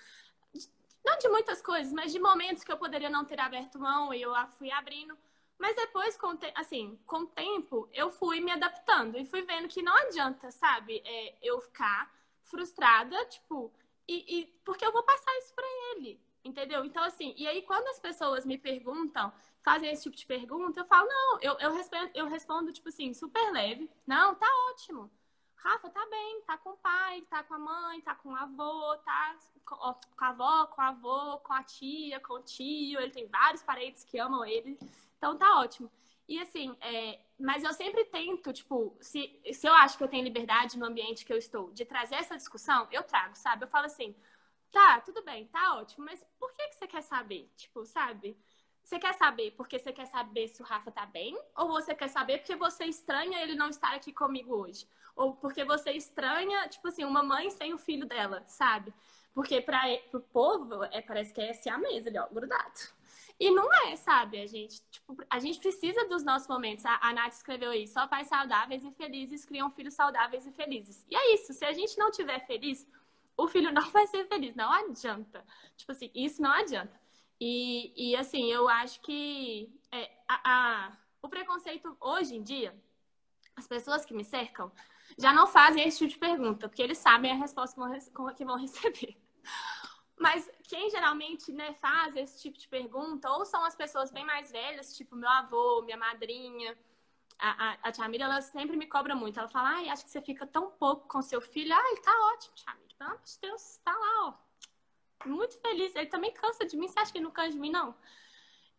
não 1.05 1.19
de 1.19 1.29
muitas 1.29 1.63
coisas, 1.63 1.93
mas 1.93 2.13
de 2.13 2.19
momentos 2.19 2.65
que 2.65 2.73
eu 2.73 2.77
poderia 2.77 3.11
não 3.11 3.25
ter 3.25 3.41
aberto 3.41 3.79
mão 3.79 4.13
e 4.13 4.23
eu 4.23 4.33
fui 4.59 4.71
abrindo. 4.71 5.17
Mas 5.59 5.75
depois, 5.75 6.17
com 6.17 6.37
te... 6.37 6.53
assim, 6.55 6.99
com 7.05 7.21
o 7.21 7.27
tempo, 7.27 7.89
eu 7.93 8.11
fui 8.11 8.41
me 8.41 8.53
adaptando 8.53 9.19
e 9.19 9.25
fui 9.25 9.43
vendo 9.43 9.67
que 9.67 9.83
não 9.83 9.95
adianta, 9.97 10.51
sabe, 10.51 11.03
é, 11.05 11.37
eu 11.43 11.61
ficar 11.61 12.11
frustrada, 12.45 13.17
tipo, 13.27 13.73
e, 14.07 14.41
e, 14.41 14.47
porque 14.65 14.85
eu 14.85 14.93
vou 14.93 15.03
passar 15.03 15.37
isso 15.39 15.53
para 15.55 15.67
ele, 15.93 16.21
entendeu? 16.45 16.85
Então, 16.85 17.03
assim, 17.03 17.35
e 17.37 17.47
aí 17.47 17.63
quando 17.63 17.89
as 17.89 17.99
pessoas 17.99 18.47
me 18.47 18.57
perguntam, 18.57 19.33
fazem 19.63 19.91
esse 19.91 20.05
tipo 20.05 20.17
de 20.17 20.27
pergunta, 20.27 20.81
eu 20.81 20.87
falo, 20.87 21.09
não, 21.09 21.41
eu, 21.41 21.59
eu, 21.59 21.75
respondo, 21.75 22.11
eu 22.15 22.27
respondo, 22.29 22.73
tipo 22.73 22.89
assim, 22.89 23.13
super 23.13 23.53
leve, 23.53 23.91
não, 24.07 24.35
tá 24.35 24.47
ótimo. 24.71 25.11
Rafa 25.59 25.91
tá 25.91 26.07
bem, 26.07 26.41
tá 26.43 26.57
com 26.57 26.71
o 26.71 26.77
pai, 26.77 27.21
tá 27.23 27.43
com 27.43 27.55
a 27.55 27.59
mãe, 27.59 28.01
tá 28.01 28.15
com 28.15 28.31
o 28.31 28.37
avô, 28.37 28.97
tá 28.99 29.37
com 29.65 30.25
a 30.25 30.29
avó, 30.29 30.67
com 30.67 30.81
o 30.81 30.85
avô, 30.85 31.39
com 31.39 31.53
a 31.53 31.63
tia, 31.63 32.21
com 32.21 32.35
o 32.35 32.43
tio. 32.43 33.01
Ele 33.01 33.11
tem 33.11 33.27
vários 33.27 33.63
parentes 33.63 34.05
que 34.05 34.19
amam 34.19 34.45
ele. 34.45 34.79
Então 35.17 35.37
tá 35.37 35.59
ótimo. 35.59 35.91
E 36.29 36.39
assim, 36.41 36.77
é, 36.81 37.21
mas 37.39 37.65
eu 37.65 37.73
sempre 37.73 38.05
tento, 38.05 38.53
tipo, 38.53 38.97
se, 39.01 39.41
se 39.53 39.67
eu 39.67 39.73
acho 39.75 39.97
que 39.97 40.05
eu 40.05 40.09
tenho 40.09 40.25
liberdade 40.25 40.79
no 40.79 40.87
ambiente 40.87 41.25
que 41.25 41.33
eu 41.33 41.39
estou 41.39 41.73
de 41.73 41.85
trazer 41.85 42.17
essa 42.17 42.37
discussão, 42.37 42.87
eu 42.93 43.03
trago, 43.03 43.35
sabe? 43.35 43.65
Eu 43.65 43.69
falo 43.69 43.87
assim, 43.87 44.15
tá, 44.71 45.01
tudo 45.01 45.25
bem, 45.25 45.49
tá 45.49 45.77
ótimo, 45.77 46.05
mas 46.05 46.25
por 46.39 46.53
que, 46.53 46.69
que 46.69 46.75
você 46.77 46.87
quer 46.87 47.03
saber? 47.03 47.51
Tipo, 47.57 47.85
sabe? 47.85 48.37
Você 48.83 48.99
quer 48.99 49.15
saber 49.15 49.53
porque 49.53 49.79
você 49.79 49.93
quer 49.93 50.07
saber 50.07 50.49
se 50.49 50.63
o 50.63 50.65
Rafa 50.65 50.91
tá 50.91 51.05
bem? 51.05 51.39
Ou 51.57 51.69
você 51.69 51.95
quer 51.95 52.09
saber 52.09 52.39
porque 52.39 52.57
você 52.57 52.85
estranha 52.85 53.43
ele 53.43 53.55
não 53.55 53.69
estar 53.69 53.95
aqui 53.95 54.13
comigo 54.13 54.55
hoje? 54.55 54.87
Ou 55.19 55.35
porque 55.35 55.65
você 55.65 55.91
estranha, 55.91 56.69
tipo 56.69 56.87
assim, 56.87 57.05
uma 57.05 57.25
mãe 57.25 57.51
sem 57.51 57.75
o 57.75 57.79
filho 57.79 58.07
dela, 58.07 58.45
sabe? 58.47 58.95
Porque 59.35 59.61
para 59.61 59.85
o 60.15 60.21
povo, 60.21 60.85
é, 60.85 61.03
parece 61.03 61.35
que 61.35 61.41
é 61.41 61.51
esse 61.51 61.69
a 61.69 61.77
mesa 61.77 62.09
ali, 62.09 62.19
ó, 62.19 62.29
grudado. 62.29 62.81
E 63.39 63.51
não 63.51 63.69
é, 63.87 63.97
sabe? 63.97 64.41
A 64.41 64.47
gente, 64.47 64.81
tipo, 64.91 65.17
a 65.29 65.41
gente 65.41 65.59
precisa 65.59 66.09
dos 66.09 66.23
nossos 66.23 66.47
momentos. 66.47 66.87
A, 66.87 66.99
a 67.03 67.13
Nath 67.13 67.33
escreveu 67.33 67.71
aí, 67.71 67.87
só 67.89 68.07
pais 68.07 68.29
saudáveis 68.29 68.85
e 68.85 68.93
felizes 68.93 69.45
criam 69.45 69.71
filhos 69.73 69.95
saudáveis 69.95 70.47
e 70.47 70.53
felizes. 70.53 71.05
E 71.11 71.17
é 71.17 71.35
isso, 71.35 71.53
se 71.53 71.65
a 71.65 71.73
gente 71.73 71.99
não 71.99 72.13
tiver 72.13 72.39
feliz, 72.47 72.87
o 73.37 73.49
filho 73.49 73.73
não 73.75 73.91
vai 73.91 74.07
ser 74.07 74.25
feliz, 74.27 74.55
não 74.55 74.73
adianta. 74.73 75.45
Tipo 75.77 75.93
assim, 75.93 76.13
isso 76.15 76.41
não 76.41 76.53
adianta. 76.53 77.01
E, 77.41 78.11
e 78.11 78.17
assim, 78.17 78.53
eu 78.53 78.69
acho 78.69 79.01
que 79.01 79.69
é, 79.91 80.11
a, 80.29 80.41
a, 80.45 80.93
o 81.21 81.29
preconceito 81.29 81.97
hoje 82.01 82.37
em 82.37 82.43
dia, 82.43 82.73
as 83.57 83.67
pessoas 83.67 84.05
que 84.05 84.15
me 84.15 84.25
cercam 84.25 84.71
já 85.19 85.33
não 85.33 85.47
fazem 85.47 85.87
esse 85.87 85.99
tipo 85.99 86.13
de 86.13 86.19
pergunta, 86.19 86.69
porque 86.69 86.83
eles 86.83 86.99
sabem 86.99 87.33
a 87.33 87.35
resposta 87.35 87.81
que 88.37 88.45
vão 88.45 88.57
receber. 88.57 89.17
Mas 90.19 90.51
quem 90.65 90.91
geralmente 90.91 91.53
né, 91.53 91.75
faz 91.75 92.17
esse 92.17 92.41
tipo 92.41 92.59
de 92.59 92.69
pergunta, 92.69 93.31
ou 93.31 93.45
são 93.45 93.65
as 93.65 93.77
pessoas 93.77 94.11
bem 94.11 94.25
mais 94.25 94.51
velhas, 94.51 94.97
tipo 94.97 95.15
meu 95.15 95.29
avô, 95.29 95.83
minha 95.83 95.97
madrinha, 95.97 96.77
a, 97.39 97.71
a, 97.71 97.79
a 97.85 97.93
tia 97.93 98.05
ela 98.21 98.41
sempre 98.41 98.77
me 98.77 98.87
cobra 98.87 99.15
muito. 99.15 99.39
Ela 99.39 99.49
fala, 99.49 99.77
ai, 99.77 99.89
acho 99.89 100.05
que 100.05 100.11
você 100.11 100.21
fica 100.21 100.47
tão 100.47 100.71
pouco 100.73 101.07
com 101.07 101.23
seu 101.23 101.41
filho. 101.41 101.73
Ai, 101.73 101.97
tá 102.03 102.13
ótimo, 102.35 102.55
tia. 102.55 102.77
Pelo 102.99 103.11
amor 103.11 103.23
de 103.23 103.39
Deus, 103.41 103.79
tá 103.85 103.93
lá, 103.93 104.27
ó 104.27 104.49
muito 105.27 105.59
feliz. 105.61 105.95
Ele 105.95 106.07
também 106.07 106.33
cansa 106.33 106.65
de 106.65 106.77
mim. 106.77 106.89
Você 106.89 106.99
acha 106.99 107.13
que 107.13 107.19
ele 107.19 107.25
não 107.25 107.33
cansa 107.33 107.53
de 107.53 107.59
mim, 107.59 107.71
não? 107.71 107.95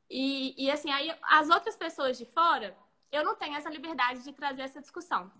E, 0.10 0.66
e 0.66 0.72
assim, 0.72 0.92
aí 0.92 1.16
as 1.24 1.50
outras 1.50 1.76
pessoas 1.76 2.18
de 2.18 2.26
fora, 2.26 2.76
eu 3.12 3.24
não 3.24 3.36
tenho 3.36 3.56
essa 3.56 3.70
liberdade 3.70 4.24
de 4.24 4.34
trazer 4.34 4.64
essa 4.64 4.82
discussão. 4.82 5.32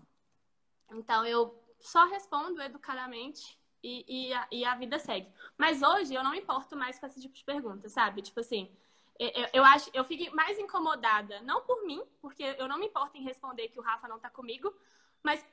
Então, 0.92 1.24
eu 1.26 1.58
só 1.80 2.04
respondo 2.06 2.60
educadamente 2.60 3.58
e, 3.82 4.28
e, 4.28 4.34
a, 4.34 4.48
e 4.50 4.64
a 4.64 4.74
vida 4.74 4.98
segue. 4.98 5.32
Mas 5.56 5.82
hoje 5.82 6.14
eu 6.14 6.22
não 6.22 6.32
me 6.32 6.38
importo 6.40 6.76
mais 6.76 6.98
com 6.98 7.06
esse 7.06 7.20
tipo 7.20 7.34
de 7.34 7.44
pergunta, 7.44 7.88
sabe? 7.88 8.22
Tipo 8.22 8.40
assim, 8.40 8.70
eu, 9.18 9.48
eu, 9.52 9.64
acho, 9.64 9.90
eu 9.92 10.04
fico 10.04 10.34
mais 10.34 10.58
incomodada, 10.58 11.40
não 11.42 11.62
por 11.62 11.84
mim, 11.84 12.02
porque 12.20 12.42
eu 12.58 12.68
não 12.68 12.78
me 12.78 12.86
importo 12.86 13.16
em 13.16 13.22
responder 13.22 13.68
que 13.68 13.78
o 13.78 13.82
Rafa 13.82 14.08
não 14.08 14.18
tá 14.18 14.30
comigo, 14.30 14.74
mas 15.22 15.44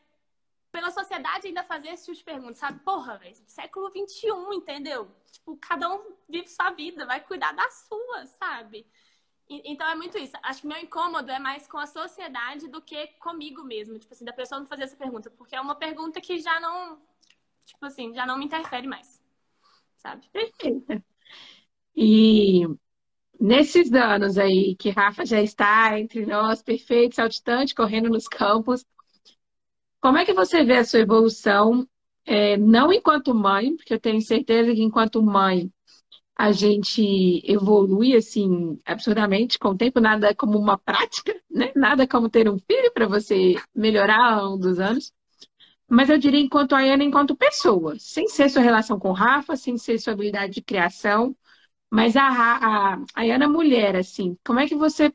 pela 0.72 0.92
sociedade 0.92 1.48
ainda 1.48 1.64
fazer 1.64 1.90
esse 1.90 2.06
tipo 2.06 2.18
de 2.18 2.24
pergunta, 2.24 2.54
sabe? 2.54 2.80
Porra, 2.80 3.20
século 3.46 3.90
XXI, 3.90 4.30
entendeu? 4.54 5.10
Tipo, 5.32 5.58
cada 5.58 5.94
um 5.94 6.16
vive 6.30 6.48
sua 6.48 6.70
vida, 6.72 7.06
vai 7.06 7.20
cuidar 7.20 7.52
da 7.54 7.70
sua, 7.72 8.26
sabe? 8.26 8.86
Então 9.50 9.88
é 9.88 9.96
muito 9.96 10.18
isso. 10.18 10.34
Acho 10.44 10.62
que 10.62 10.68
meu 10.68 10.78
incômodo 10.78 11.32
é 11.32 11.40
mais 11.40 11.68
com 11.68 11.78
a 11.78 11.86
sociedade 11.88 12.68
do 12.68 12.82
que 12.82 13.08
comigo 13.20 13.64
mesmo. 13.64 13.98
Tipo 13.98 14.14
assim, 14.14 14.26
da 14.26 14.34
pessoa 14.34 14.60
não 14.60 14.68
fazer 14.68 14.84
essa 14.84 14.98
pergunta. 14.98 15.30
Porque 15.32 15.56
é 15.56 15.62
uma 15.62 15.76
pergunta 15.76 16.20
que 16.20 16.38
já 16.40 16.60
não, 16.60 17.00
tipo 17.66 17.86
assim, 17.86 18.14
já 18.14 18.26
não 18.26 18.38
me 18.38 18.46
interfere 18.46 18.88
mais. 18.88 19.22
Sabe? 19.96 20.28
Perfeito. 20.32 21.04
E 21.96 22.68
nesses 23.40 23.92
anos 23.94 24.38
aí 24.38 24.76
que 24.76 24.90
Rafa 24.90 25.26
já 25.26 25.42
está 25.42 25.98
entre 25.98 26.26
nós, 26.26 26.62
perfeito, 26.62 27.16
saltitante, 27.16 27.74
correndo 27.74 28.10
nos 28.10 28.28
campos, 28.28 28.86
como 30.00 30.18
é 30.18 30.26
que 30.26 30.34
você 30.34 30.64
vê 30.64 30.78
a 30.78 30.86
sua 30.86 31.00
evolução, 31.00 31.88
é, 32.26 32.58
não 32.58 32.92
enquanto 32.92 33.34
mãe, 33.34 33.76
porque 33.76 33.94
eu 33.94 34.00
tenho 34.00 34.22
certeza 34.22 34.74
que 34.74 34.84
enquanto 34.84 35.24
mãe 35.24 35.72
a 36.38 36.52
gente 36.52 37.42
evolui 37.46 38.16
assim 38.16 38.80
absurdamente 38.86 39.58
com 39.60 39.70
o 39.70 39.78
tempo, 39.78 40.00
nada 40.00 40.36
como 40.36 40.58
uma 40.60 40.78
prática, 40.78 41.36
né? 41.50 41.72
Nada 41.76 42.08
como 42.08 42.30
ter 42.30 42.48
um 42.50 42.60
filho 42.60 42.92
para 42.94 43.08
você 43.08 43.56
melhorar 43.76 44.34
ao 44.34 44.46
longo 44.52 44.58
dos 44.64 44.80
anos. 44.80 45.14
Mas 45.90 46.10
eu 46.10 46.18
diria 46.18 46.40
enquanto 46.42 46.74
a 46.76 46.80
Ana, 46.82 47.04
enquanto 47.04 47.36
pessoa, 47.36 47.96
sem 48.00 48.28
ser 48.28 48.50
sua 48.50 48.62
relação 48.62 49.00
com 49.00 49.10
o 49.10 49.14
Rafa, 49.14 49.56
sem 49.56 49.78
ser 49.78 50.00
sua 50.00 50.14
habilidade 50.14 50.54
de 50.54 50.62
criação, 50.62 51.36
mas 51.92 52.16
a, 52.18 52.24
a, 52.28 52.96
a 53.16 53.24
Ana 53.24 53.48
mulher, 53.50 53.96
assim, 53.96 54.38
como 54.46 54.60
é 54.60 54.68
que 54.68 54.76
você 54.76 55.14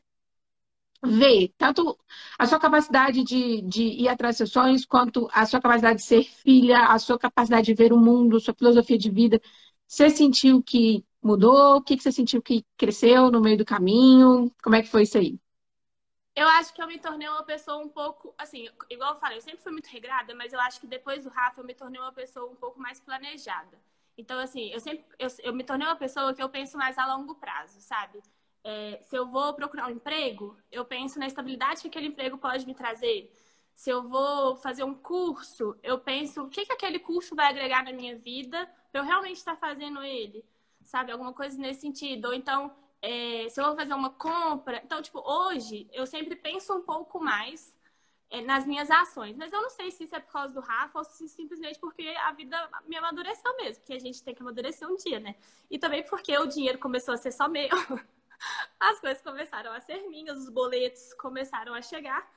ver 1.05 1.53
tanto 1.57 1.97
a 2.39 2.45
sua 2.45 2.59
capacidade 2.59 3.23
de, 3.23 3.61
de 3.63 3.83
ir 3.83 4.07
atrás 4.07 4.35
dos 4.35 4.37
seus 4.37 4.51
sonhos, 4.51 4.85
quanto 4.85 5.27
a 5.33 5.45
sua 5.45 5.59
capacidade 5.61 5.97
de 5.99 6.05
ser 6.05 6.23
filha, 6.23 6.85
a 6.87 6.97
sua 6.99 7.19
capacidade 7.19 7.65
de 7.65 7.73
ver 7.73 7.91
o 7.93 7.97
mundo, 7.97 8.39
sua 8.39 8.53
filosofia 8.53 8.97
de 8.97 9.09
vida. 9.11 9.41
Você 9.87 10.09
sentiu 10.09 10.63
que 10.63 11.05
mudou? 11.23 11.77
O 11.77 11.81
que 11.81 11.97
você 11.99 12.11
sentiu 12.11 12.41
que 12.41 12.65
cresceu 12.77 13.31
no 13.31 13.41
meio 13.41 13.57
do 13.57 13.65
caminho? 13.65 14.51
Como 14.61 14.75
é 14.75 14.81
que 14.81 14.89
foi 14.89 15.03
isso 15.03 15.17
aí? 15.17 15.39
Eu 16.35 16.47
acho 16.47 16.73
que 16.73 16.81
eu 16.81 16.87
me 16.87 16.97
tornei 16.97 17.27
uma 17.29 17.43
pessoa 17.43 17.77
um 17.77 17.89
pouco, 17.89 18.33
assim, 18.37 18.67
igual 18.89 19.13
eu 19.13 19.19
falei, 19.19 19.37
eu 19.37 19.41
sempre 19.41 19.61
fui 19.61 19.71
muito 19.71 19.87
regrada, 19.87 20.33
mas 20.33 20.51
eu 20.51 20.59
acho 20.59 20.79
que 20.81 20.87
depois 20.87 21.23
do 21.23 21.29
Rafa 21.29 21.61
eu 21.61 21.65
me 21.65 21.75
tornei 21.75 22.01
uma 22.01 22.11
pessoa 22.11 22.51
um 22.51 22.55
pouco 22.55 22.79
mais 22.79 22.99
planejada. 22.99 23.79
Então, 24.17 24.39
assim, 24.39 24.69
eu 24.71 24.79
sempre, 24.79 25.05
eu, 25.19 25.27
eu 25.43 25.53
me 25.53 25.63
tornei 25.63 25.87
uma 25.87 25.95
pessoa 25.95 26.33
que 26.33 26.41
eu 26.41 26.49
penso 26.49 26.77
mais 26.77 26.97
a 26.97 27.05
longo 27.15 27.35
prazo, 27.35 27.79
sabe? 27.81 28.21
É, 28.63 28.99
se 29.03 29.15
eu 29.15 29.27
vou 29.27 29.53
procurar 29.53 29.87
um 29.87 29.91
emprego, 29.91 30.57
eu 30.71 30.85
penso 30.85 31.19
na 31.19 31.27
estabilidade 31.27 31.81
que 31.81 31.87
aquele 31.87 32.07
emprego 32.07 32.37
pode 32.37 32.65
me 32.65 32.73
trazer. 32.73 33.31
Se 33.73 33.89
eu 33.89 34.03
vou 34.03 34.55
fazer 34.55 34.83
um 34.83 34.93
curso, 34.93 35.77
eu 35.83 35.99
penso 35.99 36.43
o 36.43 36.49
que, 36.49 36.65
que 36.65 36.73
aquele 36.73 36.99
curso 36.99 37.35
vai 37.35 37.47
agregar 37.47 37.83
na 37.83 37.91
minha 37.91 38.17
vida 38.17 38.69
para 38.91 39.01
eu 39.01 39.05
realmente 39.05 39.37
estar 39.37 39.55
fazendo 39.55 40.03
ele, 40.03 40.45
sabe? 40.93 41.11
Alguma 41.11 41.33
coisa 41.33 41.57
nesse 41.57 41.81
sentido. 41.81 42.25
Ou 42.27 42.33
então, 42.35 42.71
é, 43.01 43.49
se 43.49 43.59
eu 43.59 43.65
vou 43.65 43.75
fazer 43.75 43.95
uma 43.95 44.11
compra. 44.11 44.79
Então, 44.85 45.01
tipo, 45.01 45.19
hoje 45.19 45.89
eu 45.91 46.05
sempre 46.05 46.35
penso 46.35 46.71
um 46.71 46.83
pouco 46.83 47.19
mais 47.19 47.75
é, 48.29 48.41
nas 48.41 48.67
minhas 48.67 48.91
ações. 48.91 49.35
Mas 49.35 49.51
eu 49.51 49.59
não 49.59 49.71
sei 49.71 49.89
se 49.89 50.03
isso 50.03 50.15
é 50.15 50.19
por 50.19 50.31
causa 50.31 50.53
do 50.53 50.59
Rafa 50.59 50.99
ou 50.99 51.03
se 51.03 51.27
simplesmente 51.27 51.79
porque 51.79 52.07
a 52.23 52.31
vida 52.33 52.69
me 52.85 52.95
amadureceu 52.95 53.57
mesmo. 53.57 53.81
Porque 53.81 53.93
a 53.93 53.99
gente 53.99 54.23
tem 54.23 54.35
que 54.35 54.43
amadurecer 54.43 54.87
um 54.87 54.95
dia, 54.95 55.19
né? 55.19 55.35
E 55.67 55.79
também 55.79 56.03
porque 56.03 56.37
o 56.37 56.45
dinheiro 56.45 56.77
começou 56.77 57.15
a 57.15 57.17
ser 57.17 57.31
só 57.31 57.47
meu. 57.47 57.69
as 58.79 58.99
coisas 58.99 59.23
começaram 59.23 59.73
a 59.73 59.79
ser 59.79 60.07
minhas, 60.09 60.37
os 60.37 60.49
boletos 60.49 61.11
começaram 61.15 61.73
a 61.73 61.81
chegar. 61.81 62.31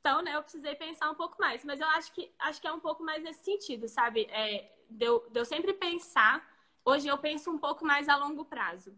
Então, 0.00 0.22
né, 0.22 0.34
eu 0.34 0.42
precisei 0.42 0.74
pensar 0.74 1.08
um 1.08 1.14
pouco 1.14 1.36
mais. 1.40 1.64
Mas 1.64 1.80
eu 1.80 1.86
acho 1.90 2.12
que, 2.12 2.34
acho 2.40 2.60
que 2.60 2.66
é 2.66 2.72
um 2.72 2.80
pouco 2.80 3.04
mais 3.04 3.22
nesse 3.22 3.44
sentido, 3.44 3.86
sabe? 3.86 4.26
É, 4.28 4.74
deu, 4.90 5.24
deu 5.30 5.44
sempre 5.44 5.72
pensar 5.72 6.51
hoje 6.84 7.08
eu 7.08 7.18
penso 7.18 7.50
um 7.50 7.58
pouco 7.58 7.84
mais 7.84 8.08
a 8.08 8.16
longo 8.16 8.44
prazo. 8.44 8.94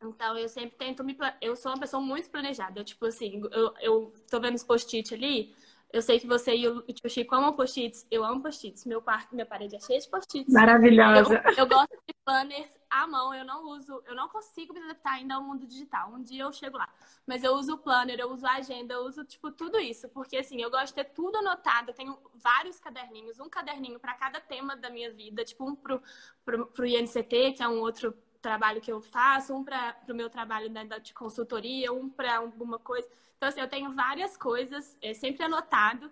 Então, 0.00 0.38
eu 0.38 0.48
sempre 0.48 0.76
tento 0.76 1.02
me. 1.02 1.16
Eu 1.40 1.56
sou 1.56 1.72
uma 1.72 1.80
pessoa 1.80 2.00
muito 2.00 2.30
planejada. 2.30 2.78
Eu, 2.78 2.84
tipo 2.84 3.04
assim, 3.06 3.42
eu, 3.50 3.74
eu 3.80 4.12
tô 4.30 4.40
vendo 4.40 4.54
os 4.54 4.62
post-it 4.62 5.12
ali. 5.12 5.54
Eu 5.90 6.02
sei 6.02 6.20
que 6.20 6.26
você 6.26 6.54
e 6.54 6.68
o 6.68 6.82
tio 6.82 7.08
Chico 7.08 7.34
amam 7.34 7.54
post-its. 7.54 8.06
Eu 8.10 8.22
amo 8.22 8.42
post-its. 8.42 8.84
Meu 8.84 9.00
quarto, 9.00 9.34
minha 9.34 9.46
parede 9.46 9.74
é 9.74 9.80
cheia 9.80 9.98
de 9.98 10.08
post-its. 10.08 10.52
Maravilhosa. 10.52 11.42
Eu, 11.46 11.64
eu, 11.64 11.66
gosto 11.66 11.96
de 12.06 12.14
planners 12.24 12.68
à 12.90 13.06
mão. 13.06 13.32
Eu 13.32 13.44
não 13.44 13.64
uso, 13.70 14.02
eu 14.06 14.14
não 14.14 14.28
consigo 14.28 14.74
me 14.74 14.80
adaptar 14.80 15.12
ainda 15.12 15.36
ao 15.36 15.42
mundo 15.42 15.66
digital. 15.66 16.12
Um 16.12 16.22
dia 16.22 16.42
eu 16.42 16.52
chego 16.52 16.76
lá. 16.76 16.88
Mas 17.26 17.42
eu 17.42 17.54
uso 17.54 17.74
o 17.74 17.78
planner, 17.78 18.20
eu 18.20 18.30
uso 18.30 18.46
a 18.46 18.56
agenda, 18.56 18.94
eu 18.94 19.00
uso, 19.00 19.24
tipo, 19.24 19.50
tudo 19.50 19.78
isso. 19.78 20.10
Porque, 20.10 20.36
assim, 20.36 20.60
eu 20.60 20.70
gosto 20.70 20.88
de 20.88 20.94
ter 20.94 21.04
tudo 21.04 21.38
anotado. 21.38 21.90
Eu 21.90 21.94
tenho 21.94 22.18
vários 22.34 22.78
caderninhos. 22.78 23.40
Um 23.40 23.48
caderninho 23.48 23.98
para 23.98 24.12
cada 24.12 24.40
tema 24.40 24.76
da 24.76 24.90
minha 24.90 25.10
vida. 25.10 25.42
Tipo, 25.42 25.70
um 25.70 25.74
pro, 25.74 26.02
pro, 26.44 26.66
pro 26.66 26.86
INCT, 26.86 27.52
que 27.52 27.62
é 27.62 27.68
um 27.68 27.80
outro 27.80 28.14
trabalho 28.40 28.80
que 28.80 28.90
eu 28.90 29.00
faço, 29.00 29.54
um 29.54 29.64
para 29.64 29.96
o 30.08 30.14
meu 30.14 30.30
trabalho 30.30 30.70
né, 30.70 30.84
de 30.84 31.12
consultoria, 31.12 31.92
um 31.92 32.08
para 32.08 32.38
alguma 32.38 32.78
coisa. 32.78 33.08
Então, 33.36 33.48
assim, 33.48 33.60
eu 33.60 33.68
tenho 33.68 33.92
várias 33.92 34.36
coisas, 34.36 34.96
é, 35.00 35.14
sempre 35.14 35.44
anotado. 35.44 36.10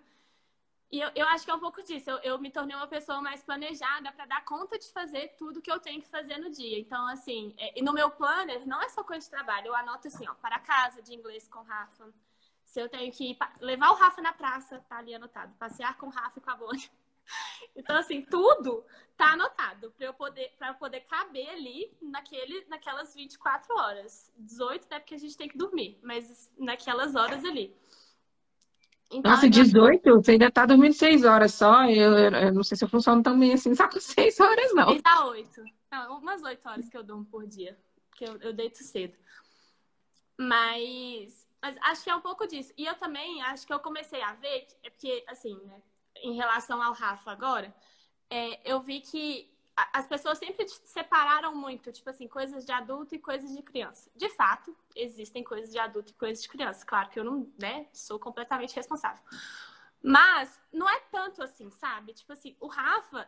E 0.89 1.01
eu, 1.01 1.11
eu 1.15 1.27
acho 1.27 1.43
que 1.43 1.51
é 1.51 1.53
um 1.53 1.59
pouco 1.59 1.83
disso. 1.83 2.09
Eu, 2.09 2.17
eu 2.19 2.39
me 2.39 2.49
tornei 2.49 2.75
uma 2.75 2.87
pessoa 2.87 3.21
mais 3.21 3.43
planejada 3.43 4.11
para 4.11 4.25
dar 4.25 4.45
conta 4.45 4.79
de 4.79 4.89
fazer 4.91 5.35
tudo 5.37 5.61
que 5.61 5.71
eu 5.71 5.79
tenho 5.79 6.01
que 6.01 6.07
fazer 6.07 6.37
no 6.37 6.49
dia. 6.49 6.79
Então, 6.79 7.05
assim, 7.07 7.53
é, 7.57 7.77
e 7.79 7.83
no 7.83 7.93
meu 7.93 8.09
planner, 8.09 8.65
não 8.65 8.81
é 8.81 8.89
só 8.89 9.03
coisa 9.03 9.25
de 9.25 9.29
trabalho. 9.29 9.67
Eu 9.67 9.75
anoto 9.75 10.07
assim, 10.07 10.27
ó, 10.27 10.33
para 10.35 10.59
casa 10.59 11.01
de 11.01 11.13
inglês 11.13 11.47
com 11.47 11.61
Rafa. 11.61 12.13
Se 12.63 12.81
eu 12.81 12.89
tenho 12.89 13.11
que 13.11 13.31
ir, 13.31 13.37
levar 13.59 13.91
o 13.91 13.95
Rafa 13.95 14.21
na 14.21 14.33
praça, 14.33 14.83
tá 14.87 14.97
ali 14.97 15.13
anotado. 15.13 15.53
Passear 15.57 15.97
com 15.97 16.07
o 16.07 16.09
Rafa 16.09 16.39
e 16.39 16.41
com 16.41 16.51
a 16.51 16.55
Bonnie. 16.55 16.89
Então, 17.75 17.95
assim, 17.95 18.21
tudo 18.21 18.83
tá 19.15 19.33
anotado 19.33 19.91
para 19.91 20.05
eu 20.05 20.13
poder 20.13 20.53
para 20.57 20.73
poder 20.73 21.01
caber 21.01 21.49
ali 21.49 21.91
naquele, 22.01 22.65
naquelas 22.67 23.13
24 23.15 23.75
horas. 23.75 24.31
18, 24.37 24.87
né? 24.89 24.99
Porque 24.99 25.15
a 25.15 25.19
gente 25.19 25.37
tem 25.37 25.47
que 25.47 25.57
dormir, 25.57 25.99
mas 26.03 26.51
naquelas 26.57 27.15
horas 27.15 27.43
ali. 27.43 27.75
Então, 29.09 29.31
Nossa, 29.31 29.49
18? 29.49 30.15
Você 30.15 30.31
ainda 30.31 30.51
tá 30.51 30.65
dormindo 30.65 30.93
6 30.93 31.23
horas 31.23 31.53
só. 31.53 31.85
Eu, 31.85 32.13
eu, 32.17 32.31
eu, 32.31 32.53
não 32.53 32.63
sei 32.63 32.77
se 32.77 32.83
eu 32.83 32.89
funciono 32.89 33.23
tão 33.23 33.39
bem 33.39 33.53
assim, 33.53 33.73
só 33.73 33.87
com 33.87 33.99
6 33.99 34.39
horas, 34.39 34.73
não. 34.73 34.91
E 34.93 35.01
dá 35.01 35.25
8. 35.25 35.63
Não, 35.91 36.19
umas 36.19 36.43
8 36.43 36.67
horas 36.67 36.89
que 36.89 36.97
eu 36.97 37.03
durmo 37.03 37.25
por 37.25 37.47
dia. 37.47 37.77
Porque 38.09 38.25
eu, 38.25 38.37
eu 38.41 38.53
deito 38.53 38.83
cedo. 38.83 39.17
Mas, 40.37 41.47
mas 41.61 41.77
acho 41.81 42.03
que 42.03 42.09
é 42.09 42.15
um 42.15 42.21
pouco 42.21 42.45
disso. 42.45 42.73
E 42.77 42.85
eu 42.85 42.95
também 42.95 43.41
acho 43.43 43.65
que 43.65 43.73
eu 43.73 43.79
comecei 43.79 44.21
a 44.21 44.33
ver, 44.33 44.67
é 44.83 44.89
porque, 44.89 45.23
assim, 45.27 45.55
né? 45.65 45.81
Em 46.23 46.35
relação 46.35 46.81
ao 46.81 46.93
Rafa 46.93 47.31
agora, 47.31 47.73
é, 48.29 48.59
eu 48.69 48.81
vi 48.81 49.01
que 49.01 49.51
as 49.93 50.07
pessoas 50.07 50.39
sempre 50.39 50.67
separaram 50.67 51.55
muito, 51.55 51.91
tipo 51.91 52.09
assim, 52.09 52.27
coisas 52.27 52.65
de 52.65 52.71
adulto 52.71 53.13
e 53.13 53.19
coisas 53.19 53.55
de 53.55 53.61
criança. 53.61 54.09
De 54.15 54.27
fato, 54.29 54.75
existem 54.95 55.43
coisas 55.43 55.71
de 55.71 55.77
adulto 55.77 56.11
e 56.11 56.15
coisas 56.15 56.41
de 56.41 56.49
criança. 56.49 56.83
Claro 56.83 57.09
que 57.09 57.19
eu 57.19 57.23
não, 57.23 57.51
né, 57.59 57.87
sou 57.93 58.17
completamente 58.17 58.75
responsável. 58.75 59.21
Mas 60.01 60.59
não 60.71 60.89
é 60.89 60.99
tanto 61.11 61.43
assim, 61.43 61.69
sabe? 61.69 62.13
Tipo 62.13 62.33
assim, 62.33 62.55
o 62.59 62.67
Rafa, 62.67 63.27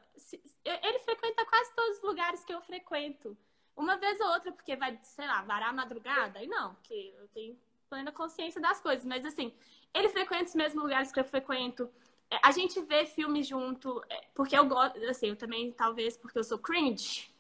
ele 0.63 0.99
frequenta 0.99 1.45
quase 1.45 1.73
todos 1.75 1.97
os 1.97 2.03
lugares 2.03 2.43
que 2.43 2.53
eu 2.53 2.61
frequento. 2.61 3.37
Uma 3.75 3.97
vez 3.97 4.19
ou 4.19 4.27
outra, 4.27 4.51
porque 4.51 4.75
vai, 4.75 4.99
sei 5.03 5.27
lá, 5.27 5.41
varar 5.43 5.69
a 5.69 5.73
madrugada. 5.73 6.43
E 6.43 6.47
não, 6.47 6.73
porque 6.75 7.13
eu 7.17 7.27
tenho 7.29 7.59
plena 7.89 8.11
consciência 8.11 8.61
das 8.61 8.79
coisas. 8.81 9.05
Mas 9.05 9.25
assim, 9.25 9.53
ele 9.93 10.09
frequenta 10.09 10.45
os 10.45 10.55
mesmos 10.55 10.83
lugares 10.83 11.11
que 11.11 11.19
eu 11.19 11.25
frequento. 11.25 11.89
É, 12.31 12.39
a 12.43 12.51
gente 12.51 12.79
vê 12.81 13.05
filmes 13.05 13.47
junto, 13.47 14.03
é, 14.09 14.27
porque 14.35 14.57
eu 14.57 14.65
gosto, 14.65 14.97
assim, 15.05 15.27
eu 15.27 15.35
também, 15.35 15.71
talvez 15.71 16.15
porque 16.15 16.37
eu 16.37 16.43
sou 16.43 16.59
cringe, 16.59 17.33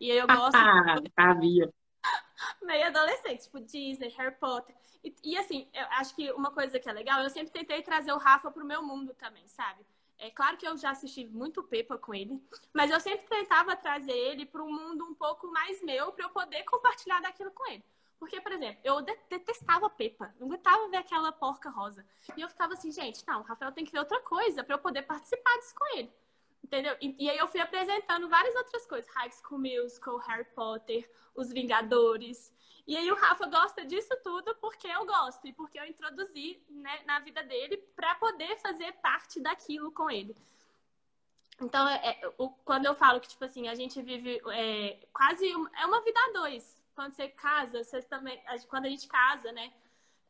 e 0.00 0.10
eu 0.10 0.26
gosto. 0.26 0.56
Ah, 0.56 0.96
sabia. 1.18 1.72
Meio 2.62 2.86
adolescente, 2.86 3.44
tipo 3.44 3.60
Disney, 3.60 4.08
Harry 4.08 4.34
Potter. 4.34 4.74
E, 5.04 5.14
e, 5.22 5.38
assim, 5.38 5.68
eu 5.72 5.84
acho 5.90 6.14
que 6.14 6.32
uma 6.32 6.50
coisa 6.50 6.78
que 6.78 6.88
é 6.88 6.92
legal, 6.92 7.22
eu 7.22 7.30
sempre 7.30 7.52
tentei 7.52 7.82
trazer 7.82 8.12
o 8.12 8.18
Rafa 8.18 8.50
pro 8.50 8.64
meu 8.64 8.82
mundo 8.82 9.14
também, 9.14 9.46
sabe? 9.46 9.84
É 10.18 10.30
claro 10.30 10.56
que 10.56 10.66
eu 10.66 10.76
já 10.76 10.90
assisti 10.90 11.24
muito 11.26 11.62
Pepa 11.64 11.98
com 11.98 12.14
ele, 12.14 12.40
mas 12.72 12.90
eu 12.90 13.00
sempre 13.00 13.26
tentava 13.26 13.74
trazer 13.74 14.12
ele 14.12 14.46
para 14.46 14.62
um 14.62 14.72
mundo 14.72 15.04
um 15.04 15.14
pouco 15.14 15.50
mais 15.50 15.82
meu, 15.82 16.12
para 16.12 16.24
eu 16.24 16.30
poder 16.30 16.62
compartilhar 16.64 17.20
daquilo 17.20 17.50
com 17.50 17.68
ele. 17.68 17.84
Porque, 18.22 18.40
por 18.40 18.52
exemplo, 18.52 18.78
eu 18.84 19.02
detestava 19.28 19.90
Pepa. 19.90 20.32
Não 20.38 20.46
aguentava 20.46 20.88
ver 20.88 20.98
aquela 20.98 21.32
porca 21.32 21.68
rosa. 21.68 22.06
E 22.36 22.40
eu 22.40 22.48
ficava 22.48 22.74
assim, 22.74 22.92
gente, 22.92 23.26
não, 23.26 23.40
o 23.40 23.42
Rafael 23.42 23.72
tem 23.72 23.84
que 23.84 23.90
ver 23.90 23.98
outra 23.98 24.20
coisa 24.20 24.62
para 24.62 24.76
eu 24.76 24.78
poder 24.78 25.02
participar 25.02 25.58
disso 25.58 25.74
com 25.74 25.98
ele. 25.98 26.12
Entendeu? 26.62 26.96
E, 27.00 27.16
e, 27.18 27.28
aí 27.28 27.36
eu 27.36 27.48
fui 27.48 27.58
apresentando 27.58 28.28
várias 28.28 28.54
outras 28.54 28.86
coisas. 28.86 29.12
High 29.12 29.32
School 29.32 29.58
Musical, 29.58 30.18
Harry 30.18 30.44
Potter, 30.54 31.10
Os 31.34 31.52
Vingadores. 31.52 32.54
E 32.86 32.96
aí 32.96 33.10
o 33.10 33.16
Rafa 33.16 33.44
gosta 33.46 33.84
disso 33.84 34.16
tudo 34.22 34.54
porque 34.60 34.86
eu 34.86 35.04
gosto. 35.04 35.44
E 35.48 35.52
porque 35.52 35.80
eu 35.80 35.84
introduzi 35.84 36.62
né, 36.70 37.02
na 37.04 37.18
vida 37.18 37.42
dele 37.42 37.76
para 37.96 38.14
poder 38.14 38.56
fazer 38.60 38.92
parte 39.02 39.40
daquilo 39.40 39.90
com 39.90 40.08
ele. 40.08 40.36
Então, 41.60 41.88
é, 41.88 42.20
é, 42.22 42.32
o, 42.38 42.50
quando 42.50 42.86
eu 42.86 42.94
falo 42.94 43.20
que, 43.20 43.26
tipo 43.26 43.44
assim, 43.44 43.66
a 43.66 43.74
gente 43.74 44.00
vive 44.00 44.40
é, 44.52 45.08
quase... 45.12 45.44
É 45.50 45.86
uma 45.86 46.00
vida 46.02 46.20
a 46.20 46.32
dois 46.34 46.71
quando 46.94 47.12
você 47.12 47.28
casa, 47.28 47.82
você 47.82 48.02
também, 48.02 48.40
quando 48.68 48.86
a 48.86 48.88
gente 48.88 49.08
casa, 49.08 49.50
né? 49.52 49.72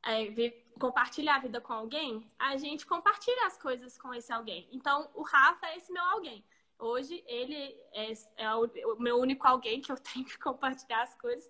É, 0.05 0.51
compartilhar 0.79 1.37
a 1.37 1.39
vida 1.39 1.61
com 1.61 1.73
alguém, 1.73 2.29
a 2.39 2.57
gente 2.57 2.85
compartilha 2.85 3.47
as 3.47 3.57
coisas 3.57 3.97
com 3.97 4.13
esse 4.13 4.33
alguém. 4.33 4.69
Então, 4.73 5.09
o 5.15 5.23
Rafa 5.23 5.67
é 5.69 5.77
esse 5.77 5.93
meu 5.93 6.03
alguém. 6.03 6.45
Hoje, 6.79 7.23
ele 7.29 7.79
é, 7.93 8.13
é 8.37 8.55
o, 8.55 8.97
meu 8.99 9.21
único 9.21 9.47
alguém 9.47 9.81
que 9.81 9.93
eu 9.93 9.97
tenho 10.13 10.25
que 10.25 10.37
compartilhar 10.39 11.03
as 11.03 11.15
coisas. 11.15 11.49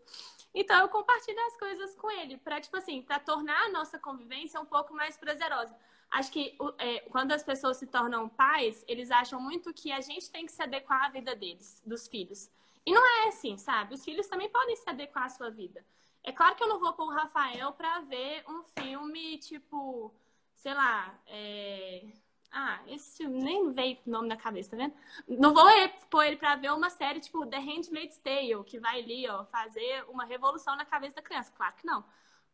Então, 0.55 0.79
eu 0.81 0.89
compartilho 0.89 1.41
as 1.47 1.57
coisas 1.57 1.95
com 1.95 2.11
ele, 2.11 2.37
para, 2.37 2.61
tipo 2.61 2.77
assim, 2.77 3.01
para 3.01 3.19
tornar 3.19 3.67
a 3.67 3.71
nossa 3.71 3.99
convivência 3.99 4.61
um 4.61 4.67
pouco 4.67 4.93
mais 4.93 5.17
prazerosa. 5.17 5.75
Acho 6.11 6.31
que 6.31 6.59
é, 6.77 7.01
quando 7.09 7.33
as 7.33 7.43
pessoas 7.43 7.79
se 7.79 7.87
tornam 7.87 8.29
pais, 8.29 8.85
eles 8.87 9.11
acham 9.11 9.41
muito 9.41 9.73
que 9.73 9.91
a 9.91 10.03
gente 10.03 10.31
tem 10.31 10.45
que 10.45 10.53
se 10.53 10.63
adequar 10.63 11.07
à 11.07 11.09
vida 11.09 11.35
deles, 11.35 11.83
dos 11.87 12.07
filhos. 12.07 12.51
E 12.85 12.93
não 12.93 13.07
é 13.07 13.29
assim, 13.29 13.57
sabe? 13.57 13.95
Os 13.95 14.05
filhos 14.05 14.27
também 14.27 14.49
podem 14.49 14.77
se 14.77 14.89
adequar 14.89 15.25
à 15.25 15.29
sua 15.29 15.51
vida. 15.51 15.85
É 16.25 16.33
claro 16.33 16.55
que 16.55 16.63
eu 16.63 16.69
não 16.69 16.81
vou 16.81 16.93
pôr 16.93 17.05
o 17.05 17.15
Rafael 17.15 17.73
pra 17.73 18.01
ver 18.01 18.45
um 18.49 18.63
filme 18.79 19.39
tipo, 19.39 20.15
sei 20.55 20.75
lá, 20.75 21.19
é... 21.27 22.13
Ah, 22.55 22.81
esse 22.87 23.27
nem 23.27 23.71
veio 23.71 23.99
o 24.07 24.11
nome 24.11 24.29
na 24.29 24.37
cabeça, 24.37 24.73
tá 24.73 24.77
vendo? 24.77 24.95
Não 25.27 25.55
vou 25.55 25.65
pôr 26.11 26.25
ele 26.25 26.37
pra 26.37 26.55
ver 26.55 26.71
uma 26.71 26.91
série 26.91 27.19
tipo 27.19 27.47
The 27.47 27.59
Handmaid's 27.59 28.19
Tale, 28.19 28.63
que 28.65 28.79
vai 28.79 29.01
ali, 29.01 29.27
ó, 29.27 29.47
fazer 29.47 30.05
uma 30.09 30.27
revolução 30.27 30.77
na 30.77 30.85
cabeça 30.85 31.17
da 31.17 31.23
criança. 31.23 31.51
Claro 31.57 31.75
que 31.77 31.87
não. 31.87 32.05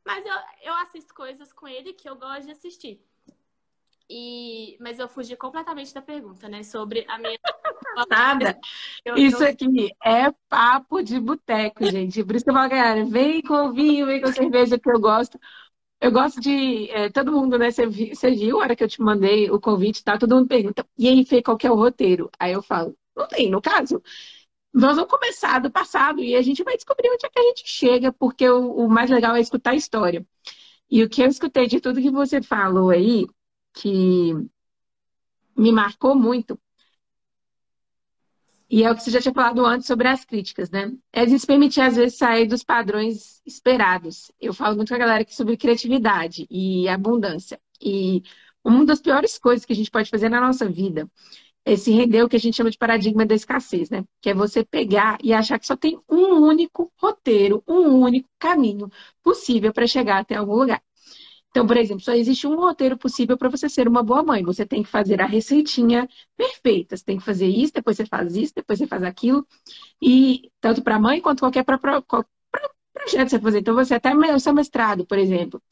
Mas 0.05 0.25
eu, 0.25 0.35
eu 0.63 0.75
assisto 0.75 1.13
coisas 1.13 1.53
com 1.53 1.67
ele 1.67 1.93
que 1.93 2.09
eu 2.09 2.15
gosto 2.15 2.45
de 2.45 2.53
assistir. 2.53 3.05
E, 4.11 4.77
mas 4.81 4.99
eu 4.99 5.07
fugi 5.07 5.37
completamente 5.37 5.93
da 5.93 6.01
pergunta, 6.01 6.49
né? 6.49 6.63
Sobre 6.63 7.05
a 7.09 7.19
minha. 7.19 7.39
Nada. 8.09 8.59
Isso 9.17 9.45
aqui 9.45 9.91
é 10.03 10.33
papo 10.49 11.03
de 11.03 11.21
boteco, 11.21 11.85
gente. 11.85 12.25
Por 12.25 12.35
isso 12.35 12.45
que 12.45 12.51
eu 12.51 12.55
falo, 12.55 12.71
galera, 12.71 13.05
vem 13.05 13.43
com 13.43 13.73
vinho, 13.73 14.07
vem 14.07 14.21
com 14.21 14.33
cerveja 14.33 14.79
que 14.79 14.91
eu 14.91 14.99
gosto. 14.99 15.39
Eu 16.01 16.11
gosto 16.11 16.41
de. 16.41 16.91
É, 16.91 17.11
todo 17.11 17.33
mundo, 17.33 17.59
né? 17.59 17.71
Você, 17.71 17.87
você 17.87 18.31
viu 18.31 18.59
a 18.59 18.63
hora 18.63 18.77
que 18.77 18.85
eu 18.85 18.89
te 18.89 19.03
mandei 19.03 19.51
o 19.51 19.61
convite, 19.61 20.03
tá? 20.03 20.17
Todo 20.17 20.37
mundo 20.37 20.49
pergunta, 20.49 20.87
e 20.97 21.09
aí, 21.09 21.25
Fê, 21.25 21.43
qual 21.43 21.59
que 21.59 21.67
é 21.67 21.71
o 21.71 21.75
roteiro? 21.75 22.31
Aí 22.39 22.53
eu 22.53 22.63
falo, 22.63 22.97
não 23.17 23.29
tem, 23.29 23.51
no 23.51 23.61
caso. 23.61 24.03
Nós 24.73 24.97
vamos 24.97 25.11
começar 25.11 25.59
do 25.61 25.71
passado 25.71 26.21
e 26.21 26.37
a 26.37 26.43
gente 26.43 26.63
vai 26.63 26.77
descobrir 26.77 27.11
onde 27.11 27.27
é 27.27 27.29
que 27.29 27.39
a 27.39 27.43
gente 27.43 27.63
chega, 27.67 28.13
porque 28.13 28.49
o, 28.49 28.71
o 28.73 28.89
mais 28.89 29.11
legal 29.11 29.35
é 29.35 29.41
escutar 29.41 29.73
a 29.73 29.75
história. 29.77 30.25
E 30.91 31.03
o 31.03 31.09
que 31.09 31.23
eu 31.23 31.27
escutei 31.27 31.67
de 31.67 31.81
tudo 31.81 32.01
que 32.01 32.11
você 32.11 32.41
falou 32.43 32.91
aí, 32.91 33.27
que 33.79 34.35
me 35.57 35.73
marcou 35.73 36.15
muito. 36.15 36.59
E 38.71 38.83
é 38.85 38.91
o 38.91 38.95
que 38.95 39.03
você 39.03 39.11
já 39.11 39.21
tinha 39.21 39.33
falado 39.33 39.65
antes 39.65 39.87
sobre 39.87 40.09
as 40.09 40.25
críticas, 40.25 40.71
né? 40.71 40.93
É 41.13 41.25
de 41.25 41.39
se 41.39 41.47
permitir, 41.47 41.81
às 41.81 41.97
vezes, 41.97 42.19
sair 42.19 42.47
dos 42.47 42.63
padrões 42.63 43.41
esperados. 43.47 44.31
Eu 44.39 44.53
falo 44.53 44.77
muito 44.77 44.91
com 44.91 44.95
a 44.95 44.99
galera 44.99 45.23
aqui 45.23 45.35
sobre 45.35 45.57
criatividade 45.57 46.47
e 46.51 46.87
abundância. 46.89 47.59
E 47.81 48.23
uma 48.63 48.85
das 48.85 49.01
piores 49.01 49.39
coisas 49.39 49.65
que 49.65 49.73
a 49.73 49.77
gente 49.77 49.91
pode 49.91 50.11
fazer 50.11 50.29
na 50.29 50.41
nossa 50.41 50.69
vida 50.69 51.11
é 51.65 51.77
se 51.77 51.93
render 51.93 52.23
o 52.23 52.29
que 52.29 52.37
a 52.37 52.41
gente 52.41 52.57
chama 52.57 52.71
de 52.71 52.79
paradigma 52.79 53.25
da 53.27 53.35
escassez, 53.35 53.91
né? 53.91 54.05
Que 54.21 54.31
é 54.31 54.35
você 54.35 54.65
pegar 54.65 55.19
e 55.23 55.33
achar 55.33 55.59
que 55.59 55.67
só 55.67 55.77
tem 55.77 55.99
um 56.09 56.43
único 56.43 56.93
roteiro, 56.97 57.63
um 57.67 58.01
único 58.01 58.29
caminho 58.39 58.91
possível 59.23 59.73
para 59.73 59.87
chegar 59.87 60.19
até 60.19 60.35
algum 60.35 60.57
lugar. 60.57 60.83
Então, 61.51 61.67
por 61.67 61.77
exemplo, 61.77 62.03
só 62.03 62.13
existe 62.13 62.47
um 62.47 62.57
roteiro 62.57 62.97
possível 62.97 63.37
para 63.37 63.49
você 63.49 63.69
ser 63.69 63.89
uma 63.89 64.03
boa 64.03 64.23
mãe. 64.23 64.43
Você 64.45 64.67
tem 64.67 64.83
que 64.83 64.89
fazer 64.89 65.21
a 65.21 65.27
receitinha 65.27 66.09
perfeita. 66.37 66.97
Você 66.97 67.05
tem 67.05 67.19
que 67.19 67.25
fazer 67.25 67.47
isso, 67.47 67.73
depois 67.73 67.97
você 67.97 68.07
faz 68.07 68.37
isso, 68.37 68.53
depois 68.55 68.79
você 68.79 68.87
faz 68.87 69.03
aquilo. 69.03 69.47
E 70.01 70.51
tanto 70.61 70.83
para 70.83 71.01
mãe 71.01 71.21
quanto 71.21 71.41
qualquer 71.41 71.65
pra, 71.65 71.79
pra, 71.79 72.03
pra, 72.03 72.25
projeto 72.93 73.25
que 73.25 73.31
você 73.31 73.41
fazer. 73.41 73.59
Então, 73.61 73.75
você 73.75 73.95
até 73.95 74.15
o 74.15 74.41
seu 74.41 74.53
mestrado, 74.53 75.07
por 75.07 75.19
exemplo. 75.19 75.63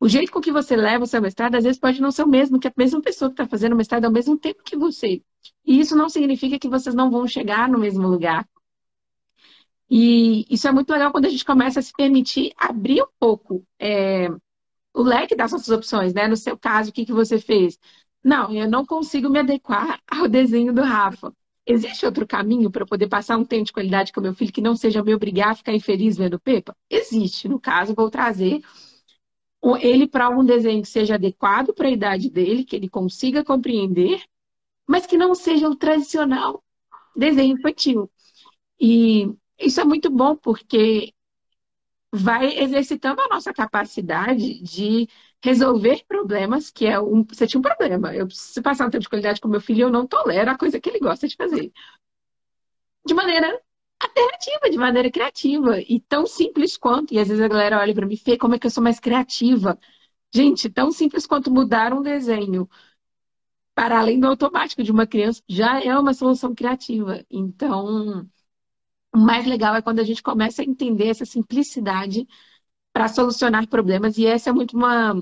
O 0.00 0.08
jeito 0.08 0.30
com 0.30 0.40
que 0.40 0.52
você 0.52 0.76
leva 0.76 1.04
o 1.04 1.06
seu 1.06 1.20
mestrado, 1.20 1.56
às 1.56 1.64
vezes, 1.64 1.80
pode 1.80 2.00
não 2.00 2.10
ser 2.12 2.22
o 2.22 2.28
mesmo 2.28 2.60
que 2.60 2.68
a 2.68 2.72
mesma 2.76 3.00
pessoa 3.00 3.30
que 3.30 3.34
está 3.34 3.46
fazendo 3.48 3.72
o 3.72 3.76
mestrado 3.76 4.04
ao 4.04 4.12
mesmo 4.12 4.38
tempo 4.38 4.62
que 4.62 4.76
você. 4.76 5.22
E 5.66 5.80
isso 5.80 5.96
não 5.96 6.08
significa 6.08 6.58
que 6.58 6.68
vocês 6.68 6.94
não 6.94 7.10
vão 7.10 7.26
chegar 7.26 7.68
no 7.68 7.78
mesmo 7.78 8.06
lugar. 8.06 8.48
E 9.90 10.44
isso 10.50 10.68
é 10.68 10.72
muito 10.72 10.90
legal 10.90 11.10
quando 11.10 11.24
a 11.24 11.30
gente 11.30 11.44
começa 11.44 11.80
a 11.80 11.82
se 11.82 11.92
permitir 11.92 12.52
abrir 12.56 13.02
um 13.02 13.08
pouco 13.18 13.64
é, 13.78 14.28
o 14.98 15.02
leque 15.02 15.36
das 15.36 15.52
nossas 15.52 15.68
opções, 15.68 16.12
né? 16.12 16.26
No 16.26 16.36
seu 16.36 16.58
caso, 16.58 16.90
o 16.90 16.92
que, 16.92 17.06
que 17.06 17.12
você 17.12 17.38
fez? 17.38 17.78
Não, 18.22 18.52
eu 18.52 18.68
não 18.68 18.84
consigo 18.84 19.30
me 19.30 19.38
adequar 19.38 20.00
ao 20.10 20.28
desenho 20.28 20.72
do 20.72 20.82
Rafa. 20.82 21.32
Existe 21.64 22.04
outro 22.04 22.26
caminho 22.26 22.68
para 22.70 22.82
eu 22.82 22.86
poder 22.86 23.08
passar 23.08 23.36
um 23.36 23.44
tempo 23.44 23.66
de 23.66 23.72
qualidade 23.72 24.12
com 24.12 24.20
meu 24.20 24.34
filho 24.34 24.52
que 24.52 24.60
não 24.60 24.74
seja 24.74 25.02
me 25.02 25.14
obrigar 25.14 25.50
a 25.50 25.54
ficar 25.54 25.72
infeliz 25.72 26.16
vendo 26.16 26.40
Pepa? 26.40 26.76
Existe. 26.90 27.46
No 27.46 27.60
caso, 27.60 27.94
vou 27.94 28.10
trazer 28.10 28.60
ele 29.80 30.08
para 30.08 30.24
algum 30.26 30.44
desenho 30.44 30.82
que 30.82 30.88
seja 30.88 31.14
adequado 31.14 31.72
para 31.72 31.86
a 31.86 31.92
idade 31.92 32.28
dele, 32.28 32.64
que 32.64 32.74
ele 32.74 32.88
consiga 32.88 33.44
compreender, 33.44 34.22
mas 34.88 35.06
que 35.06 35.16
não 35.16 35.34
seja 35.34 35.68
o 35.68 35.76
tradicional 35.76 36.64
desenho 37.14 37.56
infantil. 37.56 38.10
E 38.80 39.30
isso 39.60 39.80
é 39.80 39.84
muito 39.84 40.10
bom 40.10 40.34
porque 40.34 41.12
vai 42.12 42.58
exercitando 42.58 43.20
a 43.22 43.28
nossa 43.28 43.52
capacidade 43.52 44.60
de 44.62 45.08
resolver 45.42 46.04
problemas, 46.06 46.70
que 46.70 46.86
é 46.86 46.98
um. 47.00 47.24
Você 47.24 47.46
tinha 47.46 47.58
um 47.58 47.62
problema. 47.62 48.14
Eu 48.14 48.26
preciso 48.26 48.62
passar 48.62 48.86
um 48.86 48.90
tempo 48.90 49.02
de 49.02 49.08
qualidade 49.08 49.40
com 49.40 49.48
meu 49.48 49.60
filho 49.60 49.82
eu 49.82 49.90
não 49.90 50.06
tolero 50.06 50.50
a 50.50 50.58
coisa 50.58 50.80
que 50.80 50.88
ele 50.88 51.00
gosta 51.00 51.28
de 51.28 51.36
fazer. 51.36 51.72
De 53.06 53.14
maneira 53.14 53.60
alternativa, 54.00 54.70
de 54.70 54.78
maneira 54.78 55.10
criativa. 55.10 55.80
E 55.80 56.00
tão 56.00 56.26
simples 56.26 56.76
quanto. 56.76 57.14
E 57.14 57.18
às 57.18 57.28
vezes 57.28 57.42
a 57.42 57.48
galera 57.48 57.78
olha 57.80 57.94
para 57.94 58.06
mim, 58.06 58.16
Fê, 58.16 58.36
como 58.36 58.54
é 58.54 58.58
que 58.58 58.66
eu 58.66 58.70
sou 58.70 58.82
mais 58.82 59.00
criativa? 59.00 59.78
Gente, 60.34 60.68
tão 60.70 60.90
simples 60.92 61.26
quanto 61.26 61.50
mudar 61.50 61.92
um 61.94 62.02
desenho 62.02 62.68
para 63.74 64.00
além 64.00 64.18
do 64.20 64.26
automático 64.26 64.82
de 64.82 64.90
uma 64.90 65.06
criança 65.06 65.42
já 65.48 65.80
é 65.82 65.96
uma 65.98 66.12
solução 66.12 66.54
criativa. 66.54 67.24
Então, 67.30 68.28
o 69.14 69.18
mais 69.18 69.46
legal 69.46 69.74
é 69.74 69.82
quando 69.82 70.00
a 70.00 70.04
gente 70.04 70.22
começa 70.22 70.62
a 70.62 70.64
entender 70.64 71.08
essa 71.08 71.24
simplicidade 71.24 72.26
para 72.92 73.08
solucionar 73.08 73.68
problemas. 73.68 74.18
E 74.18 74.26
essa 74.26 74.50
é 74.50 74.52
muito 74.52 74.76
uma 74.76 75.14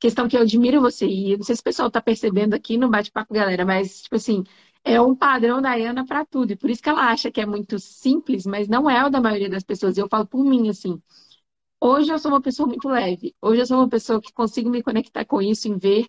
questão 0.00 0.28
que 0.28 0.36
eu 0.36 0.42
admiro 0.42 0.80
você. 0.80 1.06
E 1.06 1.36
não 1.36 1.44
sei 1.44 1.56
se 1.56 1.60
o 1.62 1.64
pessoal 1.64 1.88
está 1.88 2.00
percebendo 2.00 2.54
aqui 2.54 2.76
no 2.76 2.90
bate-papo, 2.90 3.34
galera, 3.34 3.64
mas, 3.64 4.02
tipo 4.02 4.16
assim, 4.16 4.44
é 4.84 5.00
um 5.00 5.14
padrão 5.14 5.62
da 5.62 5.74
Ana 5.74 6.04
para 6.06 6.24
tudo. 6.24 6.52
E 6.52 6.56
por 6.56 6.70
isso 6.70 6.82
que 6.82 6.88
ela 6.88 7.10
acha 7.10 7.30
que 7.30 7.40
é 7.40 7.46
muito 7.46 7.78
simples, 7.78 8.46
mas 8.46 8.68
não 8.68 8.88
é 8.90 9.06
o 9.06 9.10
da 9.10 9.20
maioria 9.20 9.48
das 9.50 9.62
pessoas. 9.64 9.96
Eu 9.98 10.08
falo 10.08 10.26
por 10.26 10.44
mim, 10.44 10.68
assim. 10.68 11.00
Hoje 11.80 12.12
eu 12.12 12.18
sou 12.18 12.30
uma 12.32 12.40
pessoa 12.40 12.66
muito 12.68 12.88
leve. 12.88 13.34
Hoje 13.42 13.62
eu 13.62 13.66
sou 13.66 13.78
uma 13.78 13.88
pessoa 13.88 14.20
que 14.20 14.32
consigo 14.32 14.70
me 14.70 14.82
conectar 14.82 15.24
com 15.24 15.42
isso, 15.42 15.68
em 15.68 15.78
ver 15.78 16.06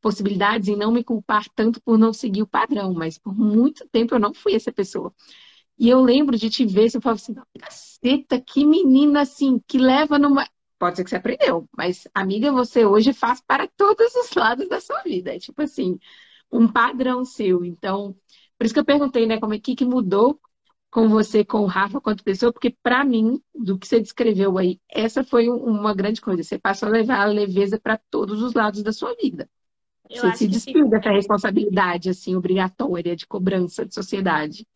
possibilidades 0.00 0.68
e 0.68 0.76
não 0.76 0.92
me 0.92 1.04
culpar 1.04 1.46
tanto 1.54 1.80
por 1.82 1.98
não 1.98 2.12
seguir 2.12 2.42
o 2.42 2.46
padrão. 2.46 2.94
Mas 2.94 3.18
por 3.18 3.34
muito 3.36 3.88
tempo 3.90 4.14
eu 4.14 4.20
não 4.20 4.34
fui 4.34 4.54
essa 4.54 4.72
pessoa. 4.72 5.14
E 5.80 5.88
eu 5.88 6.02
lembro 6.02 6.36
de 6.36 6.50
te 6.50 6.66
ver, 6.66 6.90
você 6.90 7.00
falava 7.00 7.18
assim, 7.18 7.34
caceta, 7.58 8.38
que 8.38 8.66
menina 8.66 9.22
assim, 9.22 9.58
que 9.66 9.78
leva 9.78 10.18
numa. 10.18 10.46
Pode 10.78 10.98
ser 10.98 11.04
que 11.04 11.08
você 11.08 11.16
aprendeu, 11.16 11.66
mas 11.74 12.06
amiga, 12.12 12.52
você 12.52 12.84
hoje 12.84 13.14
faz 13.14 13.40
para 13.40 13.66
todos 13.66 14.14
os 14.14 14.34
lados 14.34 14.68
da 14.68 14.78
sua 14.78 15.02
vida. 15.02 15.34
É 15.34 15.38
tipo 15.38 15.62
assim, 15.62 15.98
um 16.52 16.68
padrão 16.70 17.24
seu. 17.24 17.64
Então, 17.64 18.14
por 18.58 18.66
isso 18.66 18.74
que 18.74 18.80
eu 18.80 18.84
perguntei, 18.84 19.26
né, 19.26 19.40
como 19.40 19.54
é 19.54 19.58
que, 19.58 19.74
que 19.74 19.86
mudou 19.86 20.38
com 20.90 21.08
você, 21.08 21.46
com 21.46 21.60
o 21.60 21.66
Rafa, 21.66 21.98
quanto 21.98 22.22
pessoa, 22.22 22.52
porque 22.52 22.76
para 22.82 23.02
mim, 23.02 23.40
do 23.54 23.78
que 23.78 23.88
você 23.88 24.00
descreveu 24.00 24.58
aí, 24.58 24.78
essa 24.86 25.24
foi 25.24 25.48
uma 25.48 25.94
grande 25.94 26.20
coisa. 26.20 26.42
Você 26.42 26.58
passou 26.58 26.90
a 26.90 26.92
levar 26.92 27.20
a 27.20 27.24
leveza 27.26 27.80
para 27.80 27.98
todos 28.10 28.42
os 28.42 28.52
lados 28.52 28.82
da 28.82 28.92
sua 28.92 29.14
vida. 29.14 29.48
Eu 30.10 30.22
você 30.22 30.36
se 30.36 30.48
despiu 30.48 30.84
que... 30.84 30.90
dessa 30.90 31.10
responsabilidade, 31.10 32.10
assim, 32.10 32.36
obrigatória, 32.36 33.16
de 33.16 33.26
cobrança 33.26 33.86
de 33.86 33.94
sociedade. 33.94 34.66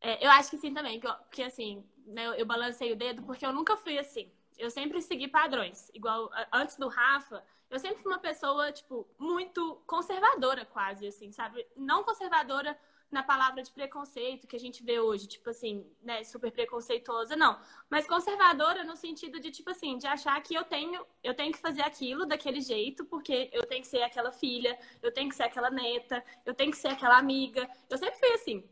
É, 0.00 0.24
eu 0.24 0.30
acho 0.30 0.50
que 0.50 0.58
sim 0.58 0.72
também, 0.72 1.00
porque 1.00 1.42
assim, 1.42 1.84
né, 2.06 2.40
eu, 2.40 2.46
balancei 2.46 2.92
o 2.92 2.96
dedo 2.96 3.22
porque 3.22 3.44
eu 3.44 3.52
nunca 3.52 3.76
fui 3.76 3.98
assim. 3.98 4.30
Eu 4.56 4.70
sempre 4.70 5.00
segui 5.00 5.28
padrões. 5.28 5.88
Igual 5.94 6.30
antes 6.52 6.76
do 6.76 6.88
Rafa, 6.88 7.44
eu 7.70 7.78
sempre 7.78 8.02
fui 8.02 8.10
uma 8.10 8.18
pessoa, 8.18 8.72
tipo, 8.72 9.06
muito 9.18 9.80
conservadora, 9.86 10.64
quase, 10.64 11.06
assim, 11.06 11.30
sabe? 11.30 11.64
Não 11.76 12.02
conservadora 12.02 12.76
na 13.10 13.22
palavra 13.22 13.62
de 13.62 13.70
preconceito 13.70 14.46
que 14.46 14.56
a 14.56 14.58
gente 14.60 14.82
vê 14.82 15.00
hoje, 15.00 15.26
tipo 15.26 15.48
assim, 15.48 15.86
né, 16.02 16.22
super 16.24 16.50
preconceituosa, 16.50 17.36
não. 17.36 17.58
Mas 17.88 18.06
conservadora 18.06 18.84
no 18.84 18.96
sentido 18.96 19.40
de, 19.40 19.50
tipo 19.50 19.70
assim, 19.70 19.96
de 19.96 20.06
achar 20.06 20.40
que 20.42 20.54
eu 20.54 20.64
tenho, 20.64 21.06
eu 21.22 21.34
tenho 21.34 21.52
que 21.52 21.58
fazer 21.58 21.82
aquilo 21.82 22.26
daquele 22.26 22.60
jeito, 22.60 23.04
porque 23.06 23.48
eu 23.52 23.64
tenho 23.66 23.82
que 23.82 23.88
ser 23.88 24.02
aquela 24.02 24.30
filha, 24.32 24.78
eu 25.02 25.12
tenho 25.12 25.28
que 25.28 25.36
ser 25.36 25.44
aquela 25.44 25.70
neta, 25.70 26.22
eu 26.44 26.52
tenho 26.54 26.70
que 26.70 26.76
ser 26.76 26.88
aquela 26.88 27.16
amiga. 27.16 27.68
Eu 27.88 27.96
sempre 27.96 28.18
fui 28.18 28.32
assim. 28.32 28.68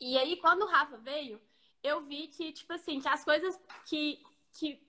E 0.00 0.18
aí, 0.18 0.36
quando 0.36 0.62
o 0.62 0.66
Rafa 0.66 0.96
veio, 0.98 1.40
eu 1.82 2.02
vi 2.02 2.28
que, 2.28 2.52
tipo 2.52 2.72
assim, 2.72 3.00
que 3.00 3.08
as 3.08 3.24
coisas 3.24 3.58
que. 3.86 4.20
que 4.52 4.80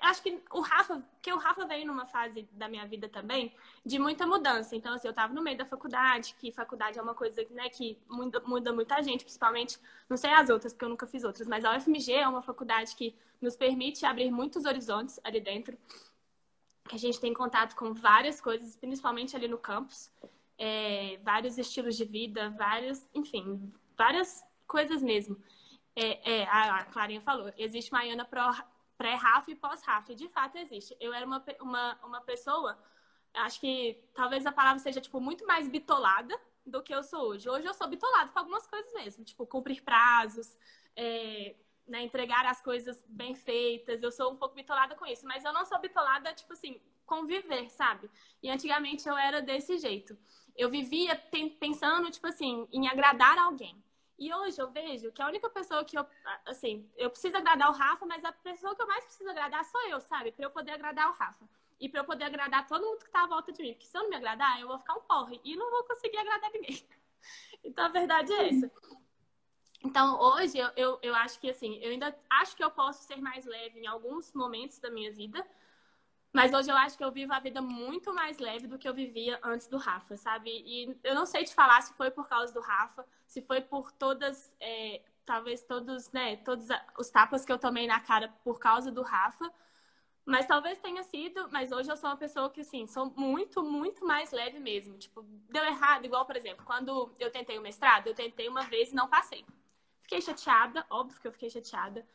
acho 0.00 0.22
que 0.22 0.42
o 0.50 0.60
Rafa, 0.60 1.02
que 1.22 1.32
o 1.32 1.38
Rafa 1.38 1.64
veio 1.64 1.86
numa 1.86 2.06
fase 2.06 2.42
da 2.52 2.68
minha 2.68 2.86
vida 2.86 3.08
também 3.08 3.54
de 3.84 3.98
muita 3.98 4.26
mudança. 4.26 4.74
Então, 4.74 4.94
assim, 4.94 5.06
eu 5.06 5.14
tava 5.14 5.32
no 5.32 5.42
meio 5.42 5.56
da 5.56 5.64
faculdade, 5.64 6.34
que 6.38 6.50
faculdade 6.50 6.98
é 6.98 7.02
uma 7.02 7.14
coisa 7.14 7.44
né, 7.50 7.68
que 7.68 7.98
muda, 8.08 8.40
muda 8.40 8.72
muita 8.72 9.00
gente, 9.02 9.24
principalmente, 9.24 9.78
não 10.08 10.16
sei 10.16 10.30
as 10.30 10.50
outras, 10.50 10.72
porque 10.72 10.84
eu 10.84 10.88
nunca 10.88 11.06
fiz 11.06 11.22
outras, 11.24 11.46
mas 11.46 11.64
a 11.64 11.76
UFMG 11.76 12.12
é 12.12 12.28
uma 12.28 12.42
faculdade 12.42 12.96
que 12.96 13.14
nos 13.40 13.56
permite 13.56 14.04
abrir 14.04 14.30
muitos 14.30 14.64
horizontes 14.64 15.20
ali 15.22 15.40
dentro. 15.40 15.78
Que 16.88 16.96
a 16.96 16.98
gente 16.98 17.20
tem 17.20 17.32
contato 17.32 17.74
com 17.76 17.94
várias 17.94 18.40
coisas, 18.40 18.76
principalmente 18.76 19.36
ali 19.36 19.48
no 19.48 19.58
campus. 19.58 20.10
É, 20.58 21.18
vários 21.22 21.58
estilos 21.58 21.96
de 21.96 22.04
vida, 22.04 22.50
vários, 22.50 23.06
enfim, 23.14 23.70
várias 23.96 24.44
coisas 24.66 25.02
mesmo. 25.02 25.36
É, 25.94 26.40
é, 26.40 26.44
a 26.44 26.84
Clarinha 26.84 27.20
falou, 27.20 27.52
existe 27.56 27.90
uma 27.90 28.04
Iana 28.04 28.28
pré-RAF 28.96 29.50
e 29.50 29.54
pós-RAF. 29.54 30.14
De 30.14 30.28
fato, 30.28 30.58
existe. 30.58 30.96
Eu 31.00 31.12
era 31.12 31.24
uma, 31.24 31.42
uma, 31.60 31.98
uma 32.04 32.20
pessoa, 32.20 32.78
acho 33.34 33.60
que 33.60 34.02
talvez 34.14 34.44
a 34.46 34.52
palavra 34.52 34.78
seja, 34.78 35.00
tipo, 35.00 35.20
muito 35.20 35.46
mais 35.46 35.68
bitolada 35.68 36.38
do 36.66 36.82
que 36.82 36.94
eu 36.94 37.02
sou 37.02 37.28
hoje. 37.28 37.48
Hoje 37.48 37.66
eu 37.66 37.74
sou 37.74 37.88
bitolada 37.88 38.30
com 38.30 38.38
algumas 38.38 38.66
coisas 38.66 38.92
mesmo, 38.92 39.24
tipo, 39.24 39.46
cumprir 39.46 39.82
prazos, 39.82 40.56
é, 40.94 41.54
né, 41.86 42.02
entregar 42.02 42.44
as 42.44 42.60
coisas 42.60 43.02
bem 43.08 43.34
feitas. 43.34 44.02
Eu 44.02 44.10
sou 44.10 44.32
um 44.32 44.36
pouco 44.36 44.54
bitolada 44.54 44.94
com 44.96 45.06
isso, 45.06 45.26
mas 45.26 45.44
eu 45.44 45.52
não 45.52 45.64
sou 45.64 45.78
bitolada, 45.80 46.34
tipo 46.34 46.52
assim, 46.52 46.80
conviver, 47.06 47.70
sabe? 47.70 48.10
E 48.42 48.50
antigamente 48.50 49.08
eu 49.08 49.16
era 49.16 49.40
desse 49.40 49.78
jeito. 49.78 50.18
Eu 50.56 50.70
vivia 50.70 51.16
pensando, 51.60 52.10
tipo 52.10 52.26
assim, 52.26 52.66
em 52.72 52.88
agradar 52.88 53.38
alguém. 53.38 53.82
E 54.18 54.32
hoje 54.32 54.60
eu 54.60 54.70
vejo 54.70 55.12
que 55.12 55.20
a 55.20 55.26
única 55.26 55.48
pessoa 55.50 55.84
que 55.84 55.98
eu, 55.98 56.06
assim, 56.46 56.88
eu 56.96 57.10
preciso 57.10 57.36
agradar 57.36 57.68
o 57.68 57.74
Rafa, 57.74 58.06
mas 58.06 58.24
a 58.24 58.32
pessoa 58.32 58.74
que 58.74 58.80
eu 58.80 58.86
mais 58.86 59.04
preciso 59.04 59.28
agradar 59.28 59.62
sou 59.64 59.80
eu, 59.88 60.00
sabe? 60.00 60.32
Para 60.32 60.46
eu 60.46 60.50
poder 60.50 60.72
agradar 60.72 61.10
o 61.10 61.12
Rafa. 61.12 61.46
E 61.78 61.88
para 61.88 62.00
eu 62.00 62.04
poder 62.04 62.24
agradar 62.24 62.66
todo 62.66 62.86
mundo 62.86 63.04
que 63.04 63.10
tá 63.10 63.24
à 63.24 63.26
volta 63.26 63.52
de 63.52 63.62
mim. 63.62 63.74
Porque 63.74 63.86
se 63.86 63.96
eu 63.96 64.02
não 64.02 64.08
me 64.08 64.16
agradar, 64.16 64.58
eu 64.58 64.68
vou 64.68 64.78
ficar 64.78 64.94
um 64.94 65.02
porre 65.02 65.38
e 65.44 65.54
não 65.54 65.70
vou 65.70 65.84
conseguir 65.84 66.18
agradar 66.18 66.50
ninguém. 66.50 66.82
Então 67.64 67.86
a 67.86 67.88
verdade 67.88 68.32
é 68.32 68.48
essa. 68.50 68.70
Então 69.84 70.20
hoje 70.20 70.56
eu, 70.56 70.70
eu, 70.76 70.98
eu 71.02 71.14
acho 71.16 71.40
que, 71.40 71.50
assim, 71.50 71.76
eu 71.82 71.90
ainda 71.90 72.16
acho 72.30 72.56
que 72.56 72.62
eu 72.62 72.70
posso 72.70 73.02
ser 73.02 73.20
mais 73.20 73.44
leve 73.44 73.80
em 73.80 73.86
alguns 73.86 74.32
momentos 74.32 74.78
da 74.78 74.88
minha 74.88 75.10
vida, 75.10 75.44
mas 76.36 76.52
hoje 76.52 76.70
eu 76.70 76.76
acho 76.76 76.98
que 76.98 77.02
eu 77.02 77.10
vivo 77.10 77.32
a 77.32 77.40
vida 77.40 77.62
muito 77.62 78.12
mais 78.12 78.38
leve 78.38 78.66
do 78.66 78.78
que 78.78 78.86
eu 78.86 78.92
vivia 78.92 79.40
antes 79.42 79.66
do 79.68 79.78
Rafa, 79.78 80.18
sabe? 80.18 80.50
E 80.50 80.94
eu 81.02 81.14
não 81.14 81.24
sei 81.24 81.44
te 81.44 81.54
falar 81.54 81.80
se 81.80 81.94
foi 81.94 82.10
por 82.10 82.28
causa 82.28 82.52
do 82.52 82.60
Rafa, 82.60 83.06
se 83.26 83.40
foi 83.40 83.62
por 83.62 83.90
todas, 83.90 84.54
é, 84.60 85.00
talvez 85.24 85.62
todos, 85.62 86.12
né, 86.12 86.36
todos 86.36 86.68
os 86.98 87.08
tapas 87.08 87.42
que 87.42 87.50
eu 87.50 87.56
tomei 87.58 87.86
na 87.86 88.00
cara 88.00 88.28
por 88.44 88.58
causa 88.58 88.92
do 88.92 89.00
Rafa. 89.00 89.50
Mas 90.26 90.44
talvez 90.44 90.78
tenha 90.78 91.02
sido, 91.04 91.48
mas 91.50 91.72
hoje 91.72 91.90
eu 91.90 91.96
sou 91.96 92.10
uma 92.10 92.18
pessoa 92.18 92.50
que, 92.50 92.60
assim, 92.60 92.86
sou 92.86 93.10
muito, 93.16 93.62
muito 93.62 94.04
mais 94.04 94.30
leve 94.30 94.58
mesmo. 94.58 94.98
Tipo, 94.98 95.22
deu 95.48 95.64
errado, 95.64 96.04
igual, 96.04 96.26
por 96.26 96.36
exemplo, 96.36 96.66
quando 96.66 97.14
eu 97.18 97.30
tentei 97.30 97.58
o 97.58 97.62
mestrado, 97.62 98.08
eu 98.08 98.14
tentei 98.14 98.46
uma 98.46 98.62
vez 98.64 98.92
e 98.92 98.94
não 98.94 99.08
passei. 99.08 99.42
Fiquei 100.02 100.20
chateada, 100.20 100.84
óbvio 100.90 101.18
que 101.18 101.28
eu 101.28 101.32
fiquei 101.32 101.48
chateada. 101.48 102.06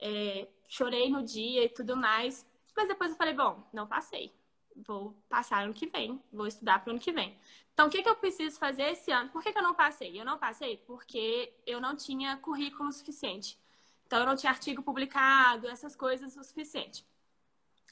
É, 0.00 0.48
chorei 0.66 1.08
no 1.08 1.22
dia 1.22 1.62
e 1.64 1.68
tudo 1.68 1.96
mais. 1.96 2.49
Mas 2.76 2.88
depois 2.88 3.10
eu 3.10 3.16
falei, 3.16 3.34
bom, 3.34 3.62
não 3.72 3.86
passei. 3.86 4.32
Vou 4.76 5.14
passar 5.28 5.64
ano 5.64 5.74
que 5.74 5.86
vem, 5.86 6.22
vou 6.32 6.46
estudar 6.46 6.78
para 6.78 6.90
o 6.90 6.92
ano 6.92 7.00
que 7.00 7.12
vem. 7.12 7.36
Então, 7.72 7.88
o 7.88 7.90
que, 7.90 8.02
que 8.02 8.08
eu 8.08 8.16
preciso 8.16 8.58
fazer 8.58 8.84
esse 8.84 9.10
ano? 9.10 9.30
Por 9.30 9.42
que, 9.42 9.52
que 9.52 9.58
eu 9.58 9.62
não 9.62 9.74
passei? 9.74 10.18
Eu 10.18 10.24
não 10.24 10.38
passei 10.38 10.76
porque 10.78 11.52
eu 11.66 11.80
não 11.80 11.96
tinha 11.96 12.36
currículo 12.36 12.90
suficiente. 12.92 13.58
Então, 14.06 14.20
eu 14.20 14.26
não 14.26 14.36
tinha 14.36 14.50
artigo 14.50 14.82
publicado, 14.82 15.68
essas 15.68 15.96
coisas 15.96 16.36
o 16.36 16.44
suficiente. 16.44 17.04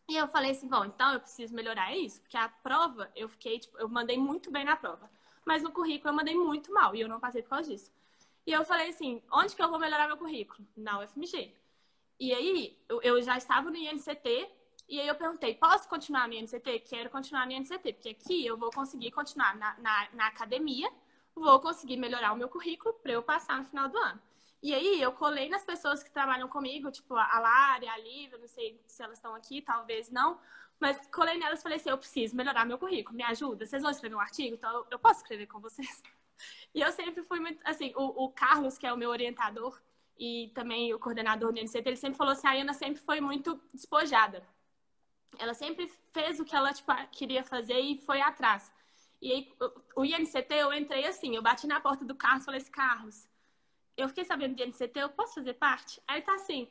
E 0.09 0.17
eu 0.17 0.27
falei 0.27 0.53
assim, 0.53 0.67
bom, 0.67 0.85
então 0.87 1.13
eu 1.13 1.21
preciso 1.21 1.55
melhorar 1.55 1.95
isso, 1.95 2.21
porque 2.23 2.37
a 2.37 2.49
prova 2.49 3.11
eu 3.15 3.29
fiquei, 3.29 3.59
tipo, 3.59 3.77
eu 3.79 3.89
mandei 3.89 4.17
muito 4.17 4.51
bem 4.51 4.65
na 4.65 4.75
prova, 4.75 5.11
mas 5.45 5.63
no 5.63 5.71
currículo 5.71 6.11
eu 6.11 6.17
mandei 6.17 6.35
muito 6.35 6.73
mal 6.73 6.95
e 6.97 7.01
eu 7.03 7.09
não 7.09 7.21
passei 7.21 7.43
por 7.43 7.51
causa 7.51 7.71
disso. 7.71 7.93
E 8.47 8.53
eu 8.53 8.65
falei 8.65 8.89
assim, 8.89 9.23
onde 9.31 9.55
que 9.55 9.63
eu 9.63 9.69
vou 9.69 9.79
melhorar 9.79 10.07
meu 10.07 10.17
currículo? 10.17 10.67
Na 10.75 11.01
UFMG. 11.01 11.55
E 12.19 12.33
aí, 12.33 12.79
eu, 12.89 13.03
eu 13.03 13.23
já 13.23 13.37
estava 13.37 13.71
no 13.71 13.77
INCT, 13.77 14.49
e 14.89 14.99
aí 14.99 15.07
eu 15.07 15.15
perguntei, 15.15 15.55
posso 15.55 15.89
continuar 15.89 16.25
a 16.25 16.29
minha 16.29 16.43
NCT? 16.43 16.81
Quero 16.81 17.11
continuar 17.11 17.43
a 17.43 17.47
minha 17.47 17.61
NCT, 17.61 17.93
porque 17.93 18.09
aqui 18.09 18.47
eu 18.47 18.57
vou 18.57 18.71
conseguir 18.71 19.11
continuar 19.11 19.55
na, 19.57 19.77
na, 19.79 20.09
na 20.15 20.27
academia, 20.29 20.91
vou 21.35 21.61
conseguir 21.61 21.97
melhorar 21.97 22.33
o 22.33 22.37
meu 22.37 22.49
currículo 22.49 22.95
para 22.95 23.13
eu 23.13 23.23
passar 23.23 23.59
no 23.59 23.65
final 23.65 23.89
do 23.89 23.99
ano. 23.99 24.21
E 24.63 24.75
aí 24.75 25.01
eu 25.01 25.13
colei 25.13 25.49
nas 25.49 25.65
pessoas 25.65 26.03
que 26.03 26.11
trabalham 26.11 26.49
comigo, 26.49 26.91
tipo 26.91 27.15
a 27.15 27.39
Lara, 27.39 27.93
a 27.93 27.99
Lívia, 27.99 28.39
não 28.39 28.49
sei 28.49 28.81
se 28.87 29.03
elas 29.03 29.19
estão 29.19 29.35
aqui, 29.35 29.63
talvez 29.63 30.11
não, 30.11 30.41
mas 30.81 30.99
colei 31.13 31.39
nelas 31.39 31.61
e 31.61 31.63
falei 31.63 31.77
assim, 31.77 31.91
eu 31.91 31.99
preciso 31.99 32.35
melhorar 32.35 32.65
meu 32.65 32.79
currículo, 32.79 33.17
me 33.17 33.23
ajuda, 33.23 33.67
vocês 33.67 33.83
vão 33.83 33.91
escrever 33.91 34.17
um 34.17 34.21
artigo? 34.21 34.55
Então 34.55 34.87
eu 34.91 34.99
posso 34.99 35.21
escrever 35.21 35.47
com 35.47 35.61
vocês? 35.61 36.03
E 36.73 36.83
eu 36.83 36.93
sempre 36.93 37.25
fui 37.25 37.41
muito, 37.41 37.61
assim, 37.65 37.93
o, 37.97 38.27
o 38.27 38.31
Carlos, 38.31 38.79
que 38.79 38.87
é 38.87 38.93
o 38.93 38.97
meu 38.97 39.11
orientador, 39.11 39.81
e 40.17 40.53
também 40.55 40.95
o 40.95 40.99
coordenador 40.99 41.53
do 41.53 41.61
NCT, 41.61 41.89
ele 41.89 41.97
sempre 41.97 42.17
falou 42.17 42.33
assim, 42.33 42.47
a 42.47 42.53
Ana 42.53 42.73
sempre 42.73 43.01
foi 43.03 43.21
muito 43.21 43.61
despojada. 43.73 44.47
Ela 45.39 45.55
sempre 45.55 45.91
fez 46.13 46.41
o 46.41 46.45
que 46.45 46.55
ela 46.55 46.73
tipo, 46.73 46.93
queria 47.13 47.45
fazer 47.45 47.79
e 47.79 47.99
foi 47.99 48.21
atrás. 48.21 48.73
E 49.21 49.33
aí, 49.33 49.53
o 49.97 50.05
INCT, 50.05 50.55
eu 50.55 50.73
entrei 50.73 51.05
assim, 51.05 51.35
eu 51.35 51.43
bati 51.43 51.67
na 51.67 51.81
porta 51.81 52.05
do 52.05 52.15
Carlos 52.15 52.43
e 52.43 52.47
falei 52.47 52.61
assim, 52.61 52.71
Carlos, 52.71 53.29
eu 53.97 54.09
fiquei 54.09 54.25
sabendo 54.25 54.55
do 54.55 54.63
INCT, 54.63 54.93
eu 54.97 55.11
posso 55.11 55.35
fazer 55.35 55.55
parte? 55.55 56.01
Aí 56.07 56.19
ele 56.19 56.25
tá 56.27 56.35
assim, 56.35 56.69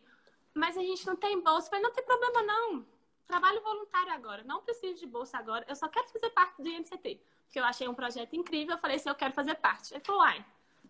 mas 0.53 0.77
a 0.77 0.81
gente 0.81 1.05
não 1.05 1.15
tem 1.15 1.41
bolsa. 1.41 1.67
Eu 1.67 1.71
falei, 1.71 1.83
não 1.83 1.91
tem 1.91 2.05
problema 2.05 2.43
não. 2.43 2.85
Trabalho 3.27 3.61
voluntário 3.61 4.13
agora, 4.13 4.43
não 4.45 4.61
preciso 4.61 4.99
de 4.99 5.05
bolsa 5.05 5.37
agora, 5.37 5.65
eu 5.67 5.75
só 5.75 5.89
quero 5.89 6.07
fazer 6.07 6.29
parte 6.29 6.61
do 6.61 6.69
INCT. 6.69 7.21
Porque 7.43 7.59
eu 7.59 7.65
achei 7.65 7.87
um 7.87 7.93
projeto 7.93 8.33
incrível, 8.35 8.75
eu 8.75 8.79
falei 8.79 8.95
assim, 8.95 9.09
eu 9.09 9.15
quero 9.15 9.33
fazer 9.33 9.55
parte. 9.55 9.93
Ele 9.93 10.03
falou, 10.03 10.21
uai, 10.21 10.45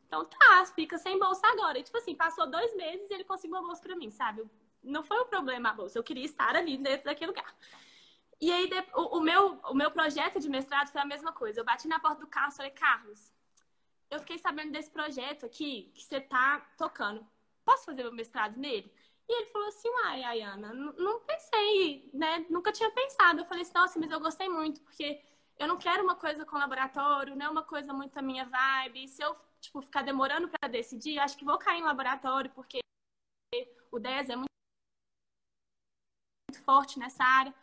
então 0.08 0.24
tá, 0.26 0.66
fica 0.76 0.98
sem 1.00 1.18
bolsa 1.18 1.48
agora. 1.48 1.80
E 1.80 1.84
tipo 1.84 1.98
assim, 1.98 2.16
passou 2.16 2.48
dois 2.48 2.76
meses 2.76 3.10
e 3.10 3.14
ele 3.14 3.24
conseguiu 3.24 3.58
uma 3.58 3.66
bolsa 3.66 3.82
pra 3.82 3.96
mim, 3.96 4.12
sabe? 4.12 4.48
Não 4.88 5.04
foi 5.04 5.18
o 5.20 5.24
um 5.24 5.28
problema 5.28 5.70
a 5.70 5.74
bolsa, 5.74 5.98
eu 5.98 6.04
queria 6.04 6.26
estar 6.26 6.56
ali 6.56 6.78
dentro 6.78 7.06
daquele 7.06 7.32
lugar. 7.32 7.56
E 8.40 8.52
aí, 8.52 8.70
o, 8.94 9.18
o, 9.18 9.22
meu, 9.22 9.60
o 9.70 9.74
meu 9.74 9.90
projeto 9.92 10.40
de 10.40 10.50
mestrado 10.50 10.92
foi 10.92 11.02
a 11.02 11.06
mesma 11.06 11.32
coisa. 11.32 11.60
Eu 11.60 11.66
bati 11.66 11.88
na 11.88 12.00
porta 12.00 12.22
do 12.22 12.28
Carlos 12.28 12.54
e 12.54 12.58
falei, 12.58 12.72
Carlos, 12.72 13.34
eu 14.12 14.20
fiquei 14.20 14.38
sabendo 14.38 14.72
desse 14.72 14.92
projeto 14.92 15.46
aqui 15.46 15.92
que 15.96 16.04
você 16.04 16.22
tá 16.22 16.60
tocando. 16.78 17.26
Posso 17.66 17.86
fazer 17.86 18.04
meu 18.04 18.14
mestrado 18.14 18.58
nele? 18.58 18.92
E 19.28 19.42
ele 19.42 19.52
falou 19.52 19.68
assim, 19.68 19.90
uai, 19.90 20.24
Ayana, 20.24 20.74
não 20.74 21.20
pensei, 21.22 22.10
né? 22.14 22.46
Nunca 22.50 22.72
tinha 22.72 22.90
pensado. 22.92 23.42
Eu 23.42 23.46
falei 23.46 23.64
assim, 23.64 23.74
nossa, 23.76 24.00
mas 24.00 24.10
eu 24.12 24.20
gostei 24.20 24.48
muito, 24.48 24.82
porque 24.82 25.22
eu 25.60 25.68
não 25.68 25.78
quero 25.78 26.04
uma 26.04 26.16
coisa 26.16 26.46
com 26.46 26.58
laboratório, 26.58 27.36
não 27.36 27.46
é 27.46 27.50
uma 27.50 27.64
coisa 27.64 27.92
muito 27.92 28.18
a 28.18 28.22
minha 28.22 28.46
vibe. 28.46 29.08
Se 29.08 29.22
eu, 29.22 29.36
tipo, 29.60 29.82
ficar 29.82 30.04
demorando 30.04 30.48
para 30.48 30.70
decidir, 30.70 31.20
acho 31.20 31.38
que 31.38 31.44
vou 31.44 31.58
cair 31.58 31.80
em 31.80 31.84
laboratório, 31.84 32.52
porque 32.52 32.80
o 33.92 34.00
10 34.00 34.30
é 34.30 34.36
muito 34.36 34.57
forte 36.56 37.00
nessa 37.00 37.24
área 37.24 37.54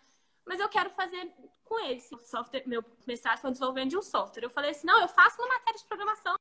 mas 0.45 0.61
eu 0.61 0.69
quero 0.69 0.91
fazer 0.91 1.33
com 1.65 1.79
eles. 1.81 2.09
Software, 2.23 2.65
meu 2.67 2.85
mestrado 3.07 3.41
foi 3.41 3.51
desenvolvendo 3.51 3.91
de 3.91 3.97
um 3.97 4.03
software. 4.03 4.45
Eu 4.45 4.51
falei 4.51 4.71
assim, 4.71 4.87
não, 4.87 5.01
eu 5.01 5.09
faço 5.09 5.41
uma 5.41 5.49
matéria 5.49 5.79
de 5.79 5.87
programação. 5.87 6.37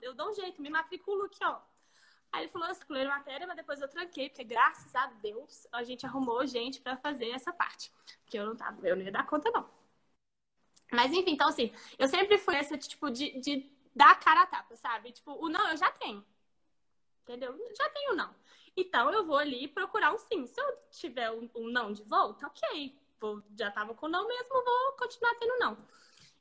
Eu 0.00 0.14
dou 0.14 0.30
um 0.30 0.34
jeito, 0.34 0.62
me 0.62 0.70
matriculo 0.70 1.24
aqui, 1.24 1.44
ó. 1.44 1.60
Aí 2.32 2.44
ele 2.44 2.52
falou, 2.52 2.66
eu 2.68 2.72
escolhi 2.72 3.06
matéria, 3.06 3.46
mas 3.46 3.56
depois 3.56 3.80
eu 3.80 3.88
tranquei, 3.88 4.28
porque 4.28 4.44
graças 4.44 4.94
a 4.94 5.06
Deus 5.06 5.66
a 5.70 5.84
gente 5.84 6.04
arrumou 6.06 6.44
gente 6.46 6.80
para 6.80 6.96
fazer 6.96 7.30
essa 7.30 7.52
parte. 7.52 7.92
Porque 8.22 8.38
eu 8.38 8.46
não 8.46 8.56
tava, 8.56 8.86
eu 8.86 8.96
não 8.96 9.04
ia 9.04 9.12
dar 9.12 9.26
conta, 9.26 9.50
não. 9.50 9.68
Mas 10.92 11.12
enfim, 11.12 11.32
então 11.32 11.48
assim, 11.48 11.72
eu 11.98 12.08
sempre 12.08 12.38
fui 12.38 12.56
esse 12.56 12.76
tipo 12.78 13.10
de, 13.10 13.38
de 13.40 13.70
dar 13.94 14.12
a 14.12 14.14
cara 14.16 14.42
a 14.42 14.46
tapa, 14.46 14.74
sabe? 14.76 15.12
Tipo, 15.12 15.32
o 15.32 15.48
não 15.48 15.68
eu 15.70 15.76
já 15.76 15.90
tenho. 15.92 16.24
Entendeu? 17.22 17.56
Já 17.76 17.88
tenho 17.90 18.14
não. 18.14 18.34
Então 18.76 19.12
eu 19.12 19.24
vou 19.24 19.38
ali 19.38 19.68
procurar 19.68 20.12
um 20.12 20.18
sim. 20.18 20.46
Se 20.46 20.60
eu 20.60 20.78
tiver 20.90 21.30
um, 21.30 21.48
um 21.54 21.68
não 21.68 21.92
de 21.92 22.02
volta, 22.02 22.46
ok. 22.46 22.98
Vou, 23.20 23.42
já 23.56 23.70
tava 23.70 23.94
com 23.94 24.08
não 24.08 24.26
mesmo, 24.26 24.52
vou 24.52 24.92
continuar 24.98 25.34
tendo 25.36 25.58
não. 25.58 25.78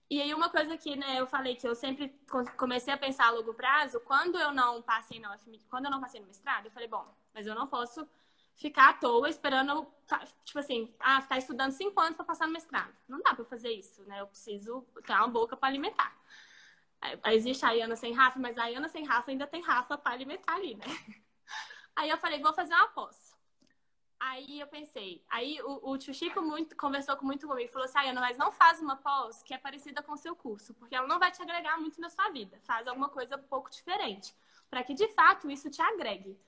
E 0.09 0.21
aí 0.21 0.34
uma 0.34 0.49
coisa 0.49 0.77
que, 0.77 0.95
né, 0.95 1.19
eu 1.19 1.25
falei 1.25 1.55
que 1.55 1.67
eu 1.67 1.73
sempre 1.73 2.09
comecei 2.57 2.93
a 2.93 2.97
pensar 2.97 3.27
a 3.27 3.31
longo 3.31 3.53
prazo, 3.53 3.99
quando 4.01 4.38
eu 4.38 4.53
não 4.53 4.81
passei 4.81 5.19
na 5.19 5.34
UFM, 5.34 5.57
quando 5.69 5.86
eu 5.86 5.91
não 5.91 6.01
passei 6.01 6.19
no 6.19 6.27
mestrado, 6.27 6.65
eu 6.65 6.71
falei, 6.71 6.88
bom, 6.88 7.07
mas 7.34 7.47
eu 7.47 7.55
não 7.55 7.67
posso 7.67 8.07
ficar 8.55 8.89
à 8.89 8.93
toa 8.93 9.29
esperando, 9.29 9.88
tipo 10.43 10.59
assim, 10.59 10.93
ah, 10.99 11.21
ficar 11.21 11.38
estudando 11.38 11.71
cinco 11.71 11.99
anos 11.99 12.15
para 12.15 12.25
passar 12.25 12.45
no 12.45 12.53
mestrado. 12.53 12.93
Não 13.07 13.21
dá 13.21 13.34
para 13.34 13.45
fazer 13.45 13.71
isso, 13.71 14.03
né? 14.03 14.21
Eu 14.21 14.27
preciso 14.27 14.86
ter 15.05 15.13
uma 15.13 15.27
boca 15.27 15.57
para 15.57 15.69
alimentar. 15.69 16.15
Existe 17.31 17.65
a 17.65 17.71
Iana 17.71 17.95
sem 17.95 18.13
Rafa, 18.13 18.39
mas 18.39 18.57
a 18.57 18.67
Iana 18.67 18.88
sem 18.88 19.05
Rafa 19.05 19.31
ainda 19.31 19.47
tem 19.47 19.61
Rafa 19.61 19.97
para 19.97 20.13
alimentar 20.13 20.55
ali, 20.55 20.75
né? 20.75 20.86
Aí 21.95 22.09
eu 22.09 22.17
falei, 22.17 22.41
vou 22.41 22.53
fazer 22.53 22.73
uma 22.73 22.87
pós. 22.87 23.33
Aí 24.19 24.59
eu 24.59 24.67
pensei, 24.67 25.21
aí 25.29 25.61
o, 25.61 25.91
o 25.91 25.97
tio 25.97 26.13
Chico 26.13 26.41
muito, 26.41 26.77
conversou 26.77 27.17
com 27.17 27.25
muito 27.25 27.45
comigo 27.45 27.67
e 27.67 27.71
falou 27.71 27.85
assim, 27.85 27.97
Ayana, 27.97 28.21
mas 28.21 28.37
não 28.37 28.53
faz 28.53 28.79
uma 28.79 28.95
pós 28.95 29.43
que 29.43 29.53
é 29.53 29.57
parecida 29.57 30.01
com 30.01 30.13
o 30.13 30.17
seu 30.17 30.33
curso, 30.33 30.73
porque 30.75 30.95
ela 30.95 31.05
não 31.05 31.19
vai 31.19 31.29
te 31.29 31.41
agregar 31.41 31.77
muito 31.77 31.99
na 31.99 32.09
sua 32.09 32.29
vida. 32.29 32.57
Faz 32.61 32.87
alguma 32.87 33.09
coisa 33.09 33.35
um 33.35 33.43
pouco 33.43 33.69
diferente, 33.69 34.33
para 34.69 34.81
que 34.81 34.93
de 34.93 35.09
fato 35.09 35.51
isso 35.51 35.69
te 35.69 35.81
agregue. 35.81 36.39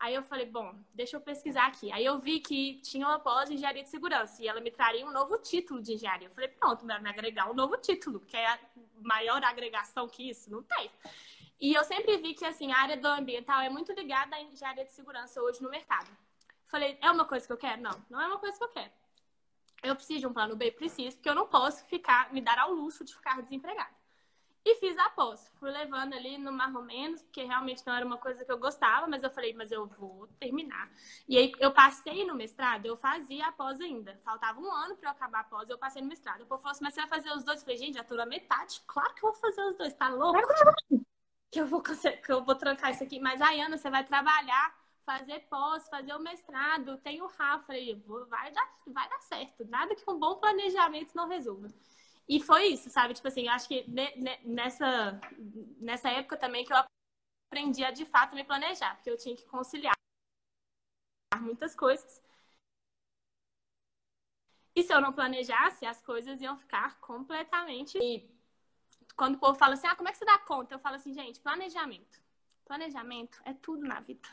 Aí 0.00 0.14
eu 0.14 0.22
falei, 0.24 0.46
bom, 0.46 0.74
deixa 0.92 1.16
eu 1.16 1.20
pesquisar 1.20 1.66
aqui. 1.66 1.92
Aí 1.92 2.04
eu 2.04 2.18
vi 2.18 2.40
que 2.40 2.80
tinha 2.80 3.06
uma 3.06 3.20
pós 3.20 3.48
de 3.48 3.54
engenharia 3.54 3.82
de 3.82 3.90
segurança 3.90 4.42
e 4.42 4.48
ela 4.48 4.60
me 4.60 4.70
traria 4.70 5.06
um 5.06 5.12
novo 5.12 5.36
título 5.38 5.80
de 5.80 5.92
engenharia. 5.92 6.26
Eu 6.26 6.32
falei, 6.32 6.48
pronto, 6.48 6.86
vai 6.86 7.00
me 7.00 7.10
agregar 7.10 7.50
um 7.50 7.54
novo 7.54 7.76
título, 7.76 8.18
que 8.18 8.36
é 8.36 8.58
maior 9.02 9.44
agregação 9.44 10.08
que 10.08 10.30
isso? 10.30 10.50
Não 10.50 10.62
tem. 10.62 10.90
E 11.60 11.74
eu 11.74 11.84
sempre 11.84 12.16
vi 12.16 12.34
que 12.34 12.44
assim, 12.44 12.72
a 12.72 12.78
área 12.78 12.96
do 12.96 13.06
ambiental 13.06 13.60
é 13.60 13.68
muito 13.68 13.92
ligada 13.92 14.34
à 14.34 14.40
engenharia 14.40 14.84
de 14.84 14.92
segurança 14.92 15.42
hoje 15.42 15.62
no 15.62 15.68
mercado. 15.68 16.08
Falei, 16.68 16.98
é 17.02 17.10
uma 17.10 17.24
coisa 17.24 17.46
que 17.46 17.52
eu 17.52 17.58
quero? 17.58 17.82
Não, 17.82 18.04
não 18.08 18.20
é 18.20 18.26
uma 18.26 18.38
coisa 18.38 18.56
que 18.56 18.64
eu 18.64 18.68
quero. 18.68 18.90
Eu 19.82 19.96
preciso 19.96 20.20
de 20.20 20.26
um 20.26 20.32
plano 20.32 20.56
B? 20.56 20.70
Preciso, 20.70 21.16
porque 21.16 21.28
eu 21.28 21.34
não 21.34 21.46
posso 21.46 21.84
ficar, 21.86 22.32
me 22.32 22.40
dar 22.40 22.58
ao 22.58 22.72
luxo 22.72 23.04
de 23.04 23.14
ficar 23.14 23.40
desempregada. 23.42 24.00
E 24.62 24.74
fiz 24.76 24.96
a 24.98 25.08
pós. 25.10 25.50
Fui 25.58 25.70
levando 25.70 26.12
ali 26.12 26.36
no 26.36 26.52
mais 26.52 26.74
ou 26.74 26.82
menos, 26.82 27.22
porque 27.22 27.42
realmente 27.42 27.82
não 27.86 27.94
era 27.94 28.04
uma 28.04 28.18
coisa 28.18 28.44
que 28.44 28.52
eu 28.52 28.58
gostava, 28.58 29.06
mas 29.06 29.22
eu 29.22 29.30
falei, 29.30 29.54
mas 29.54 29.72
eu 29.72 29.86
vou 29.86 30.26
terminar. 30.38 30.90
E 31.26 31.36
aí 31.38 31.52
eu 31.58 31.72
passei 31.72 32.26
no 32.26 32.34
mestrado, 32.34 32.84
eu 32.84 32.96
fazia 32.96 33.46
a 33.46 33.52
pós 33.52 33.80
ainda. 33.80 34.18
Faltava 34.22 34.60
um 34.60 34.70
ano 34.70 34.96
para 34.96 35.08
eu 35.08 35.12
acabar 35.12 35.40
a 35.40 35.44
pós, 35.44 35.70
eu 35.70 35.78
passei 35.78 36.02
no 36.02 36.08
mestrado. 36.08 36.42
O 36.42 36.46
povo 36.46 36.62
falou 36.62 36.72
assim, 36.72 36.84
mas 36.84 36.92
você 36.92 37.00
vai 37.00 37.08
fazer 37.08 37.32
os 37.32 37.42
dois? 37.42 37.60
Eu 37.60 37.64
falei, 37.64 37.78
gente, 37.78 37.94
já 37.94 38.04
tô 38.04 38.14
na 38.14 38.26
metade. 38.26 38.82
Claro 38.86 39.14
que 39.14 39.24
eu 39.24 39.32
vou 39.32 39.40
fazer 39.40 39.62
os 39.62 39.76
dois, 39.76 39.94
tá 39.94 40.10
louco? 40.10 40.38
Que 41.50 41.60
eu 41.60 41.66
vou 41.66 41.82
que 41.82 42.32
eu 42.32 42.44
vou 42.44 42.54
trancar 42.54 42.90
isso 42.90 43.02
aqui. 43.02 43.18
Mas, 43.18 43.40
Ayana, 43.40 43.76
você 43.76 43.90
vai 43.90 44.04
trabalhar, 44.04 44.74
fazer 45.04 45.40
pós, 45.50 45.88
fazer 45.88 46.14
o 46.14 46.20
mestrado, 46.20 46.98
tem 46.98 47.20
o 47.20 47.26
Rafa. 47.26 47.66
Falei, 47.66 48.02
vai 48.28 48.52
dar, 48.52 48.68
vai 48.86 49.08
dar 49.08 49.20
certo. 49.22 49.64
Nada 49.66 49.94
que 49.94 50.08
um 50.08 50.18
bom 50.18 50.36
planejamento 50.36 51.14
não 51.14 51.28
resolva. 51.28 51.68
E 52.28 52.40
foi 52.40 52.66
isso, 52.66 52.88
sabe? 52.90 53.14
Tipo 53.14 53.26
assim, 53.28 53.48
acho 53.48 53.66
que 53.66 53.84
nessa, 54.44 55.20
nessa 55.80 56.08
época 56.10 56.36
também 56.36 56.64
que 56.64 56.72
eu 56.72 56.76
aprendi 57.48 57.82
a 57.84 57.90
de 57.90 58.04
fato 58.04 58.36
me 58.36 58.44
planejar, 58.44 58.94
porque 58.94 59.10
eu 59.10 59.18
tinha 59.18 59.34
que 59.34 59.44
conciliar 59.46 59.94
muitas 61.40 61.74
coisas. 61.74 62.22
E 64.76 64.82
se 64.84 64.94
eu 64.94 65.00
não 65.00 65.12
planejasse, 65.12 65.84
as 65.84 66.00
coisas 66.00 66.40
iam 66.40 66.56
ficar 66.56 67.00
completamente. 67.00 67.98
E 67.98 68.30
quando 69.16 69.36
o 69.36 69.38
povo 69.38 69.58
fala 69.58 69.74
assim, 69.74 69.86
ah, 69.86 69.94
como 69.94 70.08
é 70.08 70.12
que 70.12 70.18
você 70.18 70.24
dá 70.24 70.38
conta? 70.38 70.74
Eu 70.74 70.78
falo 70.78 70.96
assim, 70.96 71.12
gente, 71.12 71.40
planejamento. 71.40 72.20
Planejamento 72.64 73.40
é 73.44 73.52
tudo 73.52 73.86
na 73.86 74.00
vida. 74.00 74.28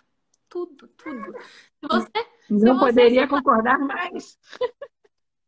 Tudo, 0.50 0.88
tudo. 0.88 1.34
Se 1.42 1.88
você, 1.88 2.28
Não 2.50 2.60
se 2.60 2.66
você 2.66 2.80
poderia 2.80 3.28
concordar 3.28 3.80
mais. 3.80 4.40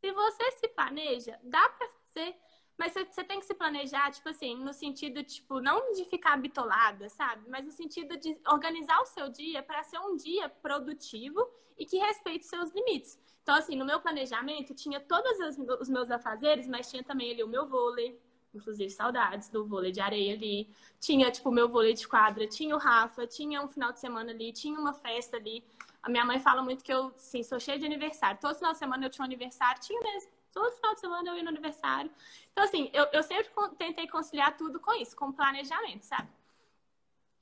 Se 0.01 0.13
você 0.13 0.51
se 0.51 0.67
planeja, 0.69 1.37
dá 1.43 1.67
para 1.69 1.89
fazer. 1.89 2.33
Mas 2.77 2.93
você 2.93 3.21
tem 3.25 3.41
que 3.41 3.45
se 3.45 3.53
planejar, 3.53 4.09
tipo 4.11 4.29
assim, 4.29 4.55
no 4.55 4.71
sentido, 4.71 5.21
tipo, 5.21 5.59
não 5.59 5.91
de 5.91 6.05
ficar 6.05 6.37
bitolada, 6.37 7.09
sabe? 7.09 7.49
Mas 7.49 7.65
no 7.65 7.71
sentido 7.71 8.15
de 8.15 8.39
organizar 8.47 9.01
o 9.01 9.05
seu 9.05 9.27
dia 9.27 9.61
para 9.61 9.83
ser 9.83 9.99
um 9.99 10.15
dia 10.15 10.47
produtivo 10.47 11.45
e 11.77 11.85
que 11.85 11.97
respeite 11.97 12.45
seus 12.45 12.71
limites. 12.71 13.19
Então, 13.43 13.53
assim, 13.53 13.75
no 13.75 13.83
meu 13.83 13.99
planejamento 13.99 14.73
tinha 14.73 14.99
todos 15.01 15.37
os 15.81 15.89
meus 15.89 16.09
afazeres, 16.09 16.67
mas 16.67 16.89
tinha 16.89 17.03
também 17.03 17.31
ali 17.31 17.43
o 17.43 17.47
meu 17.47 17.67
vôlei, 17.67 18.17
inclusive 18.53 18.89
saudades 18.89 19.49
do 19.49 19.65
vôlei 19.65 19.91
de 19.91 20.01
areia 20.01 20.33
ali. 20.33 20.69
Tinha, 20.99 21.31
tipo, 21.31 21.51
meu 21.51 21.69
vôlei 21.69 21.93
de 21.93 22.07
quadra, 22.07 22.47
tinha 22.47 22.75
o 22.75 22.79
Rafa, 22.79 23.25
tinha 23.27 23.61
um 23.61 23.67
final 23.67 23.91
de 23.91 23.99
semana 23.99 24.31
ali, 24.31 24.51
tinha 24.51 24.79
uma 24.79 24.93
festa 24.93 25.37
ali. 25.37 25.63
A 26.01 26.09
minha 26.09 26.25
mãe 26.25 26.39
fala 26.39 26.61
muito 26.61 26.83
que 26.83 26.93
eu, 26.93 27.11
sim, 27.15 27.43
sou 27.43 27.59
cheia 27.59 27.77
de 27.77 27.85
aniversário. 27.85 28.39
Todo 28.39 28.55
final 28.55 28.71
de 28.71 28.79
semana 28.79 29.05
eu 29.05 29.09
tinha 29.09 29.23
um 29.23 29.25
aniversário, 29.25 29.81
tinha 29.81 29.99
mesmo. 30.01 30.29
Todo 30.51 30.71
final 30.75 30.93
de 30.93 30.99
semana 30.99 31.29
eu 31.29 31.35
ia 31.35 31.43
no 31.43 31.49
aniversário. 31.49 32.09
Então, 32.51 32.63
assim, 32.63 32.89
eu, 32.93 33.05
eu 33.13 33.21
sempre 33.21 33.49
tentei 33.77 34.07
conciliar 34.07 34.57
tudo 34.57 34.79
com 34.79 34.93
isso, 34.93 35.15
com 35.15 35.31
planejamento, 35.31 36.03
sabe? 36.03 36.27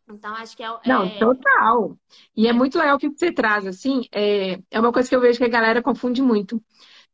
Então, 0.09 0.33
acho 0.35 0.55
que 0.55 0.63
é. 0.63 0.67
Não, 0.85 1.03
é... 1.03 1.19
total. 1.19 1.97
E 2.35 2.47
é 2.47 2.53
muito 2.53 2.77
legal 2.77 2.95
o 2.95 2.99
que 2.99 3.09
você 3.09 3.31
traz, 3.31 3.65
assim. 3.65 4.07
É, 4.11 4.59
é 4.71 4.79
uma 4.79 4.91
coisa 4.91 5.07
que 5.07 5.15
eu 5.15 5.21
vejo 5.21 5.37
que 5.37 5.45
a 5.45 5.49
galera 5.49 5.81
confunde 5.81 6.21
muito. 6.21 6.63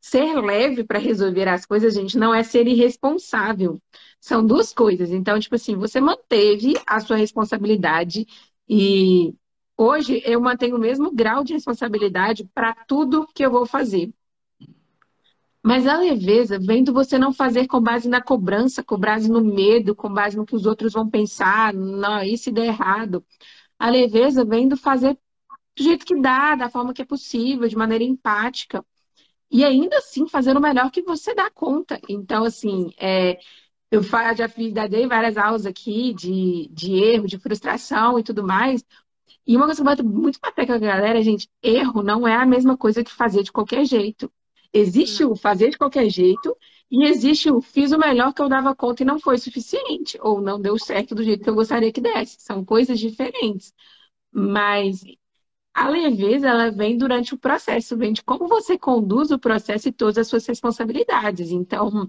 Ser 0.06 0.38
leve 0.38 0.84
para 0.84 0.98
resolver 0.98 1.48
as 1.48 1.64
coisas, 1.64 1.94
gente, 1.94 2.18
não 2.18 2.34
é 2.34 2.42
ser 2.42 2.66
irresponsável. 2.66 3.80
São 4.20 4.46
duas 4.46 4.70
coisas. 4.70 5.10
Então, 5.10 5.40
tipo 5.40 5.54
assim, 5.54 5.76
você 5.76 5.98
manteve 5.98 6.74
a 6.86 7.00
sua 7.00 7.16
responsabilidade 7.16 8.26
e 8.68 9.34
hoje 9.78 10.22
eu 10.26 10.38
mantenho 10.42 10.76
o 10.76 10.78
mesmo 10.78 11.10
grau 11.10 11.42
de 11.42 11.54
responsabilidade 11.54 12.46
para 12.54 12.74
tudo 12.86 13.26
que 13.34 13.42
eu 13.42 13.50
vou 13.50 13.64
fazer. 13.64 14.12
Mas 15.62 15.86
a 15.86 15.96
leveza 15.96 16.58
vem 16.58 16.84
do 16.84 16.92
você 16.92 17.18
não 17.18 17.32
fazer 17.32 17.66
com 17.66 17.80
base 17.80 18.06
na 18.06 18.20
cobrança, 18.20 18.84
com 18.84 18.98
base 18.98 19.30
no 19.30 19.42
medo, 19.42 19.96
com 19.96 20.12
base 20.12 20.36
no 20.36 20.44
que 20.44 20.54
os 20.54 20.66
outros 20.66 20.92
vão 20.92 21.08
pensar, 21.08 21.72
não, 21.72 22.20
se 22.36 22.52
der 22.52 22.66
errado. 22.66 23.24
A 23.78 23.88
leveza 23.88 24.44
vem 24.44 24.68
do 24.68 24.76
fazer 24.76 25.18
do 25.74 25.82
jeito 25.82 26.04
que 26.04 26.20
dá, 26.20 26.54
da 26.56 26.68
forma 26.68 26.92
que 26.92 27.00
é 27.00 27.06
possível, 27.06 27.66
de 27.66 27.74
maneira 27.76 28.04
empática. 28.04 28.84
E 29.50 29.64
ainda 29.64 29.98
assim 29.98 30.28
fazer 30.28 30.56
o 30.56 30.60
melhor 30.60 30.90
que 30.90 31.02
você 31.02 31.34
dá 31.34 31.50
conta. 31.50 32.00
Então, 32.08 32.44
assim, 32.44 32.92
é, 32.98 33.38
eu 33.90 34.02
já 34.36 34.48
fiz, 34.48 34.72
dei 34.72 35.06
várias 35.06 35.36
aulas 35.36 35.66
aqui 35.66 36.12
de, 36.14 36.68
de 36.72 36.94
erro, 36.94 37.26
de 37.26 37.38
frustração 37.38 38.18
e 38.18 38.24
tudo 38.24 38.42
mais. 38.44 38.84
E 39.46 39.56
uma 39.56 39.66
coisa 39.66 39.82
que 39.82 39.88
eu 39.88 39.92
bato 39.92 40.04
muito 40.04 40.40
pra 40.40 40.52
com 40.66 40.72
a 40.72 40.78
galera, 40.78 41.22
gente, 41.22 41.48
erro 41.62 42.02
não 42.02 42.26
é 42.26 42.34
a 42.34 42.46
mesma 42.46 42.76
coisa 42.76 43.04
que 43.04 43.12
fazer 43.12 43.42
de 43.42 43.52
qualquer 43.52 43.84
jeito. 43.84 44.32
Existe 44.72 45.24
o 45.24 45.36
fazer 45.36 45.70
de 45.70 45.78
qualquer 45.78 46.08
jeito 46.10 46.56
e 46.90 47.04
existe 47.04 47.50
o 47.50 47.60
fiz 47.60 47.92
o 47.92 47.98
melhor 47.98 48.32
que 48.32 48.42
eu 48.42 48.48
dava 48.48 48.74
conta 48.74 49.02
e 49.02 49.06
não 49.06 49.20
foi 49.20 49.38
suficiente, 49.38 50.18
ou 50.20 50.40
não 50.40 50.60
deu 50.60 50.78
certo 50.78 51.14
do 51.14 51.22
jeito 51.22 51.44
que 51.44 51.50
eu 51.50 51.54
gostaria 51.54 51.92
que 51.92 52.00
desse. 52.00 52.36
São 52.40 52.64
coisas 52.64 52.98
diferentes. 52.98 53.72
Mas 54.32 55.04
a 55.74 55.88
leveza, 55.88 56.48
ela 56.48 56.70
vem 56.70 56.96
durante 56.96 57.34
o 57.34 57.38
processo, 57.38 57.96
vem 57.96 58.12
de 58.12 58.22
como 58.22 58.46
você 58.46 58.78
conduz 58.78 59.32
o 59.32 59.38
processo 59.38 59.88
e 59.88 59.92
todas 59.92 60.18
as 60.18 60.28
suas 60.28 60.46
responsabilidades. 60.46 61.50
Então, 61.50 62.08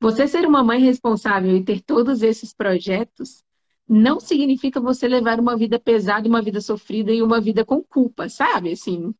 você 0.00 0.26
ser 0.26 0.44
uma 0.46 0.64
mãe 0.64 0.80
responsável 0.80 1.56
e 1.56 1.64
ter 1.64 1.80
todos 1.80 2.22
esses 2.22 2.52
projetos 2.52 3.44
não 3.88 4.18
significa 4.18 4.80
você 4.80 5.06
levar 5.06 5.38
uma 5.38 5.56
vida 5.56 5.78
pesada, 5.78 6.28
uma 6.28 6.42
vida 6.42 6.60
sofrida 6.60 7.12
e 7.12 7.22
uma 7.22 7.40
vida 7.40 7.64
com 7.64 7.82
culpa, 7.82 8.28
sabe? 8.28 8.72
Assim. 8.72 9.14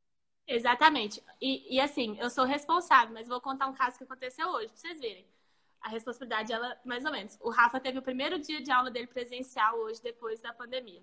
Exatamente. 0.46 1.22
E, 1.40 1.76
e 1.76 1.80
assim, 1.80 2.16
eu 2.18 2.30
sou 2.30 2.44
responsável, 2.44 3.14
mas 3.14 3.28
vou 3.28 3.40
contar 3.40 3.68
um 3.68 3.72
caso 3.72 3.98
que 3.98 4.04
aconteceu 4.04 4.48
hoje, 4.48 4.68
pra 4.68 4.76
vocês 4.76 5.00
verem. 5.00 5.24
A 5.80 5.88
responsabilidade, 5.88 6.52
ela, 6.52 6.76
mais 6.84 7.04
ou 7.04 7.12
menos. 7.12 7.38
O 7.40 7.50
Rafa 7.50 7.78
teve 7.78 7.98
o 7.98 8.02
primeiro 8.02 8.38
dia 8.38 8.60
de 8.60 8.70
aula 8.70 8.90
dele 8.90 9.06
presencial 9.06 9.78
hoje, 9.78 10.02
depois 10.02 10.40
da 10.40 10.52
pandemia. 10.52 11.02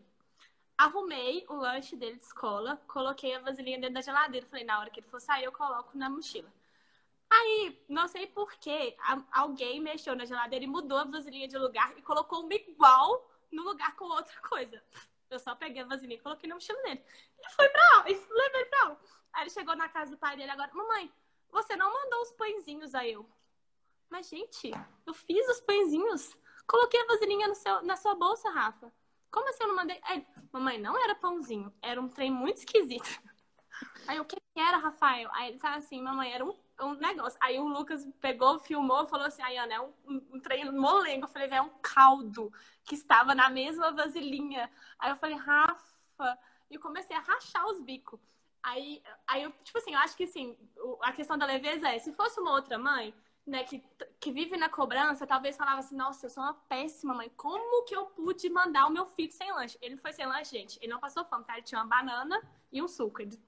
Arrumei 0.77 1.43
o 1.49 1.55
lanche 1.55 1.95
dele 1.95 2.17
de 2.17 2.23
escola, 2.23 2.79
coloquei 2.87 3.33
a 3.33 3.39
vasilhinha 3.39 3.79
dentro 3.79 3.95
da 3.95 4.01
geladeira. 4.01 4.45
Falei, 4.45 4.63
na 4.63 4.79
hora 4.79 4.89
que 4.89 4.99
ele 4.99 5.07
for 5.07 5.19
sair, 5.19 5.45
eu 5.45 5.51
coloco 5.51 5.97
na 5.97 6.09
mochila. 6.09 6.51
Aí, 7.29 7.83
não 7.89 8.07
sei 8.07 8.27
porquê, 8.27 8.95
alguém 9.31 9.81
mexeu 9.81 10.15
na 10.15 10.23
geladeira 10.23 10.63
e 10.63 10.67
mudou 10.67 10.99
a 10.99 11.03
vasilhinha 11.03 11.47
de 11.47 11.57
lugar 11.57 11.97
e 11.97 12.01
colocou 12.01 12.41
uma 12.41 12.53
igual 12.53 13.29
no 13.51 13.63
lugar 13.63 13.95
com 13.95 14.05
outra 14.05 14.39
coisa. 14.41 14.81
Eu 15.29 15.39
só 15.39 15.55
peguei 15.55 15.81
a 15.81 15.85
vasilhinha 15.85 16.19
e 16.19 16.21
coloquei 16.21 16.47
na 16.47 16.55
mochila 16.55 16.81
dele. 16.83 17.03
E 17.39 17.49
fui 17.49 17.67
pra 17.69 17.81
aula, 17.95 18.09
e 18.09 18.13
levei 18.13 18.65
pra 18.65 18.83
aula. 18.83 18.99
Aí 19.33 19.43
ele 19.43 19.49
chegou 19.49 19.75
na 19.75 19.89
casa 19.89 20.11
do 20.11 20.17
pai 20.17 20.37
dele 20.37 20.51
agora, 20.51 20.71
mamãe, 20.73 21.11
você 21.49 21.75
não 21.75 21.91
mandou 21.91 22.21
os 22.21 22.31
pãezinhos 22.31 22.95
a 22.95 23.05
eu. 23.05 23.27
Mas, 24.09 24.29
gente, 24.29 24.71
eu 25.05 25.13
fiz 25.13 25.47
os 25.49 25.59
pãezinhos. 25.59 26.37
Coloquei 26.65 27.01
a 27.01 27.05
vasilhinha 27.07 27.47
no 27.47 27.55
seu, 27.55 27.81
na 27.83 27.97
sua 27.97 28.15
bolsa, 28.15 28.49
Rafa. 28.49 28.91
Como 29.31 29.49
assim 29.49 29.63
eu 29.63 29.67
não 29.69 29.75
mandei? 29.75 29.99
Aí, 30.03 30.25
mamãe, 30.51 30.79
não 30.79 30.97
era 30.97 31.15
pãozinho, 31.15 31.73
era 31.81 31.99
um 31.99 32.07
trem 32.07 32.31
muito 32.31 32.57
esquisito. 32.57 33.07
Aí, 34.07 34.19
o 34.19 34.25
que 34.25 34.37
era, 34.55 34.77
Rafael? 34.77 35.29
Aí 35.33 35.49
ele 35.49 35.59
tava 35.59 35.77
assim, 35.77 36.01
mamãe, 36.01 36.31
era 36.33 36.43
um, 36.43 36.53
um 36.81 36.93
negócio. 36.95 37.37
Aí 37.41 37.59
o 37.59 37.67
Lucas 37.67 38.07
pegou, 38.19 38.59
filmou, 38.59 39.05
falou 39.05 39.27
assim, 39.27 39.41
aí 39.43 39.57
Ana, 39.57 39.73
é 39.73 39.81
um, 39.81 39.93
um, 40.07 40.39
trem 40.39 40.71
molengo. 40.71 41.25
Eu 41.25 41.29
falei, 41.29 41.49
é 41.49 41.61
um 41.61 41.71
caldo 41.81 42.51
que 42.83 42.95
estava 42.95 43.35
na 43.35 43.49
mesma 43.49 43.91
vasilhinha. 43.91 44.69
Aí 44.97 45.11
eu 45.11 45.15
falei, 45.17 45.35
Rafa, 45.35 46.39
e 46.69 46.77
comecei 46.77 47.15
a 47.15 47.21
rachar 47.21 47.65
os 47.67 47.81
bicos. 47.81 48.19
Aí, 48.63 49.01
aí 49.25 49.43
eu, 49.43 49.51
tipo 49.63 49.77
assim, 49.77 49.93
eu 49.93 49.99
acho 49.99 50.15
que 50.17 50.23
assim, 50.23 50.57
a 51.01 51.13
questão 51.13 51.37
da 51.37 51.45
leveza 51.45 51.87
é, 51.89 51.99
se 51.99 52.11
fosse 52.13 52.39
uma 52.39 52.51
outra 52.51 52.77
mãe, 52.77 53.13
né, 53.47 53.63
que, 53.63 53.81
que 54.19 54.31
vive 54.31 54.57
na 54.57 54.67
cobrança, 54.67 55.25
talvez 55.25 55.55
falava 55.55 55.79
assim, 55.79 55.95
nossa, 55.95 56.25
eu 56.25 56.29
sou 56.29 56.43
uma 56.43 56.53
péssima 56.53 57.13
mãe, 57.13 57.31
como 57.37 57.85
que 57.85 57.95
eu 57.95 58.05
pude 58.07 58.49
mandar 58.49 58.87
o 58.87 58.91
meu 58.91 59.05
filho 59.05 59.31
sem 59.31 59.49
lanche? 59.53 59.77
Ele 59.81 59.95
foi 59.95 60.11
sem 60.11 60.25
lanche, 60.25 60.51
gente, 60.51 60.77
ele 60.81 60.91
não 60.91 60.99
passou 60.99 61.23
fome, 61.23 61.45
tá? 61.45 61.53
Ele 61.53 61.63
tinha 61.63 61.79
uma 61.81 61.87
banana 61.87 62.41
e 62.71 62.81
um 62.81 62.87
suco, 62.87 63.21
ele 63.21 63.41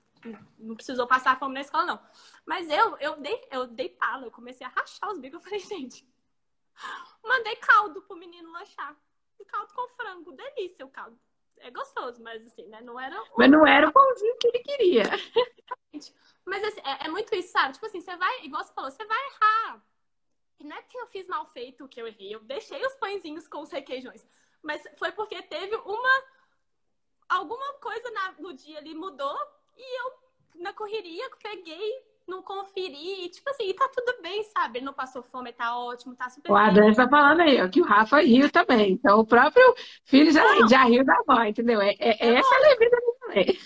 não 0.58 0.76
precisou 0.76 1.06
passar 1.06 1.38
fome 1.38 1.54
na 1.54 1.62
escola, 1.62 1.86
não. 1.86 2.00
Mas 2.46 2.70
eu, 2.70 2.98
eu 2.98 3.20
dei, 3.20 3.48
eu 3.52 3.68
dei 3.68 3.90
pala, 3.90 4.26
eu 4.26 4.32
comecei 4.32 4.66
a 4.66 4.70
rachar 4.70 5.12
os 5.12 5.20
bicos, 5.20 5.40
eu 5.40 5.44
falei, 5.44 5.60
gente, 5.68 6.08
mandei 7.22 7.58
caldo 7.58 8.02
pro 8.04 8.16
menino 8.16 8.52
lanchar, 8.52 8.96
caldo 9.48 9.74
com 9.74 9.90
frango, 9.90 10.32
delícia 10.32 10.86
o 10.86 10.90
caldo. 10.90 11.20
É 11.60 11.72
gostoso, 11.72 12.22
mas 12.22 12.46
assim, 12.46 12.68
né, 12.68 12.82
não 12.82 13.00
era... 13.00 13.22
Mas 13.38 13.52
não 13.52 13.66
era 13.68 13.88
o 13.88 13.92
pãozinho 13.92 14.38
que 14.40 14.48
ele 14.48 14.60
queria. 14.60 15.04
Mas 16.46 16.64
assim, 16.64 16.82
é, 16.84 17.06
é, 17.06 17.10
muito 17.10 17.34
isso, 17.36 17.52
sabe? 17.52 17.74
Tipo 17.74 17.86
assim, 17.86 18.02
você 18.02 18.16
vai, 18.16 18.46
igual 18.46 18.64
você 18.64 18.74
falou, 18.74 18.90
você 18.90 19.06
vai 19.06 19.18
errar. 19.28 19.84
E 20.60 20.64
não 20.64 20.76
é 20.76 20.82
que 20.82 20.98
eu 20.98 21.08
fiz 21.08 21.28
mal 21.28 21.46
feito 21.48 21.88
que 21.88 22.02
eu 22.02 22.08
errei, 22.08 22.36
eu 22.36 22.40
deixei 22.42 22.84
os 22.86 22.96
pãezinhos 22.96 23.48
com 23.48 23.62
os 23.62 23.72
requeijões. 23.72 24.26
Mas 24.62 24.82
foi 24.98 25.12
porque 25.12 25.42
teve 25.44 25.76
uma. 25.78 26.24
Alguma 27.30 27.74
coisa 27.76 28.10
na, 28.12 28.32
no 28.40 28.54
dia 28.54 28.80
ali 28.80 28.96
mudou 28.96 29.38
e 29.78 30.02
eu, 30.02 30.14
na 30.56 30.74
correria, 30.74 31.30
peguei, 31.42 32.04
não 32.30 32.42
conferi. 32.44 33.26
E, 33.26 33.30
tipo 33.30 33.50
assim, 33.50 33.70
e 33.70 33.74
tá 33.74 33.90
tudo 33.94 34.22
bem, 34.22 34.44
sabe? 34.44 34.80
Ele 34.80 34.86
não 34.86 34.94
passou 34.94 35.22
fome, 35.24 35.52
tá 35.52 35.78
ótimo, 35.78 36.16
tá 36.16 36.30
super 36.30 36.52
O 36.52 36.56
Adriano 36.56 36.96
tá 36.96 37.10
falando 37.10 37.42
aí, 37.42 37.62
ó, 37.62 37.68
que 37.68 37.82
o 37.82 37.86
Rafa 37.86 38.22
riu 38.22 38.50
também. 38.52 38.94
Então 38.94 39.20
o 39.20 39.26
próprio 39.26 39.76
filho 40.06 40.32
já, 40.32 40.44
já 40.68 40.84
riu 40.86 41.04
da 41.04 41.22
mãe, 41.28 41.50
entendeu? 41.50 41.82
É, 41.82 41.96
é, 42.00 42.28
é 42.28 42.36
essa 42.36 42.56
a 42.56 42.60
leveza 42.60 42.98
também. 43.22 43.60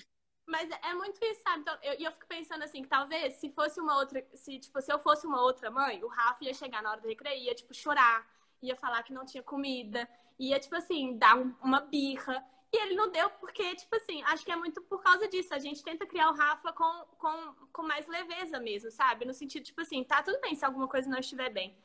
Mas 0.48 0.70
é 0.70 0.94
muito 0.94 1.24
isso, 1.26 1.42
sabe? 1.42 1.62
Então, 1.62 1.76
eu, 1.82 1.94
eu 1.94 2.12
fico 2.12 2.28
pensando 2.28 2.64
assim, 2.64 2.84
que 2.84 2.88
talvez 2.88 3.34
se 3.36 3.50
fosse 3.54 3.80
uma 3.82 3.98
outra, 3.98 4.24
se, 4.34 4.60
tipo, 4.60 4.80
se 4.82 4.92
eu 4.94 5.00
fosse 5.00 5.26
uma 5.26 5.42
outra 5.42 5.72
mãe, 5.72 6.04
o 6.04 6.08
Rafa 6.08 6.46
ia 6.46 6.54
chegar 6.54 6.84
na 6.84 6.92
hora 6.92 7.02
do 7.02 7.08
recreio, 7.08 7.44
ia, 7.44 7.56
tipo, 7.56 7.74
chorar, 7.74 8.24
ia 8.64 8.76
falar 8.76 9.04
que 9.04 9.14
não 9.14 9.26
tinha 9.26 9.44
comida, 9.44 10.08
ia, 10.40 10.60
tipo 10.60 10.76
assim, 10.76 11.18
dar 11.18 11.38
um, 11.38 11.54
uma 11.62 11.82
birra. 11.82 12.44
E 12.72 12.78
ele 12.84 12.96
não 12.96 13.12
deu, 13.12 13.30
porque, 13.30 13.76
tipo 13.76 13.96
assim, 13.96 14.24
acho 14.24 14.44
que 14.44 14.52
é 14.52 14.56
muito 14.56 14.82
por 14.82 15.02
causa 15.04 15.28
disso. 15.28 15.54
A 15.54 15.60
gente 15.60 15.84
tenta 15.84 16.08
criar 16.08 16.32
o 16.32 16.34
Rafa 16.34 16.74
com, 16.74 17.06
com, 17.20 17.54
com 17.72 17.84
mais 17.84 18.08
leveza 18.08 18.60
mesmo, 18.60 18.90
sabe? 18.90 19.26
No 19.26 19.34
sentido, 19.34 19.64
tipo 19.64 19.82
assim, 19.82 20.04
tá 20.04 20.24
tudo 20.24 20.40
bem 20.42 20.56
se 20.56 20.66
alguma 20.66 20.88
coisa 20.88 21.10
não 21.10 21.20
estiver 21.20 21.52
bem. 21.52 21.78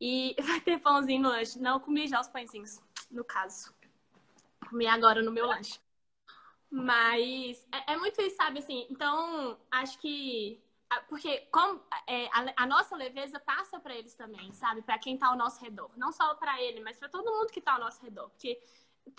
E 0.00 0.34
vai 0.42 0.60
ter 0.60 0.80
pãozinho 0.80 1.22
no 1.22 1.28
lanche. 1.28 1.58
Não, 1.58 1.78
comi 1.78 2.08
já 2.08 2.20
os 2.20 2.28
pãezinhos, 2.28 2.80
no 3.10 3.24
caso. 3.24 3.74
Comi 4.68 4.86
agora 4.86 5.22
no 5.22 5.30
meu 5.30 5.46
lanche. 5.46 5.78
Mas 6.72 7.66
é, 7.70 7.92
é, 7.92 7.96
muito 7.98 8.20
isso, 8.22 8.36
sabe? 8.36 8.60
Assim, 8.60 8.86
então, 8.90 9.58
acho 9.70 9.98
que. 9.98 10.58
Porque 11.08 11.46
como, 11.52 11.80
é, 12.06 12.26
a, 12.26 12.64
a, 12.64 12.66
nossa 12.66 12.96
leveza 12.96 13.38
passa 13.40 13.78
para 13.80 13.94
eles 13.94 14.14
também, 14.14 14.52
sabe? 14.52 14.82
Para 14.82 14.98
quem 14.98 15.14
está 15.14 15.28
ao 15.28 15.36
nosso 15.36 15.60
redor. 15.60 15.90
Não 15.96 16.12
só 16.12 16.34
para 16.34 16.60
ele, 16.60 16.80
mas 16.80 16.96
para 16.96 17.08
todo 17.08 17.30
mundo 17.30 17.50
que 17.50 17.58
está 17.58 17.74
ao 17.74 17.80
nosso 17.80 18.02
redor. 18.02 18.28
Porque 18.30 18.60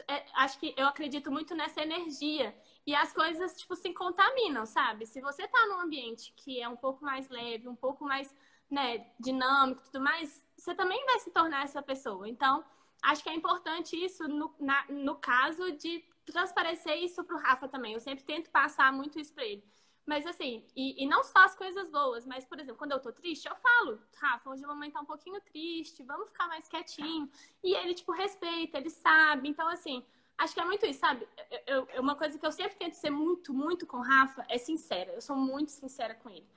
é, 0.07 0.25
acho 0.35 0.59
que 0.59 0.73
eu 0.77 0.87
acredito 0.87 1.31
muito 1.31 1.55
nessa 1.55 1.81
energia. 1.81 2.55
E 2.85 2.93
as 2.95 3.13
coisas, 3.13 3.55
tipo, 3.57 3.75
se 3.75 3.93
contaminam, 3.93 4.65
sabe? 4.65 5.05
Se 5.05 5.21
você 5.21 5.43
está 5.43 5.65
num 5.67 5.79
ambiente 5.79 6.33
que 6.35 6.61
é 6.61 6.67
um 6.67 6.75
pouco 6.75 7.03
mais 7.03 7.29
leve, 7.29 7.67
um 7.67 7.75
pouco 7.75 8.03
mais 8.03 8.33
né, 8.69 9.05
dinâmico 9.19 9.83
tudo 9.83 10.01
mais, 10.01 10.43
você 10.57 10.73
também 10.73 11.05
vai 11.05 11.19
se 11.19 11.31
tornar 11.31 11.63
essa 11.63 11.81
pessoa. 11.81 12.27
Então, 12.27 12.63
acho 13.03 13.23
que 13.23 13.29
é 13.29 13.33
importante 13.33 13.95
isso 13.95 14.27
no, 14.27 14.53
na, 14.59 14.85
no 14.89 15.15
caso 15.15 15.71
de 15.73 16.03
transparecer 16.25 16.97
isso 17.03 17.23
pro 17.23 17.37
Rafa 17.37 17.67
também. 17.67 17.93
Eu 17.93 17.99
sempre 17.99 18.23
tento 18.23 18.49
passar 18.49 18.91
muito 18.91 19.19
isso 19.19 19.33
pra 19.33 19.45
ele. 19.45 19.63
Mas 20.05 20.25
assim, 20.27 20.65
e, 20.75 21.01
e, 21.01 21.07
não 21.07 21.23
só 21.23 21.45
as 21.45 21.55
coisas 21.55 21.89
boas, 21.89 22.25
mas, 22.25 22.43
por 22.43 22.59
exemplo, 22.59 22.77
quando 22.77 22.91
eu 22.91 22.99
tô 22.99 23.11
triste, 23.11 23.47
eu 23.47 23.55
falo, 23.55 23.99
Rafa, 24.15 24.49
hoje 24.49 24.63
a 24.63 24.67
mamãe 24.67 24.91
tá 24.91 24.99
um 24.99 25.05
pouquinho 25.05 25.39
triste, 25.39 26.03
vamos 26.03 26.27
ficar 26.27 26.47
mais 26.47 26.67
quietinho. 26.67 27.29
E 27.63 27.73
ele, 27.73 27.93
tipo, 27.93 28.11
respeita, 28.11 28.77
ele 28.77 28.89
sabe. 28.89 29.47
Então, 29.47 29.67
assim, 29.69 30.03
acho 30.37 30.53
que 30.53 30.59
é 30.59 30.65
muito 30.65 30.85
isso, 30.85 30.99
sabe? 30.99 31.25
Eu, 31.65 31.87
eu, 31.93 32.01
uma 32.01 32.15
coisa 32.15 32.37
que 32.37 32.45
eu 32.45 32.51
sempre 32.51 32.75
tento 32.75 32.95
ser 32.95 33.11
muito, 33.11 33.53
muito 33.53 33.87
com 33.87 33.97
o 33.97 34.01
Rafa 34.01 34.45
é 34.49 34.57
sincera. 34.57 35.13
Eu 35.13 35.21
sou 35.21 35.37
muito 35.37 35.71
sincera 35.71 36.13
com 36.15 36.29
ele. 36.29 36.47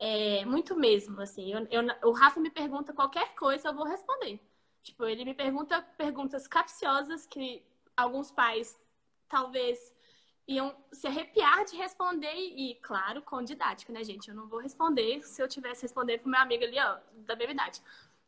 É, 0.00 0.44
muito 0.46 0.74
mesmo, 0.74 1.20
assim. 1.20 1.52
Eu, 1.52 1.66
eu, 1.70 2.10
o 2.10 2.12
Rafa 2.12 2.40
me 2.40 2.50
pergunta 2.50 2.94
qualquer 2.94 3.34
coisa, 3.34 3.68
eu 3.68 3.74
vou 3.74 3.84
responder. 3.84 4.40
Tipo, 4.82 5.04
ele 5.04 5.24
me 5.24 5.34
pergunta 5.34 5.82
perguntas 5.98 6.46
capciosas 6.46 7.26
que 7.26 7.62
alguns 7.94 8.30
pais 8.30 8.78
talvez 9.28 9.92
iam 10.48 10.74
se 10.92 11.06
arrepiar 11.06 11.64
de 11.64 11.76
responder 11.76 12.34
e, 12.34 12.76
claro, 12.76 13.20
com 13.22 13.42
didática, 13.42 13.92
né, 13.92 14.04
gente? 14.04 14.28
Eu 14.28 14.34
não 14.34 14.46
vou 14.46 14.60
responder 14.60 15.22
se 15.22 15.42
eu 15.42 15.48
tivesse 15.48 15.82
respondendo 15.82 16.20
pro 16.20 16.30
meu 16.30 16.40
amigo 16.40 16.64
ali, 16.64 16.78
ó, 16.78 16.98
da 17.24 17.34
mesma 17.34 17.52
idade. 17.52 17.82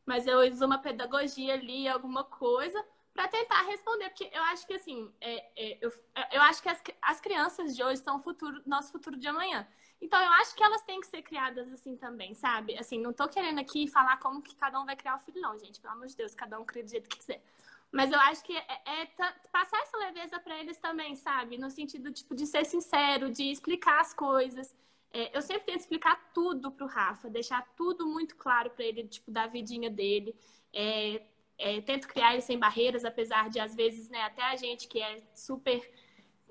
Mas 0.05 0.27
eu 0.27 0.41
uso 0.41 0.65
uma 0.65 0.79
pedagogia 0.79 1.55
ali, 1.55 1.87
alguma 1.87 2.25
coisa, 2.25 2.85
para 3.15 3.29
tentar 3.29 3.63
responder, 3.63 4.09
porque 4.09 4.31
eu 4.33 4.43
acho 4.45 4.67
que, 4.67 4.75
assim, 4.75 5.13
é, 5.21 5.45
é, 5.57 5.79
eu, 5.81 5.93
eu 6.33 6.43
acho 6.43 6.63
que 6.63 6.69
as, 6.69 6.83
as 7.03 7.21
crianças 7.21 7.77
de 7.77 7.83
hoje 7.83 8.03
são 8.03 8.17
o 8.17 8.21
futuro, 8.21 8.63
nosso 8.67 8.91
futuro 8.91 9.17
de 9.17 9.29
amanhã. 9.29 9.67
Então, 10.01 10.21
eu 10.21 10.31
acho 10.35 10.55
que 10.55 10.63
elas 10.63 10.83
têm 10.83 11.01
que 11.01 11.07
ser 11.07 11.23
criadas 11.23 11.73
assim 11.73 11.97
também, 11.97 12.33
sabe? 12.35 12.79
Assim, 12.79 13.01
não 13.01 13.13
tô 13.13 13.29
querendo 13.29 13.59
aqui 13.59 13.89
falar 13.89 14.17
como 14.19 14.41
que 14.41 14.55
cada 14.55 14.81
um 14.81 14.87
vai 14.87 14.97
criar 14.97 15.17
o 15.17 15.19
filho, 15.19 15.41
não, 15.41 15.59
gente. 15.59 15.81
Pelo 15.81 15.95
amor 15.95 16.07
de 16.07 16.17
Deus, 16.17 16.35
cada 16.35 16.59
um 16.59 16.65
cria 16.65 16.85
do 16.85 16.91
jeito 16.91 17.09
que 17.09 17.19
quiser. 17.19 17.43
Mas 17.91 18.13
eu 18.13 18.19
acho 18.21 18.45
que 18.45 18.55
é, 18.55 18.67
é 18.87 19.07
passar 19.51 19.81
essa 19.81 19.97
leveza 19.97 20.39
para 20.39 20.59
eles 20.59 20.79
também, 20.79 21.15
sabe? 21.15 21.57
No 21.57 21.71
sentido 21.71 22.13
tipo, 22.13 22.35
de 22.35 22.47
ser 22.47 22.65
sincero, 22.65 23.31
de 23.31 23.51
explicar 23.51 24.01
as 24.01 24.13
coisas. 24.13 24.75
É, 25.11 25.37
eu 25.37 25.41
sempre 25.41 25.65
tento 25.65 25.81
explicar 25.81 26.31
tudo 26.35 26.71
pro 26.71 26.87
Rafa, 26.87 27.31
deixar 27.31 27.67
tudo 27.77 28.07
muito 28.07 28.37
claro 28.37 28.71
para 28.71 28.85
ele, 28.85 29.05
tipo, 29.09 29.31
da 29.31 29.47
vidinha 29.47 29.91
dele. 29.91 30.37
É, 30.73 31.23
é, 31.57 31.81
tento 31.81 32.07
criar 32.07 32.35
ele 32.35 32.43
sem 32.43 32.59
barreiras, 32.59 33.05
apesar 33.05 33.49
de, 33.49 33.59
às 33.59 33.75
vezes, 33.75 34.11
né, 34.11 34.23
até 34.23 34.43
a 34.43 34.57
gente 34.57 34.87
que 34.87 35.01
é 35.01 35.23
super 35.35 35.81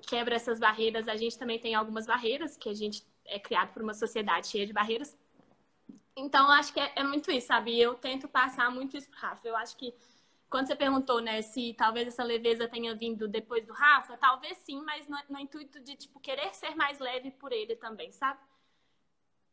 quebra 0.06 0.36
essas 0.36 0.58
barreiras, 0.58 1.08
a 1.08 1.16
gente 1.16 1.38
também 1.38 1.58
tem 1.58 1.74
algumas 1.74 2.06
barreiras, 2.06 2.56
que 2.56 2.68
a 2.68 2.74
gente 2.74 3.04
é 3.24 3.38
criado 3.38 3.72
por 3.72 3.82
uma 3.82 3.94
sociedade 3.94 4.48
cheia 4.48 4.66
de 4.66 4.72
barreiras. 4.72 5.16
Então, 6.16 6.50
acho 6.50 6.72
que 6.72 6.80
é, 6.80 6.92
é 6.96 7.04
muito 7.04 7.30
isso, 7.30 7.46
sabe? 7.46 7.78
Eu 7.78 7.94
tento 7.94 8.26
passar 8.26 8.70
muito 8.70 8.96
isso 8.96 9.08
pro 9.08 9.20
Rafa. 9.20 9.46
Eu 9.46 9.56
acho 9.56 9.76
que 9.76 9.94
quando 10.50 10.66
você 10.66 10.76
perguntou, 10.76 11.20
né, 11.20 11.42
se 11.42 11.74
talvez 11.74 12.08
essa 12.08 12.24
leveza 12.24 12.68
tenha 12.68 12.94
vindo 12.94 13.28
depois 13.28 13.66
do 13.66 13.72
Rafa, 13.72 14.16
talvez 14.16 14.56
sim, 14.58 14.80
mas 14.82 15.06
no, 15.08 15.16
no 15.28 15.38
intuito 15.38 15.80
de, 15.80 15.94
tipo, 15.94 16.18
querer 16.20 16.54
ser 16.54 16.74
mais 16.74 16.98
leve 16.98 17.30
por 17.30 17.52
ele 17.52 17.76
também, 17.76 18.10
sabe? 18.12 18.40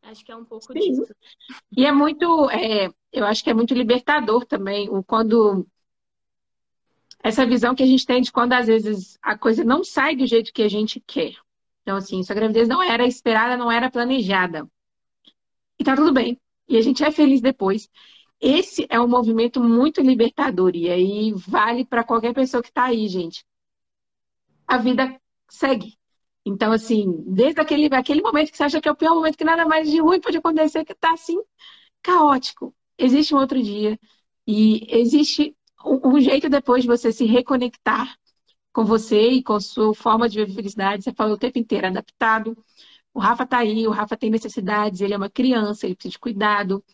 Acho 0.02 0.24
que 0.24 0.32
é 0.32 0.36
um 0.36 0.44
pouco 0.44 0.72
sim. 0.72 0.78
disso. 0.78 1.14
E 1.76 1.84
é 1.84 1.92
muito, 1.92 2.48
é, 2.50 2.90
eu 3.12 3.26
acho 3.26 3.42
que 3.42 3.50
é 3.50 3.54
muito 3.54 3.74
libertador 3.74 4.46
também, 4.46 4.88
o 4.88 5.02
quando 5.02 5.66
essa 7.22 7.44
visão 7.44 7.74
que 7.74 7.82
a 7.82 7.86
gente 7.86 8.06
tem 8.06 8.22
de 8.22 8.30
quando 8.30 8.52
às 8.52 8.66
vezes 8.66 9.18
a 9.20 9.36
coisa 9.36 9.64
não 9.64 9.82
sai 9.82 10.14
do 10.14 10.26
jeito 10.26 10.52
que 10.52 10.62
a 10.62 10.68
gente 10.68 11.00
quer. 11.00 11.34
Então, 11.82 11.96
assim, 11.96 12.22
sua 12.22 12.34
gravidez 12.34 12.68
não 12.68 12.82
era 12.82 13.06
esperada, 13.06 13.56
não 13.56 13.70
era 13.70 13.90
planejada. 13.90 14.68
E 15.78 15.84
tá 15.84 15.94
tudo 15.94 16.12
bem. 16.12 16.40
E 16.68 16.76
a 16.76 16.80
gente 16.80 17.04
é 17.04 17.10
feliz 17.10 17.40
depois. 17.40 17.88
Esse 18.40 18.86
é 18.90 19.00
um 19.00 19.08
movimento 19.08 19.62
muito 19.62 20.00
libertador 20.00 20.74
e 20.74 20.90
aí 20.90 21.32
vale 21.34 21.84
para 21.84 22.04
qualquer 22.04 22.34
pessoa 22.34 22.62
que 22.62 22.68
está 22.68 22.84
aí, 22.84 23.08
gente. 23.08 23.44
A 24.66 24.78
vida 24.78 25.20
segue. 25.48 25.96
Então, 26.44 26.72
assim, 26.72 27.24
desde 27.26 27.60
aquele, 27.60 27.86
aquele 27.94 28.22
momento 28.22 28.50
que 28.50 28.56
você 28.56 28.64
acha 28.64 28.80
que 28.80 28.88
é 28.88 28.92
o 28.92 28.96
pior 28.96 29.14
momento, 29.14 29.36
que 29.36 29.44
nada 29.44 29.66
mais 29.66 29.90
de 29.90 30.00
ruim 30.00 30.20
pode 30.20 30.36
acontecer, 30.36 30.84
que 30.84 30.92
está 30.92 31.12
assim, 31.12 31.36
caótico. 32.02 32.74
Existe 32.98 33.34
um 33.34 33.38
outro 33.38 33.62
dia 33.62 33.98
e 34.46 34.86
existe 34.90 35.56
um, 35.84 36.16
um 36.16 36.20
jeito 36.20 36.48
depois 36.48 36.82
de 36.82 36.88
você 36.88 37.12
se 37.12 37.24
reconectar 37.26 38.16
com 38.72 38.84
você 38.84 39.30
e 39.30 39.42
com 39.42 39.58
sua 39.60 39.94
forma 39.94 40.28
de 40.28 40.38
viver 40.38 40.54
felicidade. 40.54 41.02
Você 41.04 41.12
falou 41.12 41.34
o 41.34 41.38
tempo 41.38 41.58
inteiro, 41.58 41.86
adaptado. 41.88 42.56
O 43.12 43.18
Rafa 43.18 43.44
está 43.44 43.58
aí, 43.58 43.86
o 43.86 43.90
Rafa 43.90 44.16
tem 44.16 44.30
necessidades, 44.30 45.00
ele 45.00 45.14
é 45.14 45.16
uma 45.16 45.30
criança, 45.30 45.86
ele 45.86 45.94
precisa 45.96 46.12
de 46.12 46.18
cuidado. 46.18 46.84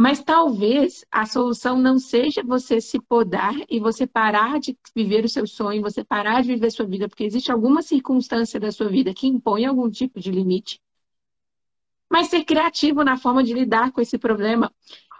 Mas 0.00 0.22
talvez 0.22 1.04
a 1.10 1.26
solução 1.26 1.76
não 1.76 1.98
seja 1.98 2.40
você 2.44 2.80
se 2.80 3.00
podar 3.00 3.52
e 3.68 3.80
você 3.80 4.06
parar 4.06 4.60
de 4.60 4.78
viver 4.94 5.24
o 5.24 5.28
seu 5.28 5.44
sonho, 5.44 5.82
você 5.82 6.04
parar 6.04 6.40
de 6.40 6.46
viver 6.46 6.68
a 6.68 6.70
sua 6.70 6.86
vida, 6.86 7.08
porque 7.08 7.24
existe 7.24 7.50
alguma 7.50 7.82
circunstância 7.82 8.60
da 8.60 8.70
sua 8.70 8.88
vida 8.88 9.12
que 9.12 9.26
impõe 9.26 9.66
algum 9.66 9.90
tipo 9.90 10.20
de 10.20 10.30
limite. 10.30 10.80
Mas 12.08 12.28
ser 12.28 12.44
criativo 12.44 13.02
na 13.02 13.16
forma 13.16 13.42
de 13.42 13.52
lidar 13.52 13.90
com 13.90 14.00
esse 14.00 14.16
problema 14.16 14.72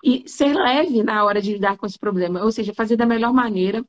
e 0.04 0.22
ser 0.28 0.54
leve 0.54 1.02
na 1.02 1.24
hora 1.24 1.42
de 1.42 1.54
lidar 1.54 1.76
com 1.76 1.84
esse 1.84 1.98
problema, 1.98 2.44
ou 2.44 2.52
seja, 2.52 2.72
fazer 2.72 2.94
da 2.94 3.04
melhor 3.04 3.32
maneira, 3.32 3.84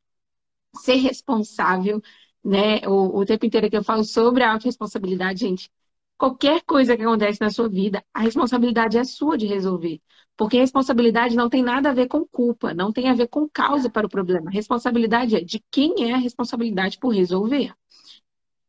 ser 0.75 0.95
responsável, 0.95 2.01
né? 2.43 2.79
O, 2.87 3.19
o 3.19 3.25
tempo 3.25 3.45
inteiro 3.45 3.69
que 3.69 3.77
eu 3.77 3.83
falo 3.83 4.03
sobre 4.03 4.43
a 4.43 4.53
autorresponsabilidade, 4.53 5.41
gente, 5.41 5.69
qualquer 6.17 6.63
coisa 6.63 6.97
que 6.97 7.03
acontece 7.03 7.39
na 7.41 7.51
sua 7.51 7.69
vida, 7.69 8.03
a 8.13 8.21
responsabilidade 8.21 8.97
é 8.97 9.03
sua 9.03 9.37
de 9.37 9.45
resolver. 9.45 10.01
Porque 10.39 10.57
responsabilidade 10.57 11.35
não 11.35 11.49
tem 11.49 11.61
nada 11.61 11.89
a 11.89 11.93
ver 11.93 12.07
com 12.07 12.25
culpa, 12.25 12.73
não 12.73 12.93
tem 12.93 13.09
a 13.09 13.13
ver 13.13 13.27
com 13.27 13.45
causa 13.49 13.89
para 13.89 14.07
o 14.07 14.09
problema. 14.09 14.49
responsabilidade 14.49 15.35
é 15.35 15.41
de 15.41 15.61
quem 15.69 16.09
é 16.09 16.13
a 16.13 16.17
responsabilidade 16.17 16.97
por 16.97 17.09
resolver. 17.09 17.73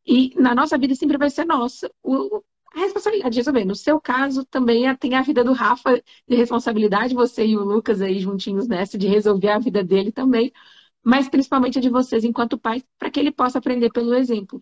E 0.04 0.34
na 0.34 0.52
nossa 0.52 0.76
vida 0.76 0.96
sempre 0.96 1.16
vai 1.16 1.30
ser 1.30 1.44
nossa 1.44 1.88
o, 2.02 2.42
a 2.74 2.80
responsabilidade 2.80 3.34
de 3.34 3.38
resolver. 3.38 3.64
No 3.64 3.76
seu 3.76 4.00
caso, 4.00 4.44
também 4.46 4.88
é, 4.88 4.96
tem 4.96 5.14
a 5.14 5.22
vida 5.22 5.44
do 5.44 5.52
Rafa 5.52 6.02
de 6.26 6.34
responsabilidade, 6.34 7.14
você 7.14 7.46
e 7.46 7.56
o 7.56 7.62
Lucas 7.62 8.02
aí 8.02 8.18
juntinhos 8.18 8.66
nessa, 8.66 8.98
de 8.98 9.06
resolver 9.06 9.50
a 9.50 9.60
vida 9.60 9.84
dele 9.84 10.10
também, 10.10 10.52
mas 11.04 11.28
principalmente 11.28 11.78
a 11.78 11.80
de 11.80 11.88
vocês 11.88 12.24
enquanto 12.24 12.58
pais, 12.58 12.84
para 12.98 13.12
que 13.12 13.20
ele 13.20 13.30
possa 13.30 13.58
aprender 13.58 13.92
pelo 13.92 14.12
exemplo. 14.14 14.60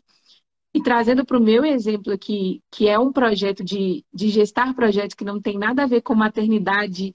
E 0.79 0.83
trazendo 0.83 1.25
para 1.27 1.37
o 1.37 1.43
meu 1.43 1.65
exemplo 1.65 2.13
aqui, 2.13 2.63
que 2.71 2.87
é 2.87 2.97
um 2.97 3.13
projeto 3.13 3.65
de, 3.65 4.05
de 4.15 4.29
gestar 4.29 4.73
projetos 4.77 5.17
que 5.17 5.25
não 5.25 5.41
tem 5.41 5.59
nada 5.59 5.83
a 5.83 5.87
ver 5.89 6.03
com 6.03 6.15
maternidade, 6.15 7.13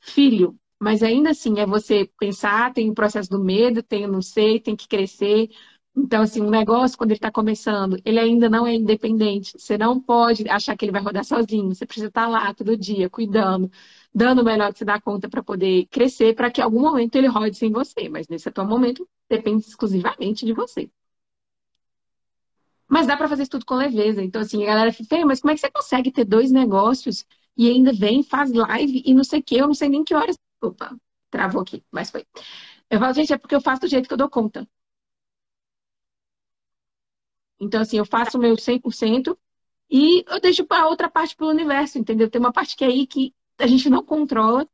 filho, 0.00 0.56
mas 0.80 1.04
ainda 1.04 1.30
assim 1.30 1.60
é 1.60 1.66
você 1.66 2.10
pensar, 2.18 2.72
tem 2.72 2.90
o 2.90 2.94
processo 2.94 3.30
do 3.30 3.38
medo, 3.38 3.80
tem 3.80 4.04
o 4.04 4.10
não 4.10 4.20
sei, 4.20 4.58
tem 4.58 4.74
que 4.74 4.88
crescer. 4.88 5.48
Então, 5.96 6.22
assim, 6.22 6.42
um 6.42 6.50
negócio, 6.50 6.98
quando 6.98 7.12
ele 7.12 7.18
está 7.18 7.30
começando, 7.30 7.96
ele 8.04 8.18
ainda 8.18 8.50
não 8.50 8.66
é 8.66 8.74
independente. 8.74 9.52
Você 9.56 9.78
não 9.78 10.00
pode 10.00 10.48
achar 10.48 10.76
que 10.76 10.84
ele 10.84 10.90
vai 10.90 11.00
rodar 11.00 11.24
sozinho. 11.24 11.72
Você 11.72 11.86
precisa 11.86 12.08
estar 12.08 12.24
tá 12.24 12.28
lá 12.28 12.52
todo 12.54 12.76
dia, 12.76 13.08
cuidando, 13.08 13.70
dando 14.12 14.42
o 14.42 14.44
melhor 14.44 14.72
que 14.72 14.80
você 14.80 14.84
dá 14.84 15.00
conta 15.00 15.28
para 15.28 15.44
poder 15.44 15.86
crescer, 15.92 16.34
para 16.34 16.50
que 16.50 16.60
em 16.60 16.64
algum 16.64 16.80
momento 16.80 17.14
ele 17.14 17.28
rode 17.28 17.56
sem 17.56 17.70
você. 17.70 18.08
Mas 18.08 18.26
nesse 18.26 18.48
atual 18.48 18.66
momento, 18.66 19.08
depende 19.30 19.64
exclusivamente 19.64 20.44
de 20.44 20.52
você. 20.52 20.90
Mas 22.88 23.06
dá 23.06 23.16
para 23.16 23.28
fazer 23.28 23.42
isso 23.42 23.50
tudo 23.50 23.66
com 23.66 23.74
leveza. 23.74 24.22
Então, 24.22 24.40
assim, 24.42 24.62
a 24.64 24.66
galera 24.66 24.92
fica, 24.92 25.24
mas 25.26 25.40
como 25.40 25.50
é 25.52 25.54
que 25.54 25.60
você 25.60 25.70
consegue 25.70 26.10
ter 26.12 26.24
dois 26.24 26.50
negócios 26.52 27.24
e 27.56 27.68
ainda 27.68 27.92
vem, 27.92 28.22
faz 28.22 28.52
live 28.52 29.02
e 29.04 29.14
não 29.14 29.24
sei 29.24 29.40
o 29.40 29.42
quê, 29.42 29.56
eu 29.56 29.66
não 29.66 29.74
sei 29.74 29.88
nem 29.88 30.04
que 30.04 30.14
horas. 30.14 30.36
Opa, 30.62 30.96
travou 31.30 31.62
aqui, 31.62 31.84
mas 31.90 32.10
foi. 32.10 32.24
Eu 32.90 32.98
falo, 33.00 33.14
gente, 33.14 33.32
é 33.32 33.38
porque 33.38 33.54
eu 33.54 33.60
faço 33.60 33.82
do 33.82 33.88
jeito 33.88 34.08
que 34.08 34.14
eu 34.14 34.18
dou 34.18 34.30
conta. 34.30 34.68
Então, 37.60 37.80
assim, 37.80 37.98
eu 37.98 38.04
faço 38.06 38.36
o 38.38 38.40
meu 38.40 38.56
100% 38.58 39.38
e 39.90 40.24
eu 40.28 40.40
deixo 40.40 40.64
para 40.66 40.88
outra 40.88 41.08
parte 41.10 41.34
para 41.36 41.46
o 41.46 41.50
universo, 41.50 41.98
entendeu? 41.98 42.30
Tem 42.30 42.40
uma 42.40 42.52
parte 42.52 42.76
que 42.76 42.84
é 42.84 42.88
aí 42.88 43.06
que 43.06 43.34
a 43.58 43.66
gente 43.66 43.88
não 43.88 44.04
controla 44.04 44.68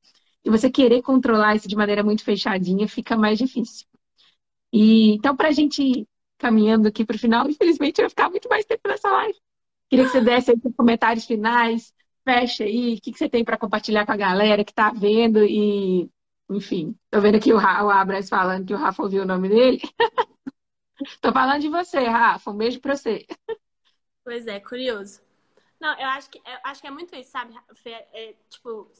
e 0.44 0.50
você 0.50 0.70
querer 0.70 1.02
controlar 1.02 1.54
isso 1.56 1.68
de 1.68 1.76
maneira 1.76 2.02
muito 2.02 2.24
fechadinha 2.24 2.88
fica 2.88 3.16
mais 3.16 3.38
difícil. 3.38 3.86
E 4.72 5.12
então, 5.14 5.36
para 5.36 5.48
a 5.48 5.52
gente 5.52 6.08
caminhando 6.42 6.88
aqui 6.88 7.04
para 7.04 7.14
o 7.14 7.18
final. 7.18 7.48
Infelizmente, 7.48 8.00
eu 8.00 8.04
ia 8.04 8.10
ficar 8.10 8.28
muito 8.28 8.48
mais 8.48 8.64
tempo 8.64 8.88
nessa 8.88 9.10
live. 9.10 9.38
Queria 9.88 10.04
que 10.04 10.10
você 10.10 10.20
desse 10.20 10.50
aí 10.50 10.56
os 10.62 10.74
comentários 10.74 11.24
finais, 11.24 11.94
fecha 12.24 12.64
aí, 12.64 12.94
o 12.94 13.00
que, 13.00 13.12
que 13.12 13.18
você 13.18 13.28
tem 13.28 13.44
para 13.44 13.56
compartilhar 13.58 14.04
com 14.04 14.12
a 14.12 14.16
galera 14.16 14.64
que 14.64 14.72
está 14.72 14.90
vendo 14.90 15.44
e, 15.44 16.10
enfim, 16.50 16.96
tô 17.10 17.20
vendo 17.20 17.36
aqui 17.36 17.52
o, 17.52 17.56
o 17.56 17.90
Abras 17.90 18.28
falando 18.28 18.66
que 18.66 18.74
o 18.74 18.76
Rafa 18.76 19.02
ouviu 19.02 19.22
o 19.22 19.26
nome 19.26 19.48
dele. 19.48 19.80
tô 21.20 21.32
falando 21.32 21.60
de 21.60 21.68
você, 21.68 22.00
Rafa. 22.00 22.50
Um 22.50 22.56
beijo 22.56 22.80
para 22.80 22.96
você. 22.96 23.24
Pois 24.24 24.46
é, 24.46 24.58
curioso. 24.58 25.20
Não, 25.80 25.98
eu 25.98 26.06
acho 26.10 26.30
que, 26.30 26.38
eu 26.38 26.58
acho 26.64 26.80
que 26.80 26.86
é 26.86 26.90
muito 26.90 27.14
isso, 27.16 27.30
sabe? 27.30 27.54
É, 27.86 28.34
tipo, 28.48 28.90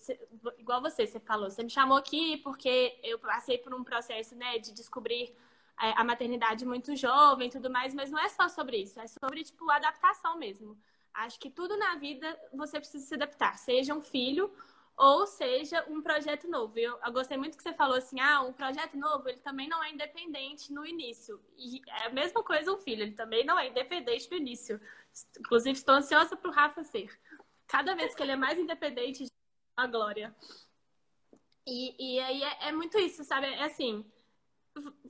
igual 0.58 0.82
você, 0.82 1.06
você 1.06 1.20
falou. 1.20 1.48
Você 1.48 1.62
me 1.62 1.70
chamou 1.70 1.96
aqui 1.96 2.38
porque 2.38 2.98
eu 3.02 3.18
passei 3.18 3.56
por 3.58 3.72
um 3.72 3.84
processo, 3.84 4.34
né, 4.34 4.58
de 4.58 4.72
descobrir 4.72 5.24
é, 5.24 5.32
a 5.76 6.04
maternidade 6.04 6.64
muito 6.64 6.94
jovem 6.94 7.50
tudo 7.50 7.70
mais, 7.70 7.94
mas 7.94 8.10
não 8.10 8.18
é 8.18 8.28
só 8.28 8.48
sobre 8.48 8.78
isso, 8.78 9.00
é 9.00 9.06
sobre, 9.06 9.42
tipo, 9.42 9.68
adaptação 9.70 10.38
mesmo. 10.38 10.78
Acho 11.12 11.38
que 11.38 11.50
tudo 11.50 11.76
na 11.76 11.96
vida 11.96 12.38
você 12.52 12.78
precisa 12.78 13.04
se 13.04 13.14
adaptar, 13.14 13.58
seja 13.58 13.94
um 13.94 14.00
filho 14.00 14.52
ou 14.96 15.26
seja 15.26 15.84
um 15.88 16.00
projeto 16.00 16.48
novo. 16.48 16.78
Eu, 16.78 16.98
eu, 17.04 17.12
gostei 17.12 17.36
muito 17.36 17.56
que 17.56 17.62
você 17.62 17.72
falou 17.72 17.96
assim, 17.96 18.20
ah, 18.20 18.42
um 18.42 18.52
projeto 18.52 18.96
novo, 18.96 19.28
ele 19.28 19.38
também 19.38 19.68
não 19.68 19.82
é 19.82 19.90
independente 19.90 20.72
no 20.72 20.86
início. 20.86 21.40
E 21.56 21.80
é 21.86 22.06
a 22.06 22.10
mesma 22.10 22.42
coisa 22.42 22.72
um 22.72 22.78
filho, 22.78 23.02
ele 23.02 23.12
também 23.12 23.44
não 23.44 23.58
é 23.58 23.68
independente 23.68 24.30
no 24.30 24.36
início. 24.36 24.80
Inclusive, 25.38 25.76
estou 25.78 25.94
ansiosa 25.94 26.36
para 26.36 26.50
o 26.50 26.54
Rafa 26.54 26.82
ser. 26.82 27.10
Cada 27.66 27.94
vez 27.94 28.14
que 28.14 28.22
ele 28.22 28.32
é 28.32 28.36
mais 28.36 28.58
independente, 28.58 29.26
a 29.76 29.86
glória. 29.86 30.34
E, 31.66 32.16
e 32.16 32.20
aí 32.20 32.42
é, 32.42 32.68
é 32.68 32.72
muito 32.72 32.98
isso, 32.98 33.24
sabe? 33.24 33.46
É 33.46 33.64
assim, 33.64 34.04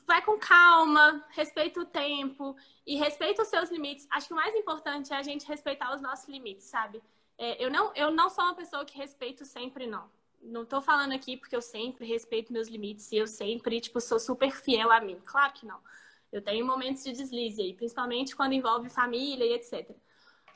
vai 0.06 0.22
com 0.24 0.38
calma, 0.38 1.24
respeita 1.30 1.80
o 1.80 1.84
tempo 1.84 2.56
e 2.86 2.96
respeita 2.96 3.42
os 3.42 3.48
seus 3.48 3.70
limites. 3.70 4.06
Acho 4.10 4.28
que 4.28 4.32
o 4.32 4.36
mais 4.36 4.54
importante 4.54 5.12
é 5.12 5.16
a 5.16 5.22
gente 5.22 5.46
respeitar 5.46 5.94
os 5.94 6.00
nossos 6.00 6.28
limites, 6.28 6.64
sabe? 6.64 7.02
É, 7.38 7.64
eu, 7.64 7.70
não, 7.70 7.92
eu 7.94 8.10
não 8.10 8.28
sou 8.28 8.44
uma 8.44 8.54
pessoa 8.54 8.84
que 8.84 8.96
respeito 8.96 9.44
sempre, 9.44 9.86
não. 9.86 10.10
Não 10.40 10.64
tô 10.64 10.80
falando 10.80 11.12
aqui 11.12 11.36
porque 11.36 11.54
eu 11.54 11.62
sempre 11.62 12.04
respeito 12.04 12.52
meus 12.52 12.68
limites 12.68 13.10
e 13.12 13.16
eu 13.16 13.26
sempre, 13.26 13.80
tipo, 13.80 14.00
sou 14.00 14.18
super 14.18 14.50
fiel 14.50 14.90
a 14.90 15.00
mim. 15.00 15.20
Claro 15.24 15.52
que 15.52 15.64
não. 15.64 15.80
Eu 16.32 16.42
tenho 16.42 16.66
momentos 16.66 17.04
de 17.04 17.12
deslize 17.12 17.60
aí, 17.60 17.74
principalmente 17.74 18.34
quando 18.34 18.54
envolve 18.54 18.88
família 18.88 19.44
e 19.44 19.52
etc. 19.52 19.94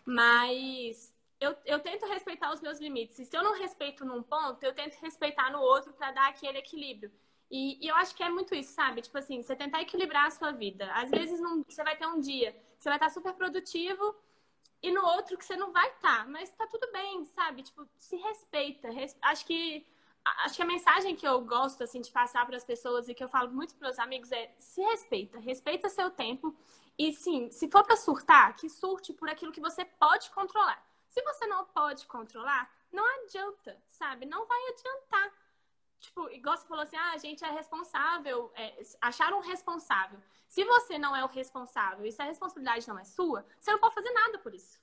Mas 0.04 1.14
eu, 1.38 1.54
eu 1.64 1.78
tento 1.80 2.06
respeitar 2.06 2.52
os 2.52 2.60
meus 2.60 2.80
limites. 2.80 3.18
E 3.18 3.24
se 3.24 3.36
eu 3.36 3.44
não 3.44 3.58
respeito 3.58 4.04
num 4.04 4.22
ponto, 4.22 4.62
eu 4.64 4.74
tento 4.74 4.94
respeitar 4.94 5.50
no 5.52 5.60
outro 5.60 5.92
para 5.92 6.10
dar 6.10 6.28
aquele 6.28 6.58
equilíbrio. 6.58 7.12
E, 7.50 7.84
e, 7.84 7.88
eu 7.88 7.94
acho 7.96 8.14
que 8.14 8.22
é 8.22 8.28
muito 8.28 8.54
isso, 8.54 8.72
sabe? 8.72 9.02
Tipo 9.02 9.18
assim, 9.18 9.42
você 9.42 9.54
tentar 9.54 9.80
equilibrar 9.80 10.26
a 10.26 10.30
sua 10.30 10.52
vida. 10.52 10.92
Às 10.92 11.10
vezes 11.10 11.38
não, 11.40 11.62
você 11.62 11.82
vai 11.84 11.96
ter 11.96 12.06
um 12.06 12.20
dia 12.20 12.52
que 12.52 12.82
você 12.82 12.88
vai 12.88 12.96
estar 12.96 13.10
super 13.10 13.32
produtivo 13.34 14.14
e 14.82 14.90
no 14.90 15.04
outro 15.04 15.38
que 15.38 15.44
você 15.44 15.56
não 15.56 15.72
vai 15.72 15.88
estar, 15.90 16.28
mas 16.28 16.50
tá 16.52 16.66
tudo 16.66 16.90
bem, 16.92 17.24
sabe? 17.26 17.62
Tipo, 17.62 17.88
se 17.96 18.16
respeita. 18.16 18.90
Res... 18.90 19.16
Acho 19.22 19.46
que 19.46 19.86
acho 20.44 20.56
que 20.56 20.62
a 20.62 20.66
mensagem 20.66 21.14
que 21.14 21.26
eu 21.26 21.40
gosto 21.42 21.84
assim 21.84 22.00
de 22.00 22.10
passar 22.10 22.44
para 22.46 22.56
as 22.56 22.64
pessoas 22.64 23.08
e 23.08 23.14
que 23.14 23.22
eu 23.22 23.28
falo 23.28 23.52
muito 23.52 23.74
para 23.76 23.88
meus 23.88 23.98
amigos 23.98 24.32
é: 24.32 24.52
se 24.58 24.80
respeita, 24.82 25.38
respeita 25.38 25.88
seu 25.88 26.10
tempo 26.10 26.54
e 26.98 27.12
sim, 27.12 27.50
se 27.50 27.70
for 27.70 27.84
para 27.84 27.96
surtar, 27.96 28.56
que 28.56 28.68
surte 28.68 29.12
por 29.12 29.28
aquilo 29.28 29.52
que 29.52 29.60
você 29.60 29.84
pode 29.84 30.30
controlar. 30.30 30.82
Se 31.08 31.22
você 31.22 31.46
não 31.46 31.64
pode 31.66 32.06
controlar, 32.06 32.70
não 32.92 33.04
adianta, 33.22 33.80
sabe? 33.88 34.26
Não 34.26 34.46
vai 34.46 34.58
adiantar 34.68 35.32
tipo, 36.00 36.28
igual 36.30 36.56
você 36.56 36.66
falou 36.66 36.82
assim, 36.82 36.96
ah, 36.96 37.12
a 37.12 37.18
gente 37.18 37.44
é 37.44 37.50
responsável, 37.50 38.52
é, 38.54 38.82
acharam 39.00 39.38
um 39.38 39.42
responsável. 39.42 40.20
Se 40.46 40.64
você 40.64 40.98
não 40.98 41.14
é 41.14 41.24
o 41.24 41.28
responsável 41.28 42.06
e 42.06 42.12
se 42.12 42.22
a 42.22 42.24
responsabilidade 42.24 42.88
não 42.88 42.98
é 42.98 43.04
sua, 43.04 43.44
você 43.58 43.72
não 43.72 43.78
pode 43.78 43.94
fazer 43.94 44.10
nada 44.12 44.38
por 44.38 44.54
isso. 44.54 44.78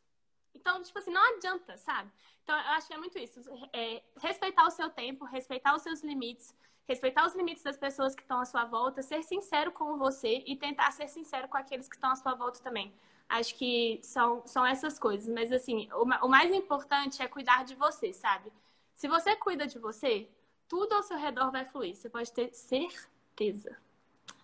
Então, 0.54 0.82
tipo 0.82 0.98
assim, 1.00 1.12
não 1.12 1.36
adianta, 1.36 1.78
sabe? 1.78 2.12
Então, 2.44 2.56
eu 2.58 2.72
acho 2.72 2.88
que 2.88 2.94
é 2.94 2.98
muito 2.98 3.18
isso. 3.18 3.42
É, 3.72 4.04
respeitar 4.20 4.66
o 4.66 4.72
seu 4.72 4.90
tempo, 4.90 5.26
respeitar 5.26 5.76
os 5.76 5.82
seus 5.82 6.02
limites, 6.02 6.56
respeitar 6.86 7.26
os 7.26 7.34
limites 7.34 7.64
das 7.64 7.78
pessoas 7.78 8.14
que 8.14 8.22
estão 8.22 8.40
à 8.40 8.46
sua 8.46 8.66
volta, 8.66 9.02
ser 9.02 9.24
sincero 9.24 9.72
com 9.72 9.98
você 9.98 10.44
e 10.46 10.56
tentar 10.56 10.92
ser 10.92 11.08
sincero 11.08 11.48
com 11.48 11.58
aqueles 11.58 11.88
que 11.88 11.96
estão 11.96 12.12
à 12.12 12.16
sua 12.16 12.36
volta 12.36 12.60
também. 12.60 12.94
Acho 13.28 13.56
que 13.56 14.00
são, 14.04 14.46
são 14.46 14.66
essas 14.66 15.00
coisas. 15.00 15.28
Mas, 15.34 15.52
assim, 15.52 15.90
o, 15.94 16.04
o 16.04 16.30
mais 16.30 16.54
importante 16.54 17.22
é 17.22 17.28
cuidar 17.28 17.64
de 17.64 17.76
você, 17.76 18.14
sabe? 18.14 18.52
Se 18.94 19.08
você 19.08 19.36
cuida 19.36 19.66
de 19.66 19.80
você, 19.80 20.30
tudo 20.74 20.94
ao 20.94 21.04
seu 21.04 21.20
redor 21.20 21.52
vai 21.52 21.66
fluir. 21.66 21.96
Você 21.96 22.10
pode 22.10 22.34
ter 22.34 22.52
certeza. 22.52 23.78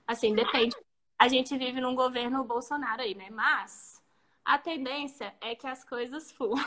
Assim, 0.05 0.35
depende. 0.35 0.75
A 1.17 1.27
gente 1.27 1.57
vive 1.57 1.81
num 1.81 1.95
governo 1.95 2.43
Bolsonaro 2.43 3.01
aí, 3.01 3.15
né? 3.15 3.31
Mas 3.31 3.99
a 4.45 4.55
tendência 4.59 5.33
é 5.41 5.55
que 5.55 5.65
as 5.65 5.83
coisas 5.83 6.31
fluam. 6.31 6.63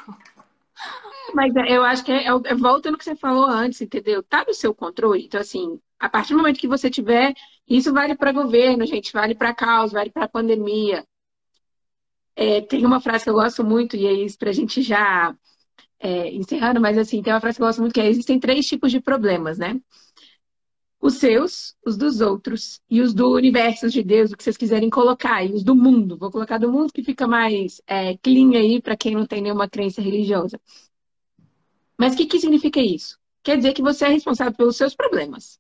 Mas 1.32 1.54
é, 1.54 1.76
eu 1.76 1.84
acho 1.84 2.04
que 2.04 2.10
é, 2.10 2.26
é, 2.26 2.54
volta 2.56 2.90
no 2.90 2.98
que 2.98 3.04
você 3.04 3.14
falou 3.14 3.44
antes, 3.44 3.80
entendeu? 3.80 4.20
Tá 4.20 4.44
no 4.44 4.52
seu 4.52 4.74
controle. 4.74 5.26
Então, 5.26 5.40
assim, 5.40 5.80
a 5.96 6.08
partir 6.08 6.32
do 6.32 6.38
momento 6.38 6.58
que 6.58 6.66
você 6.66 6.90
tiver, 6.90 7.32
isso 7.68 7.92
vale 7.92 8.16
para 8.16 8.32
governo, 8.32 8.84
gente, 8.84 9.12
vale 9.12 9.32
para 9.32 9.54
caos, 9.54 9.92
vale 9.92 10.10
para 10.10 10.26
pandemia. 10.26 11.06
É, 12.34 12.62
tem 12.62 12.84
uma 12.84 13.00
frase 13.00 13.22
que 13.22 13.30
eu 13.30 13.34
gosto 13.34 13.62
muito, 13.62 13.94
e 13.94 14.06
é 14.08 14.12
isso 14.12 14.36
para 14.36 14.50
a 14.50 14.52
gente 14.52 14.82
já 14.82 15.32
é, 16.02 16.34
encerrando, 16.34 16.80
mas 16.80 16.98
assim, 16.98 17.22
tem 17.22 17.32
uma 17.32 17.40
frase 17.40 17.56
que 17.56 17.62
eu 17.62 17.66
gosto 17.66 17.80
muito 17.80 17.94
que 17.94 18.00
é: 18.00 18.08
existem 18.08 18.40
três 18.40 18.66
tipos 18.66 18.90
de 18.90 19.00
problemas, 19.00 19.56
né? 19.56 19.80
Os 21.00 21.14
seus, 21.14 21.76
os 21.84 21.96
dos 21.96 22.20
outros 22.20 22.80
e 22.88 23.00
os 23.00 23.12
do 23.14 23.32
universo 23.34 23.88
de 23.88 24.02
Deus, 24.02 24.30
o 24.30 24.36
que 24.36 24.42
vocês 24.42 24.56
quiserem 24.56 24.90
colocar, 24.90 25.44
e 25.44 25.52
os 25.52 25.64
do 25.64 25.74
mundo. 25.74 26.16
Vou 26.16 26.30
colocar 26.30 26.58
do 26.58 26.70
mundo 26.70 26.92
que 26.92 27.02
fica 27.02 27.26
mais 27.26 27.80
é, 27.86 28.16
clean 28.18 28.50
aí 28.56 28.80
para 28.80 28.96
quem 28.96 29.14
não 29.14 29.26
tem 29.26 29.40
nenhuma 29.40 29.68
crença 29.68 30.00
religiosa. 30.02 30.60
Mas 31.98 32.14
o 32.14 32.16
que, 32.16 32.26
que 32.26 32.40
significa 32.40 32.80
isso? 32.80 33.18
Quer 33.42 33.56
dizer 33.56 33.72
que 33.72 33.82
você 33.82 34.04
é 34.04 34.08
responsável 34.08 34.54
pelos 34.54 34.76
seus 34.76 34.94
problemas. 34.94 35.58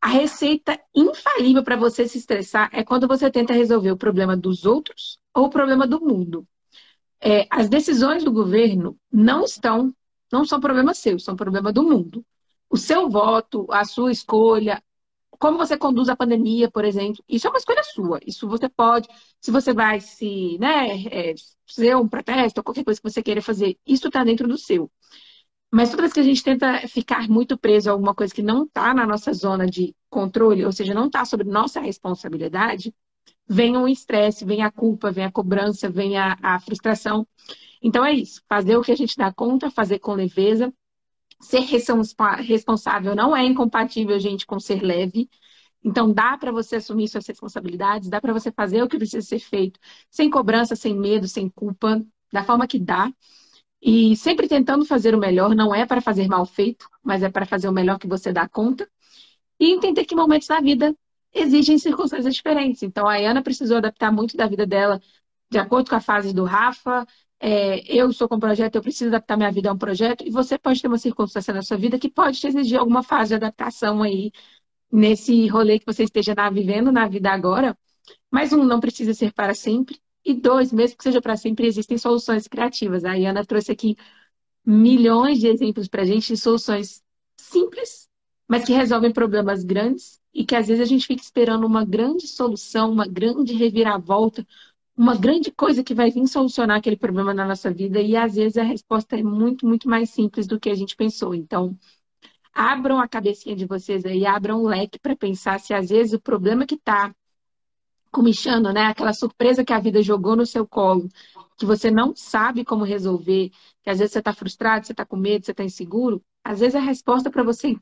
A 0.00 0.08
receita 0.08 0.80
infalível 0.94 1.62
para 1.62 1.76
você 1.76 2.08
se 2.08 2.18
estressar 2.18 2.68
é 2.72 2.82
quando 2.82 3.06
você 3.06 3.30
tenta 3.30 3.52
resolver 3.52 3.92
o 3.92 3.96
problema 3.96 4.36
dos 4.36 4.64
outros 4.64 5.18
ou 5.32 5.46
o 5.46 5.50
problema 5.50 5.86
do 5.86 6.00
mundo. 6.00 6.46
É, 7.22 7.46
as 7.50 7.68
decisões 7.68 8.24
do 8.24 8.32
governo 8.32 8.98
não 9.10 9.44
estão, 9.44 9.94
não 10.30 10.44
são 10.44 10.60
problema 10.60 10.92
seu, 10.92 11.18
são 11.18 11.36
problema 11.36 11.72
do 11.72 11.82
mundo 11.82 12.24
o 12.72 12.76
seu 12.78 13.08
voto, 13.10 13.66
a 13.70 13.84
sua 13.84 14.10
escolha, 14.10 14.82
como 15.38 15.58
você 15.58 15.76
conduz 15.76 16.08
a 16.08 16.16
pandemia, 16.16 16.70
por 16.70 16.84
exemplo, 16.84 17.22
isso 17.28 17.46
é 17.46 17.50
uma 17.50 17.58
escolha 17.58 17.82
sua. 17.84 18.18
Isso 18.26 18.48
você 18.48 18.68
pode, 18.68 19.08
se 19.40 19.50
você 19.50 19.74
vai 19.74 20.00
se, 20.00 20.56
né, 20.58 21.04
é, 21.06 21.34
fazer 21.66 21.94
um 21.96 22.08
protesto 22.08 22.60
ou 22.60 22.64
qualquer 22.64 22.84
coisa 22.84 23.00
que 23.00 23.10
você 23.10 23.22
queira 23.22 23.42
fazer, 23.42 23.76
isso 23.86 24.06
está 24.08 24.24
dentro 24.24 24.48
do 24.48 24.56
seu. 24.56 24.90
Mas 25.70 25.90
toda 25.90 26.02
vez 26.02 26.12
que 26.14 26.20
a 26.20 26.22
gente 26.22 26.42
tenta 26.42 26.86
ficar 26.88 27.28
muito 27.28 27.58
preso 27.58 27.90
a 27.90 27.92
alguma 27.92 28.14
coisa 28.14 28.34
que 28.34 28.42
não 28.42 28.64
está 28.64 28.94
na 28.94 29.06
nossa 29.06 29.32
zona 29.32 29.66
de 29.66 29.94
controle, 30.08 30.64
ou 30.64 30.72
seja, 30.72 30.94
não 30.94 31.06
está 31.06 31.24
sobre 31.24 31.48
nossa 31.48 31.80
responsabilidade, 31.80 32.94
vem 33.48 33.76
o 33.76 33.88
estresse, 33.88 34.44
vem 34.44 34.62
a 34.62 34.70
culpa, 34.70 35.10
vem 35.10 35.24
a 35.24 35.32
cobrança, 35.32 35.88
vem 35.90 36.16
a, 36.16 36.36
a 36.42 36.60
frustração. 36.60 37.26
Então 37.82 38.04
é 38.04 38.12
isso, 38.12 38.42
fazer 38.48 38.76
o 38.76 38.82
que 38.82 38.92
a 38.92 38.96
gente 38.96 39.16
dá 39.16 39.32
conta, 39.32 39.70
fazer 39.70 39.98
com 39.98 40.14
leveza, 40.14 40.72
Ser 41.42 41.60
responsável 42.38 43.16
não 43.16 43.36
é 43.36 43.44
incompatível, 43.44 44.18
gente, 44.20 44.46
com 44.46 44.60
ser 44.60 44.80
leve. 44.80 45.28
Então, 45.84 46.12
dá 46.12 46.38
para 46.38 46.52
você 46.52 46.76
assumir 46.76 47.08
suas 47.08 47.26
responsabilidades, 47.26 48.08
dá 48.08 48.20
para 48.20 48.32
você 48.32 48.52
fazer 48.52 48.80
o 48.82 48.88
que 48.88 48.96
precisa 48.96 49.26
ser 49.26 49.40
feito, 49.40 49.80
sem 50.08 50.30
cobrança, 50.30 50.76
sem 50.76 50.96
medo, 50.96 51.26
sem 51.26 51.48
culpa, 51.48 52.00
da 52.32 52.44
forma 52.44 52.66
que 52.68 52.78
dá. 52.78 53.12
E 53.82 54.14
sempre 54.16 54.46
tentando 54.46 54.84
fazer 54.84 55.14
o 55.14 55.18
melhor, 55.18 55.54
não 55.56 55.74
é 55.74 55.84
para 55.84 56.00
fazer 56.00 56.28
mal 56.28 56.46
feito, 56.46 56.88
mas 57.02 57.24
é 57.24 57.28
para 57.28 57.44
fazer 57.44 57.68
o 57.68 57.72
melhor 57.72 57.98
que 57.98 58.06
você 58.06 58.32
dá 58.32 58.48
conta. 58.48 58.88
E 59.58 59.72
entender 59.72 60.04
que 60.04 60.14
momentos 60.14 60.46
na 60.46 60.60
vida 60.60 60.96
exigem 61.32 61.78
circunstâncias 61.78 62.34
diferentes. 62.34 62.82
Então, 62.82 63.08
a 63.08 63.16
Ana 63.16 63.42
precisou 63.42 63.78
adaptar 63.78 64.12
muito 64.12 64.36
da 64.36 64.46
vida 64.46 64.66
dela 64.66 65.00
de 65.52 65.58
acordo 65.58 65.90
com 65.90 65.96
a 65.96 66.00
fase 66.00 66.32
do 66.32 66.44
Rafa, 66.44 67.06
é, 67.38 67.80
eu 67.86 68.08
estou 68.08 68.26
com 68.28 68.36
um 68.36 68.40
projeto, 68.40 68.76
eu 68.76 68.82
preciso 68.82 69.08
adaptar 69.08 69.36
minha 69.36 69.52
vida 69.52 69.68
a 69.68 69.72
um 69.74 69.78
projeto, 69.78 70.24
e 70.26 70.30
você 70.30 70.58
pode 70.58 70.80
ter 70.80 70.88
uma 70.88 70.96
circunstância 70.96 71.52
na 71.52 71.60
sua 71.60 71.76
vida 71.76 71.98
que 71.98 72.08
pode 72.08 72.40
te 72.40 72.46
exigir 72.46 72.78
alguma 72.78 73.02
fase 73.02 73.30
de 73.30 73.34
adaptação 73.34 74.02
aí 74.02 74.32
nesse 74.90 75.46
rolê 75.48 75.78
que 75.78 75.84
você 75.86 76.04
esteja 76.04 76.34
vivendo 76.50 76.90
na 76.90 77.06
vida 77.06 77.30
agora. 77.30 77.76
Mas 78.30 78.52
um, 78.52 78.64
não 78.64 78.80
precisa 78.80 79.12
ser 79.12 79.32
para 79.32 79.54
sempre. 79.54 80.00
E 80.24 80.32
dois, 80.34 80.72
mesmo 80.72 80.96
que 80.96 81.04
seja 81.04 81.20
para 81.20 81.36
sempre, 81.36 81.66
existem 81.66 81.98
soluções 81.98 82.48
criativas. 82.48 83.04
A 83.04 83.14
Iana 83.14 83.44
trouxe 83.44 83.72
aqui 83.72 83.96
milhões 84.64 85.38
de 85.40 85.48
exemplos 85.48 85.88
para 85.88 86.02
a 86.02 86.04
gente 86.06 86.28
de 86.28 86.36
soluções 86.38 87.02
simples, 87.36 88.08
mas 88.48 88.64
que 88.64 88.72
resolvem 88.72 89.12
problemas 89.12 89.64
grandes 89.64 90.21
e 90.34 90.44
que 90.44 90.54
às 90.56 90.68
vezes 90.68 90.82
a 90.82 90.86
gente 90.86 91.06
fica 91.06 91.22
esperando 91.22 91.66
uma 91.66 91.84
grande 91.84 92.26
solução, 92.26 92.90
uma 92.90 93.06
grande 93.06 93.54
reviravolta, 93.54 94.46
uma 94.96 95.16
grande 95.16 95.50
coisa 95.50 95.82
que 95.82 95.94
vai 95.94 96.10
vir 96.10 96.26
solucionar 96.26 96.78
aquele 96.78 96.96
problema 96.96 97.32
na 97.34 97.46
nossa 97.46 97.72
vida 97.72 98.00
e 98.00 98.16
às 98.16 98.34
vezes 98.34 98.56
a 98.56 98.62
resposta 98.62 99.16
é 99.18 99.22
muito, 99.22 99.66
muito 99.66 99.88
mais 99.88 100.10
simples 100.10 100.46
do 100.46 100.60
que 100.60 100.70
a 100.70 100.74
gente 100.74 100.96
pensou. 100.96 101.34
Então, 101.34 101.76
abram 102.54 103.00
a 103.00 103.08
cabecinha 103.08 103.56
de 103.56 103.66
vocês 103.66 104.04
aí, 104.04 104.26
abram 104.26 104.62
o 104.62 104.68
leque 104.68 104.98
para 104.98 105.16
pensar 105.16 105.58
se 105.60 105.72
às 105.74 105.88
vezes 105.88 106.12
o 106.12 106.20
problema 106.20 106.66
que 106.66 106.74
está 106.74 107.14
comichando, 108.10 108.72
né, 108.72 108.82
aquela 108.82 109.14
surpresa 109.14 109.64
que 109.64 109.72
a 109.72 109.80
vida 109.80 110.02
jogou 110.02 110.36
no 110.36 110.44
seu 110.44 110.66
colo, 110.66 111.08
que 111.56 111.64
você 111.64 111.90
não 111.90 112.14
sabe 112.14 112.62
como 112.62 112.84
resolver, 112.84 113.50
que 113.82 113.88
às 113.88 113.98
vezes 113.98 114.12
você 114.12 114.18
está 114.18 114.34
frustrado, 114.34 114.86
você 114.86 114.92
está 114.92 115.06
com 115.06 115.16
medo, 115.16 115.46
você 115.46 115.52
está 115.52 115.64
inseguro, 115.64 116.22
às 116.44 116.60
vezes 116.60 116.74
a 116.74 116.80
resposta 116.80 117.30
para 117.30 117.42
você 117.42 117.74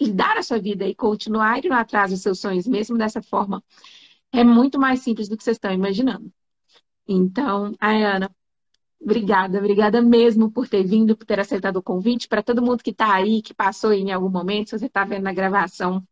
lidar 0.00 0.36
a 0.38 0.42
sua 0.42 0.58
vida 0.58 0.86
e 0.86 0.94
continuar 0.94 1.58
indo 1.64 1.72
atrás 1.72 2.10
dos 2.10 2.20
seus 2.22 2.40
sonhos, 2.40 2.66
mesmo 2.66 2.96
dessa 2.98 3.22
forma, 3.22 3.62
é 4.32 4.44
muito 4.44 4.78
mais 4.78 5.00
simples 5.00 5.28
do 5.28 5.36
que 5.36 5.44
vocês 5.44 5.56
estão 5.56 5.72
imaginando. 5.72 6.32
Então, 7.08 7.72
Ayana, 7.80 8.30
obrigada, 9.00 9.58
obrigada 9.58 10.02
mesmo 10.02 10.50
por 10.50 10.68
ter 10.68 10.84
vindo, 10.84 11.16
por 11.16 11.24
ter 11.26 11.40
aceitado 11.40 11.76
o 11.76 11.82
convite. 11.82 12.28
Para 12.28 12.42
todo 12.42 12.62
mundo 12.62 12.82
que 12.82 12.90
está 12.90 13.14
aí, 13.14 13.42
que 13.42 13.54
passou 13.54 13.92
em 13.92 14.12
algum 14.12 14.28
momento, 14.30 14.70
se 14.70 14.78
você 14.78 14.86
está 14.86 15.04
vendo 15.04 15.24
na 15.24 15.32
gravação. 15.32 16.06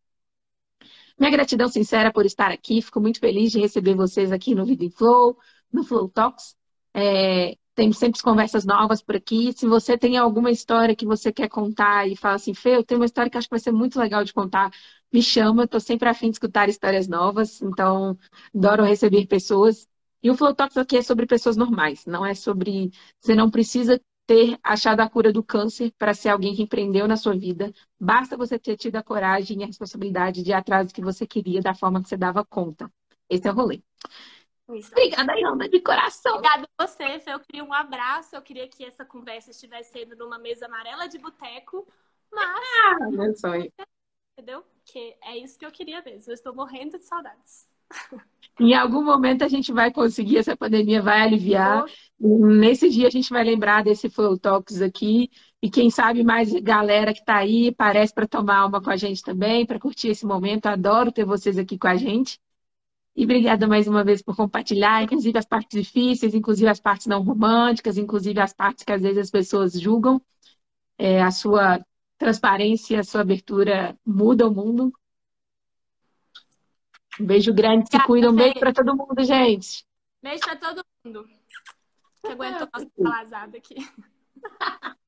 Minha 1.19 1.31
gratidão 1.31 1.69
sincera 1.69 2.13
por 2.13 2.27
estar 2.27 2.51
aqui. 2.51 2.83
Fico 2.83 3.01
muito 3.01 3.21
feliz 3.21 3.53
de 3.53 3.61
receber 3.61 3.95
vocês 3.95 4.33
aqui 4.33 4.55
no 4.55 4.65
Vida 4.67 4.85
em 4.85 4.91
Flow, 4.91 5.39
no 5.73 5.85
Flow 5.85 6.09
Talks. 6.09 6.57
É, 6.93 7.57
temos 7.75 7.99
sempre 7.99 8.23
conversas 8.23 8.65
novas 8.65 9.03
por 9.03 9.17
aqui. 9.17 9.53
Se 9.53 9.67
você 9.67 9.99
tem 9.99 10.17
alguma 10.17 10.51
história 10.51 10.95
que 10.95 11.07
você 11.07 11.33
quer 11.33 11.49
contar 11.49 12.07
e 12.09 12.17
fala 12.17 12.37
assim, 12.37 12.55
Fê, 12.55 12.77
eu 12.77 12.85
tenho 12.85 13.01
uma 13.01 13.07
história 13.07 13.31
que 13.31 13.37
acho 13.37 13.49
que 13.49 13.53
vai 13.53 13.61
ser 13.61 13.73
muito 13.73 13.99
legal 13.99 14.25
de 14.25 14.33
contar, 14.33 14.71
me 15.13 15.23
chama. 15.23 15.65
Estou 15.65 15.81
sempre 15.81 16.09
afim 16.09 16.31
de 16.31 16.37
escutar 16.37 16.69
histórias 16.69 17.09
novas. 17.09 17.61
Então, 17.63 18.17
adoro 18.55 18.85
receber 18.85 19.27
pessoas. 19.27 19.89
E 20.23 20.31
o 20.31 20.37
Flow 20.37 20.55
Talks 20.55 20.77
aqui 20.77 20.97
é 20.97 21.03
sobre 21.03 21.27
pessoas 21.27 21.57
normais, 21.57 22.07
não 22.07 22.25
é 22.25 22.35
sobre. 22.35 22.91
Você 23.21 23.35
não 23.35 23.51
precisa 23.51 24.01
ter 24.27 24.59
achado 24.63 25.01
a 25.01 25.09
cura 25.09 25.33
do 25.33 25.43
câncer 25.43 25.93
para 25.99 26.15
ser 26.15 26.31
alguém 26.31 26.55
que 26.55 26.63
empreendeu 26.63 27.07
na 27.07 27.17
sua 27.17 27.37
vida. 27.37 27.73
Basta 28.01 28.37
você 28.37 28.59
ter 28.59 28.77
tido 28.77 28.97
a 28.97 29.03
coragem 29.03 29.61
e 29.61 29.65
a 29.65 29.67
responsabilidade 29.67 30.43
de 30.43 30.51
ir 30.51 30.55
atrás 30.55 30.87
do 30.87 30.95
que 30.95 31.03
você 31.03 31.27
queria 31.27 31.61
da 31.61 31.75
forma 31.75 32.03
que 32.03 32.09
você 32.09 32.17
dava 32.17 32.45
conta. 32.45 32.91
Esse 33.29 33.47
é 33.49 33.53
o 33.53 33.55
rolê. 33.55 33.83
Isso. 34.73 34.91
Obrigada, 34.93 35.33
Ana, 35.47 35.69
de 35.69 35.81
coração. 35.81 36.37
Obrigada 36.37 36.69
a 36.79 36.87
você, 36.87 37.19
Fê. 37.19 37.33
Eu 37.33 37.41
queria 37.41 37.65
um 37.65 37.73
abraço. 37.73 38.35
Eu 38.35 38.43
queria 38.43 38.67
que 38.67 38.85
essa 38.85 39.05
conversa 39.05 39.51
estivesse 39.51 39.93
sendo 39.93 40.17
numa 40.17 40.39
mesa 40.39 40.67
amarela 40.67 41.07
de 41.07 41.19
boteco. 41.19 41.87
Mas. 42.33 42.61
Ah, 42.87 43.11
meu 43.11 43.35
sonho. 43.37 43.71
Entendeu? 44.33 44.65
Que 44.85 45.17
é 45.23 45.37
isso 45.37 45.59
que 45.59 45.67
eu 45.67 45.71
queria 45.71 46.03
mesmo. 46.03 46.33
Eu 46.33 46.35
estou 46.35 46.55
morrendo 46.55 46.99
de 46.99 47.05
saudades. 47.05 47.69
Em 48.59 48.73
algum 48.73 49.03
momento 49.03 49.43
a 49.43 49.49
gente 49.49 49.73
vai 49.73 49.93
conseguir, 49.93 50.39
essa 50.39 50.57
pandemia 50.57 51.03
vai 51.03 51.21
aliviar. 51.21 51.85
Nesse 52.19 52.89
dia 52.89 53.09
a 53.09 53.11
gente 53.11 53.31
vai 53.31 53.43
lembrar 53.45 53.83
desse 53.83 54.09
Flow 54.09 54.39
Talks 54.39 54.81
aqui. 54.81 55.31
E 55.61 55.69
quem 55.69 55.91
sabe 55.91 56.23
mais 56.23 56.53
galera 56.53 57.13
que 57.13 57.21
está 57.21 57.37
aí, 57.37 57.73
parece 57.75 58.15
para 58.15 58.29
tomar 58.29 58.67
uma 58.67 58.81
com 58.81 58.91
a 58.91 58.97
gente 58.97 59.23
também, 59.23 59.67
para 59.67 59.79
curtir 59.79 60.09
esse 60.09 60.25
momento. 60.25 60.67
Adoro 60.67 61.11
ter 61.11 61.25
vocês 61.25 61.59
aqui 61.59 61.77
com 61.77 61.89
a 61.89 61.97
gente. 61.97 62.39
E 63.17 63.25
obrigada 63.25 63.69
mais 63.69 63.87
uma 63.87 64.03
vez 64.03 64.21
por 64.23 64.35
compartilhar, 64.35 65.03
inclusive 65.03 65.39
as 65.39 65.45
partes 65.45 65.81
difíceis, 65.81 66.35
inclusive 66.35 66.69
as 66.69 66.81
partes 66.81 67.07
não 67.07 67.23
românticas, 67.23 67.97
inclusive 67.97 68.41
as 68.41 68.53
partes 68.53 68.85
que 68.85 68.93
às 68.93 69.03
vezes 69.03 69.19
as 69.19 69.31
pessoas 69.31 69.73
julgam. 69.81 70.21
É, 70.99 71.23
a 71.23 71.31
sua 71.31 71.85
transparência, 72.19 72.99
a 72.99 73.05
sua 73.05 73.21
abertura 73.21 73.97
muda 74.05 74.49
o 74.49 74.55
mundo. 74.55 74.93
Um 77.21 77.27
beijo 77.27 77.55
grande, 77.55 77.89
se 77.89 78.03
cuida. 78.05 78.31
Um 78.31 78.35
beijo 78.35 78.59
para 78.59 78.73
todo 78.73 78.97
mundo, 78.97 79.23
gente. 79.23 79.87
Beijo 80.21 80.43
para 80.43 80.57
todo 80.57 80.85
mundo. 81.05 81.29
Que 82.21 82.33
aguentou 82.33 82.69
nossa 82.73 82.91
palazada 82.97 83.59
aqui. 83.59 83.77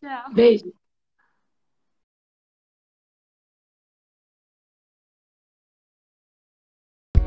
Tchau. 0.00 0.32
Beijo. 0.32 0.72